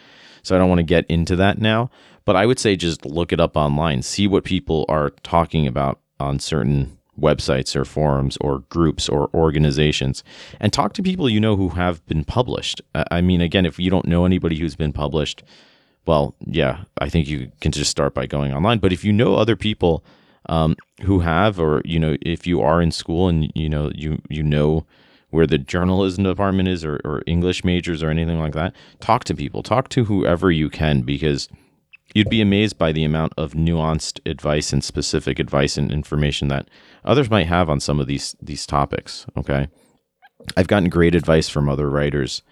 So 0.42 0.54
I 0.54 0.58
don't 0.58 0.68
want 0.68 0.78
to 0.78 0.84
get 0.84 1.04
into 1.06 1.36
that 1.36 1.58
now, 1.58 1.90
but 2.24 2.36
I 2.36 2.46
would 2.46 2.58
say 2.58 2.76
just 2.76 3.04
look 3.04 3.32
it 3.32 3.40
up 3.40 3.56
online, 3.56 4.02
see 4.02 4.26
what 4.26 4.44
people 4.44 4.86
are 4.88 5.10
talking 5.22 5.66
about 5.66 6.00
on 6.20 6.38
certain 6.38 6.98
websites 7.20 7.74
or 7.74 7.84
forums 7.84 8.38
or 8.40 8.60
groups 8.68 9.08
or 9.08 9.28
organizations 9.34 10.22
and 10.60 10.72
talk 10.72 10.92
to 10.92 11.02
people 11.02 11.28
you 11.28 11.40
know 11.40 11.56
who 11.56 11.70
have 11.70 12.04
been 12.06 12.24
published. 12.24 12.80
I 13.10 13.20
mean, 13.20 13.40
again, 13.40 13.66
if 13.66 13.78
you 13.78 13.90
don't 13.90 14.06
know 14.06 14.24
anybody 14.24 14.56
who's 14.58 14.76
been 14.76 14.92
published, 14.92 15.42
well, 16.06 16.34
yeah, 16.46 16.84
I 16.98 17.08
think 17.08 17.28
you 17.28 17.50
can 17.60 17.72
just 17.72 17.90
start 17.90 18.14
by 18.14 18.26
going 18.26 18.52
online. 18.52 18.78
But 18.78 18.92
if 18.92 19.04
you 19.04 19.12
know 19.12 19.34
other 19.34 19.56
people 19.56 20.04
um, 20.46 20.76
who 21.02 21.20
have, 21.20 21.58
or 21.58 21.82
you 21.84 21.98
know, 21.98 22.16
if 22.22 22.46
you 22.46 22.60
are 22.60 22.80
in 22.80 22.90
school 22.90 23.28
and 23.28 23.50
you 23.54 23.68
know 23.68 23.90
you 23.94 24.20
you 24.28 24.42
know 24.42 24.86
where 25.30 25.46
the 25.46 25.58
journalism 25.58 26.24
department 26.24 26.68
is, 26.68 26.84
or, 26.84 27.00
or 27.04 27.22
English 27.26 27.62
majors 27.64 28.02
or 28.02 28.08
anything 28.08 28.38
like 28.38 28.54
that, 28.54 28.74
talk 29.00 29.24
to 29.24 29.34
people, 29.34 29.62
talk 29.62 29.88
to 29.90 30.04
whoever 30.04 30.50
you 30.50 30.70
can, 30.70 31.02
because 31.02 31.48
you'd 32.14 32.30
be 32.30 32.40
amazed 32.40 32.78
by 32.78 32.92
the 32.92 33.04
amount 33.04 33.34
of 33.36 33.52
nuanced 33.52 34.20
advice 34.28 34.72
and 34.72 34.82
specific 34.82 35.38
advice 35.38 35.76
and 35.76 35.92
information 35.92 36.48
that 36.48 36.68
others 37.04 37.28
might 37.28 37.46
have 37.46 37.68
on 37.68 37.80
some 37.80 38.00
of 38.00 38.06
these 38.06 38.36
these 38.40 38.66
topics. 38.66 39.26
Okay, 39.36 39.68
I've 40.56 40.68
gotten 40.68 40.88
great 40.88 41.14
advice 41.14 41.48
from 41.48 41.68
other 41.68 41.90
writers 41.90 42.42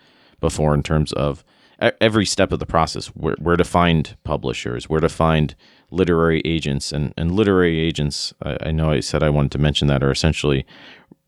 before 0.41 0.75
in 0.75 0.83
terms 0.83 1.13
of 1.15 1.45
every 1.79 2.25
step 2.25 2.53
of 2.53 2.59
the 2.59 2.67
process 2.67 3.09
where, 3.09 3.37
where 3.39 3.57
to 3.57 3.65
find 3.65 4.17
publishers 4.25 4.89
where 4.89 5.01
to 5.01 5.09
find 5.09 5.55
literary 5.91 6.43
agents 6.45 6.93
and, 6.93 7.13
and 7.17 7.33
literary 7.33 7.79
agents 7.79 8.33
I, 8.43 8.57
I 8.67 8.71
know 8.73 8.91
i 8.91 9.01
said 9.01 9.23
i 9.23 9.31
wanted 9.31 9.53
to 9.53 9.59
mention 9.59 9.89
that 9.89 10.03
are 10.03 10.11
essentially 10.11 10.67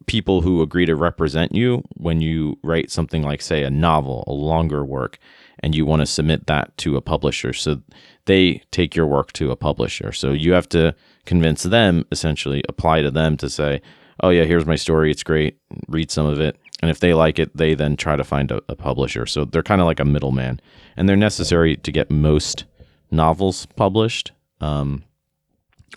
people 0.06 0.40
who 0.40 0.62
agree 0.62 0.86
to 0.86 0.96
represent 0.96 1.54
you 1.54 1.84
when 1.94 2.20
you 2.20 2.58
write 2.62 2.90
something 2.90 3.22
like 3.22 3.42
say 3.42 3.62
a 3.62 3.70
novel 3.70 4.24
a 4.26 4.32
longer 4.32 4.84
work 4.84 5.18
and 5.60 5.74
you 5.74 5.84
want 5.84 6.00
to 6.00 6.06
submit 6.06 6.46
that 6.46 6.76
to 6.78 6.96
a 6.96 7.00
publisher. 7.00 7.52
So 7.52 7.82
they 8.26 8.62
take 8.70 8.94
your 8.94 9.06
work 9.06 9.32
to 9.34 9.50
a 9.50 9.56
publisher. 9.56 10.12
So 10.12 10.32
you 10.32 10.52
have 10.52 10.68
to 10.70 10.94
convince 11.24 11.62
them 11.62 12.04
essentially 12.12 12.62
apply 12.68 13.02
to 13.02 13.10
them 13.10 13.36
to 13.38 13.50
say 13.50 13.82
oh 14.22 14.30
yeah 14.30 14.44
here's 14.44 14.66
my 14.66 14.76
story 14.76 15.10
it's 15.10 15.22
great 15.22 15.58
read 15.88 16.10
some 16.10 16.26
of 16.26 16.40
it 16.40 16.56
and 16.80 16.90
if 16.90 17.00
they 17.00 17.14
like 17.14 17.38
it, 17.38 17.56
they 17.56 17.74
then 17.74 17.96
try 17.96 18.16
to 18.16 18.24
find 18.24 18.50
a, 18.50 18.62
a 18.68 18.76
publisher. 18.76 19.26
So 19.26 19.44
they're 19.44 19.62
kind 19.62 19.80
of 19.80 19.86
like 19.86 20.00
a 20.00 20.04
middleman, 20.04 20.60
and 20.96 21.08
they're 21.08 21.16
necessary 21.16 21.76
to 21.76 21.92
get 21.92 22.10
most 22.10 22.64
novels 23.10 23.66
published 23.66 24.32
um, 24.60 25.02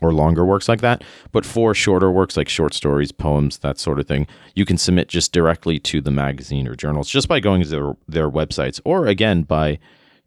or 0.02 0.14
longer 0.14 0.44
works 0.44 0.68
like 0.68 0.82
that. 0.82 1.04
But 1.32 1.46
for 1.46 1.76
shorter 1.76 2.10
works 2.10 2.36
like 2.36 2.50
short 2.50 2.74
stories, 2.74 3.12
poems, 3.12 3.60
that 3.60 3.78
sort 3.78 4.00
of 4.00 4.08
thing, 4.08 4.26
you 4.56 4.66
can 4.66 4.78
submit 4.78 5.08
just 5.08 5.32
directly 5.32 5.78
to 5.80 6.02
the 6.02 6.12
magazine 6.12 6.68
or 6.68 6.76
journals 6.76 7.10
just 7.10 7.28
by 7.28 7.40
going 7.40 7.62
to 7.62 7.70
their, 7.70 7.94
their 8.08 8.30
websites, 8.30 8.82
or 8.84 9.06
again 9.06 9.44
by 9.44 9.78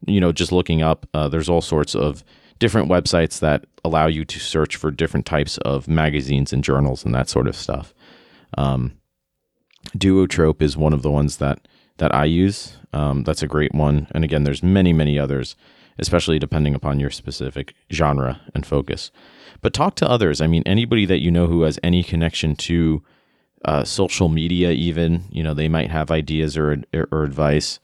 you 0.07 0.21
know 0.21 0.31
just 0.31 0.53
looking 0.53 0.81
up. 0.81 1.05
Uh, 1.13 1.27
there's 1.27 1.49
all 1.49 1.61
sorts 1.61 1.95
of 1.95 2.23
different 2.59 2.89
websites 2.89 3.39
that 3.39 3.65
allow 3.83 4.07
you 4.07 4.25
to 4.25 4.39
search 4.39 4.75
for 4.75 4.91
different 4.91 5.25
types 5.25 5.57
of 5.59 5.87
magazines 5.87 6.53
and 6.53 6.63
journals 6.63 7.05
and 7.05 7.13
that 7.13 7.29
sort 7.29 7.47
of 7.47 7.55
stuff. 7.55 7.93
Um, 8.57 8.93
Duotrope 9.97 10.61
is 10.61 10.77
one 10.77 10.93
of 10.93 11.01
the 11.01 11.11
ones 11.11 11.37
that 11.37 11.67
that 11.97 12.13
I 12.13 12.25
use. 12.25 12.77
Um, 12.91 13.23
that's 13.23 13.43
a 13.43 13.47
great 13.47 13.73
one. 13.73 14.07
And 14.11 14.23
again, 14.23 14.43
there's 14.43 14.61
many, 14.61 14.91
many 14.91 15.17
others, 15.17 15.55
especially 15.97 16.39
depending 16.39 16.75
upon 16.75 16.99
your 16.99 17.09
specific 17.09 17.73
genre 17.91 18.41
and 18.53 18.65
focus. 18.65 19.11
But 19.61 19.73
talk 19.73 19.95
to 19.95 20.09
others. 20.09 20.41
I 20.41 20.47
mean, 20.47 20.63
anybody 20.65 21.05
that 21.05 21.21
you 21.21 21.31
know 21.31 21.47
who 21.47 21.61
has 21.61 21.79
any 21.83 22.03
connection 22.03 22.55
to 22.57 23.01
uh, 23.63 23.83
social 23.83 24.29
media, 24.29 24.71
even 24.71 25.23
you 25.29 25.43
know, 25.43 25.53
they 25.53 25.69
might 25.69 25.89
have 25.89 26.11
ideas 26.11 26.57
or 26.57 26.83
or 26.93 27.23
advice. 27.23 27.79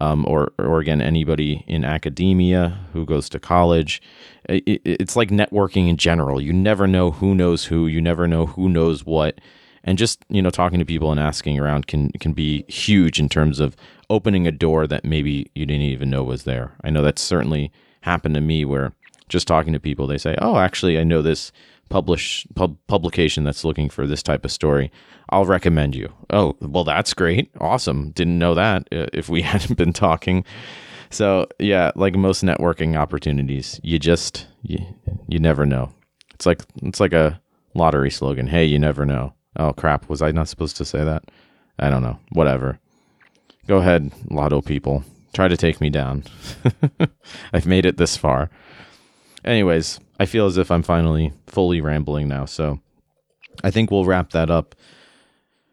Um, 0.00 0.24
or, 0.26 0.52
or 0.58 0.80
again, 0.80 1.00
anybody 1.00 1.64
in 1.66 1.84
academia 1.84 2.80
who 2.92 3.04
goes 3.04 3.28
to 3.30 3.40
college. 3.40 4.02
It, 4.48 4.80
it's 4.84 5.16
like 5.16 5.30
networking 5.30 5.88
in 5.88 5.96
general. 5.96 6.40
You 6.40 6.52
never 6.52 6.86
know 6.86 7.10
who 7.10 7.34
knows 7.34 7.64
who. 7.66 7.86
You 7.86 8.00
never 8.00 8.28
know 8.28 8.46
who 8.46 8.68
knows 8.68 9.04
what 9.04 9.40
and 9.86 9.96
just 9.96 10.24
you 10.28 10.42
know 10.42 10.50
talking 10.50 10.80
to 10.80 10.84
people 10.84 11.10
and 11.10 11.20
asking 11.20 11.58
around 11.58 11.86
can 11.86 12.10
can 12.20 12.32
be 12.32 12.64
huge 12.68 13.18
in 13.18 13.28
terms 13.28 13.60
of 13.60 13.76
opening 14.10 14.46
a 14.46 14.52
door 14.52 14.86
that 14.86 15.04
maybe 15.04 15.50
you 15.54 15.64
didn't 15.64 15.82
even 15.82 16.10
know 16.10 16.24
was 16.24 16.42
there. 16.42 16.72
I 16.84 16.90
know 16.90 17.02
that's 17.02 17.22
certainly 17.22 17.72
happened 18.02 18.34
to 18.34 18.40
me 18.40 18.64
where 18.64 18.92
just 19.28 19.48
talking 19.48 19.72
to 19.72 19.80
people 19.80 20.06
they 20.06 20.18
say, 20.18 20.36
"Oh, 20.42 20.58
actually 20.58 20.98
I 20.98 21.04
know 21.04 21.22
this 21.22 21.52
publish 21.88 22.46
pub, 22.54 22.76
publication 22.86 23.44
that's 23.44 23.64
looking 23.64 23.88
for 23.88 24.06
this 24.06 24.22
type 24.22 24.44
of 24.44 24.52
story. 24.52 24.90
I'll 25.30 25.44
recommend 25.44 25.94
you." 25.94 26.12
Oh, 26.30 26.56
well 26.60 26.84
that's 26.84 27.14
great. 27.14 27.50
Awesome. 27.60 28.10
Didn't 28.10 28.38
know 28.38 28.54
that 28.54 28.88
uh, 28.92 29.06
if 29.12 29.28
we 29.28 29.42
hadn't 29.52 29.76
been 29.76 29.92
talking. 29.92 30.44
So, 31.10 31.46
yeah, 31.58 31.92
like 31.94 32.14
most 32.14 32.44
networking 32.44 32.96
opportunities, 32.96 33.80
you 33.82 33.98
just 33.98 34.46
you, 34.62 34.78
you 35.28 35.38
never 35.38 35.64
know. 35.64 35.92
It's 36.34 36.46
like 36.46 36.62
it's 36.82 37.00
like 37.00 37.12
a 37.12 37.40
lottery 37.74 38.10
slogan. 38.10 38.46
Hey, 38.46 38.64
you 38.64 38.78
never 38.78 39.06
know. 39.06 39.32
Oh 39.56 39.72
crap! 39.72 40.08
Was 40.08 40.22
I 40.22 40.32
not 40.32 40.48
supposed 40.48 40.76
to 40.78 40.84
say 40.84 41.04
that? 41.04 41.24
I 41.78 41.90
don't 41.90 42.02
know. 42.02 42.18
Whatever. 42.30 42.78
Go 43.66 43.78
ahead, 43.78 44.12
lotto 44.30 44.60
people. 44.60 45.04
Try 45.32 45.48
to 45.48 45.56
take 45.56 45.80
me 45.80 45.90
down. 45.90 46.24
I've 47.52 47.66
made 47.66 47.84
it 47.84 47.96
this 47.96 48.16
far. 48.16 48.50
Anyways, 49.46 50.00
I 50.18 50.26
feel 50.26 50.46
as 50.46 50.58
if 50.58 50.70
I'm 50.70 50.82
finally 50.82 51.32
fully 51.46 51.80
rambling 51.80 52.28
now, 52.28 52.44
so 52.46 52.80
I 53.62 53.70
think 53.70 53.90
we'll 53.90 54.04
wrap 54.04 54.30
that 54.30 54.50
up 54.50 54.74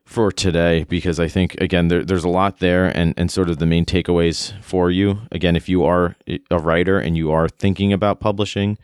for 0.05 0.31
today 0.31 0.83
because 0.83 1.19
I 1.19 1.27
think 1.27 1.55
again 1.55 1.87
there, 1.87 2.03
there's 2.03 2.25
a 2.25 2.29
lot 2.29 2.59
there 2.59 2.85
and 2.85 3.13
and 3.17 3.31
sort 3.31 3.49
of 3.49 3.57
the 3.57 3.65
main 3.65 3.85
takeaways 3.85 4.53
for 4.61 4.91
you. 4.91 5.21
Again, 5.31 5.55
if 5.55 5.67
you 5.67 5.83
are 5.83 6.15
a 6.51 6.59
writer 6.59 6.99
and 6.99 7.17
you 7.17 7.31
are 7.31 7.49
thinking 7.49 7.91
about 7.91 8.19
publishing, 8.19 8.77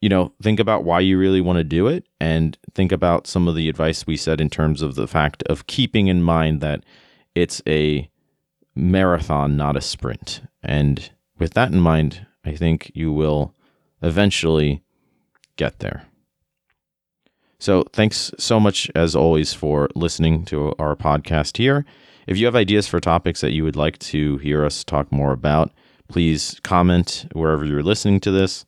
you 0.00 0.08
know, 0.08 0.32
think 0.42 0.60
about 0.60 0.84
why 0.84 1.00
you 1.00 1.18
really 1.18 1.40
want 1.40 1.56
to 1.56 1.64
do 1.64 1.88
it 1.88 2.06
and 2.20 2.56
think 2.74 2.92
about 2.92 3.26
some 3.26 3.48
of 3.48 3.56
the 3.56 3.68
advice 3.68 4.06
we 4.06 4.16
said 4.16 4.40
in 4.40 4.50
terms 4.50 4.82
of 4.82 4.94
the 4.94 5.08
fact 5.08 5.42
of 5.44 5.66
keeping 5.66 6.08
in 6.08 6.22
mind 6.22 6.60
that 6.60 6.84
it's 7.34 7.62
a 7.66 8.08
marathon, 8.74 9.56
not 9.56 9.76
a 9.76 9.80
sprint. 9.80 10.42
And 10.62 11.10
with 11.38 11.54
that 11.54 11.72
in 11.72 11.80
mind, 11.80 12.26
I 12.44 12.54
think 12.54 12.92
you 12.94 13.12
will 13.12 13.54
eventually 14.04 14.82
get 15.56 15.80
there. 15.80 16.04
So, 17.58 17.84
thanks 17.92 18.30
so 18.38 18.60
much, 18.60 18.90
as 18.94 19.16
always, 19.16 19.54
for 19.54 19.88
listening 19.94 20.44
to 20.46 20.74
our 20.78 20.94
podcast 20.94 21.56
here. 21.56 21.84
If 22.26 22.36
you 22.36 22.46
have 22.46 22.56
ideas 22.56 22.86
for 22.86 23.00
topics 23.00 23.40
that 23.40 23.52
you 23.52 23.64
would 23.64 23.76
like 23.76 23.98
to 23.98 24.36
hear 24.38 24.64
us 24.64 24.84
talk 24.84 25.10
more 25.10 25.32
about, 25.32 25.72
please 26.08 26.60
comment 26.62 27.26
wherever 27.32 27.64
you're 27.64 27.82
listening 27.82 28.20
to 28.20 28.30
this. 28.30 28.64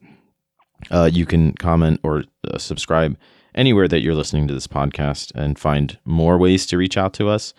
Uh, 0.91 1.09
you 1.13 1.27
can 1.27 1.53
comment 1.53 2.01
or 2.03 2.25
uh, 2.49 2.59
subscribe 2.59 3.17
anywhere 3.55 3.87
that 3.89 4.01
you're 4.01 4.15
listening 4.15 4.49
to 4.49 4.55
this 4.55 4.67
podcast 4.67 5.33
and 5.35 5.59
find 5.59 5.99
more 6.05 6.37
ways 6.39 6.67
to 6.67 6.77
reach 6.77 6.99
out 6.99 7.13
to 7.15 7.29
us 7.29 7.55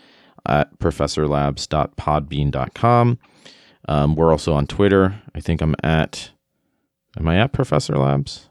at 0.46 0.78
professorlabs.podbean.com. 0.80 3.20
Um, 3.90 4.16
we're 4.16 4.32
also 4.32 4.54
on 4.54 4.68
Twitter. 4.68 5.22
I 5.34 5.40
think 5.40 5.62
I'm 5.62 5.76
at, 5.84 6.32
am 7.20 7.28
I 7.28 7.38
at 7.40 7.54
Professor 7.54 7.96
Labs? 7.98 8.50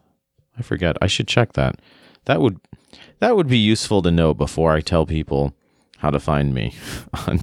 I 0.59 0.63
forget. 0.63 0.97
I 1.01 1.07
should 1.07 1.29
check 1.29 1.53
that. 1.55 1.81
That 2.25 2.41
would 2.41 2.61
that 3.21 3.37
would 3.37 3.49
be 3.49 3.59
useful 3.59 4.03
to 4.03 4.11
know 4.11 4.35
before 4.35 4.73
I 4.73 4.81
tell 4.81 5.07
people 5.07 5.55
how 5.99 6.11
to 6.11 6.21
find 6.21 6.55
me 6.55 6.75
on 7.27 7.41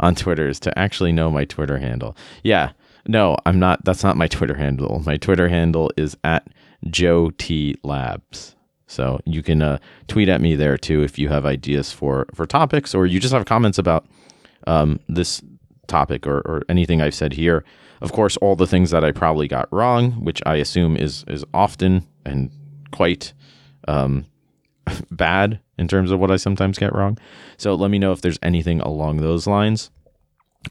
on 0.00 0.14
Twitter 0.14 0.48
is 0.48 0.60
to 0.60 0.78
actually 0.78 1.12
know 1.12 1.30
my 1.30 1.44
Twitter 1.44 1.78
handle. 1.78 2.16
Yeah, 2.42 2.72
no, 3.06 3.36
I'm 3.46 3.58
not. 3.58 3.84
That's 3.84 4.04
not 4.04 4.16
my 4.16 4.26
Twitter 4.26 4.56
handle. 4.56 5.02
My 5.04 5.16
Twitter 5.16 5.48
handle 5.48 5.90
is 5.96 6.16
at 6.24 6.46
Joe 6.90 7.30
T 7.30 7.76
Labs. 7.82 8.54
So 8.86 9.20
you 9.26 9.42
can 9.42 9.60
uh, 9.60 9.78
tweet 10.06 10.28
at 10.28 10.40
me 10.40 10.54
there 10.54 10.78
too 10.78 11.02
if 11.02 11.18
you 11.18 11.28
have 11.28 11.44
ideas 11.44 11.92
for 11.92 12.26
for 12.34 12.46
topics 12.46 12.94
or 12.94 13.06
you 13.06 13.20
just 13.20 13.34
have 13.34 13.44
comments 13.44 13.78
about 13.78 14.06
um, 14.66 15.00
this 15.08 15.42
topic 15.88 16.26
or, 16.26 16.38
or 16.40 16.62
anything 16.68 17.02
I've 17.02 17.14
said 17.14 17.32
here. 17.32 17.64
Of 18.00 18.12
course, 18.12 18.36
all 18.36 18.54
the 18.54 18.66
things 18.66 18.90
that 18.90 19.04
I 19.04 19.10
probably 19.10 19.48
got 19.48 19.72
wrong, 19.72 20.12
which 20.24 20.40
I 20.46 20.56
assume 20.56 20.96
is 20.96 21.24
is 21.26 21.44
often 21.52 22.06
and 22.24 22.50
quite 22.92 23.32
um, 23.88 24.26
bad 25.10 25.60
in 25.76 25.88
terms 25.88 26.10
of 26.10 26.20
what 26.20 26.30
I 26.30 26.36
sometimes 26.36 26.78
get 26.78 26.94
wrong. 26.94 27.18
So 27.56 27.74
let 27.74 27.90
me 27.90 27.98
know 27.98 28.12
if 28.12 28.20
there's 28.20 28.38
anything 28.42 28.80
along 28.80 29.18
those 29.18 29.46
lines. 29.46 29.90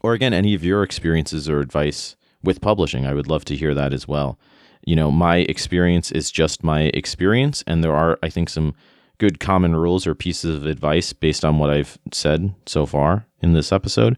Or 0.02 0.14
again, 0.14 0.34
any 0.34 0.54
of 0.54 0.64
your 0.64 0.84
experiences 0.84 1.50
or 1.50 1.60
advice 1.60 2.16
with 2.44 2.62
publishing. 2.62 3.06
I 3.06 3.14
would 3.14 3.28
love 3.28 3.46
to 3.46 3.56
hear 3.56 3.74
that 3.74 3.94
as 3.94 4.08
well. 4.08 4.38
You 4.86 4.96
know, 4.96 5.12
my 5.12 5.38
experience 5.38 6.12
is 6.12 6.32
just 6.32 6.64
my 6.64 6.84
experience, 6.94 7.64
and 7.68 7.84
there 7.84 7.96
are, 7.96 8.20
I 8.22 8.30
think, 8.30 8.50
some 8.50 8.76
good 9.18 9.40
common 9.40 9.76
rules 9.76 10.06
or 10.06 10.14
pieces 10.14 10.56
of 10.56 10.66
advice 10.66 11.14
based 11.14 11.44
on 11.44 11.58
what 11.58 11.70
I've 11.70 11.98
said 12.14 12.54
so 12.66 12.86
far 12.86 13.26
in 13.42 13.54
this 13.54 13.72
episode. 13.72 14.18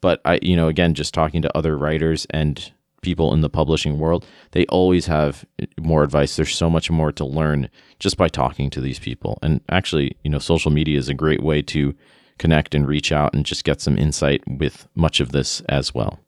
But 0.00 0.20
I, 0.24 0.38
you 0.42 0.56
know, 0.56 0.68
again, 0.68 0.94
just 0.94 1.14
talking 1.14 1.42
to 1.42 1.56
other 1.56 1.76
writers 1.76 2.26
and 2.30 2.72
people 3.02 3.32
in 3.32 3.40
the 3.40 3.50
publishing 3.50 3.98
world, 3.98 4.26
they 4.52 4.66
always 4.66 5.06
have 5.06 5.44
eh, 5.58 5.66
more 5.80 6.02
advice. 6.02 6.36
There's 6.36 6.54
so 6.54 6.70
much 6.70 6.90
more 6.90 7.12
to 7.12 7.24
learn 7.24 7.68
just 7.98 8.16
by 8.16 8.28
talking 8.28 8.70
to 8.70 8.80
these 8.80 8.98
people. 8.98 9.38
And 9.42 9.60
actually, 9.68 10.16
you 10.22 10.30
know, 10.30 10.38
social 10.38 10.70
media 10.70 10.98
is 10.98 11.08
a 11.08 11.14
great 11.14 11.42
way 11.42 11.62
to 11.62 11.94
connect 12.38 12.74
and 12.74 12.86
reach 12.86 13.12
out 13.12 13.34
and 13.34 13.44
just 13.44 13.64
get 13.64 13.80
some 13.80 13.98
insight 13.98 14.42
with 14.46 14.88
much 14.94 15.20
of 15.20 15.32
this 15.32 15.60
as 15.62 15.94
well. 15.94 16.20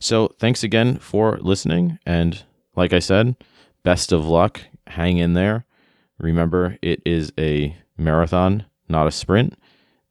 So, 0.00 0.28
thanks 0.38 0.62
again 0.62 0.98
for 0.98 1.38
listening. 1.40 1.98
And 2.06 2.44
like 2.76 2.92
I 2.92 3.00
said, 3.00 3.36
best 3.82 4.12
of 4.12 4.26
luck. 4.26 4.60
Hang 4.86 5.18
in 5.18 5.34
there. 5.34 5.64
Remember, 6.18 6.78
it 6.82 7.02
is 7.04 7.32
a 7.38 7.76
marathon, 7.96 8.64
not 8.88 9.06
a 9.06 9.12
sprint. 9.12 9.54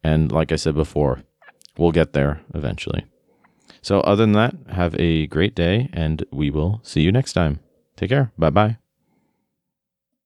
And 0.02 0.30
like 0.30 0.52
I 0.52 0.56
said 0.56 0.74
before, 0.74 1.22
we'll 1.78 1.92
get 1.92 2.12
there 2.12 2.42
eventually. 2.54 3.06
So, 3.80 4.00
other 4.00 4.24
than 4.24 4.32
that, 4.32 4.54
have 4.70 4.94
a 4.98 5.26
great 5.28 5.54
day 5.54 5.88
and 5.92 6.24
we 6.30 6.50
will 6.50 6.80
see 6.82 7.00
you 7.00 7.12
next 7.12 7.32
time. 7.32 7.60
Take 7.96 8.10
care. 8.10 8.32
Bye 8.36 8.50
bye. 8.50 8.87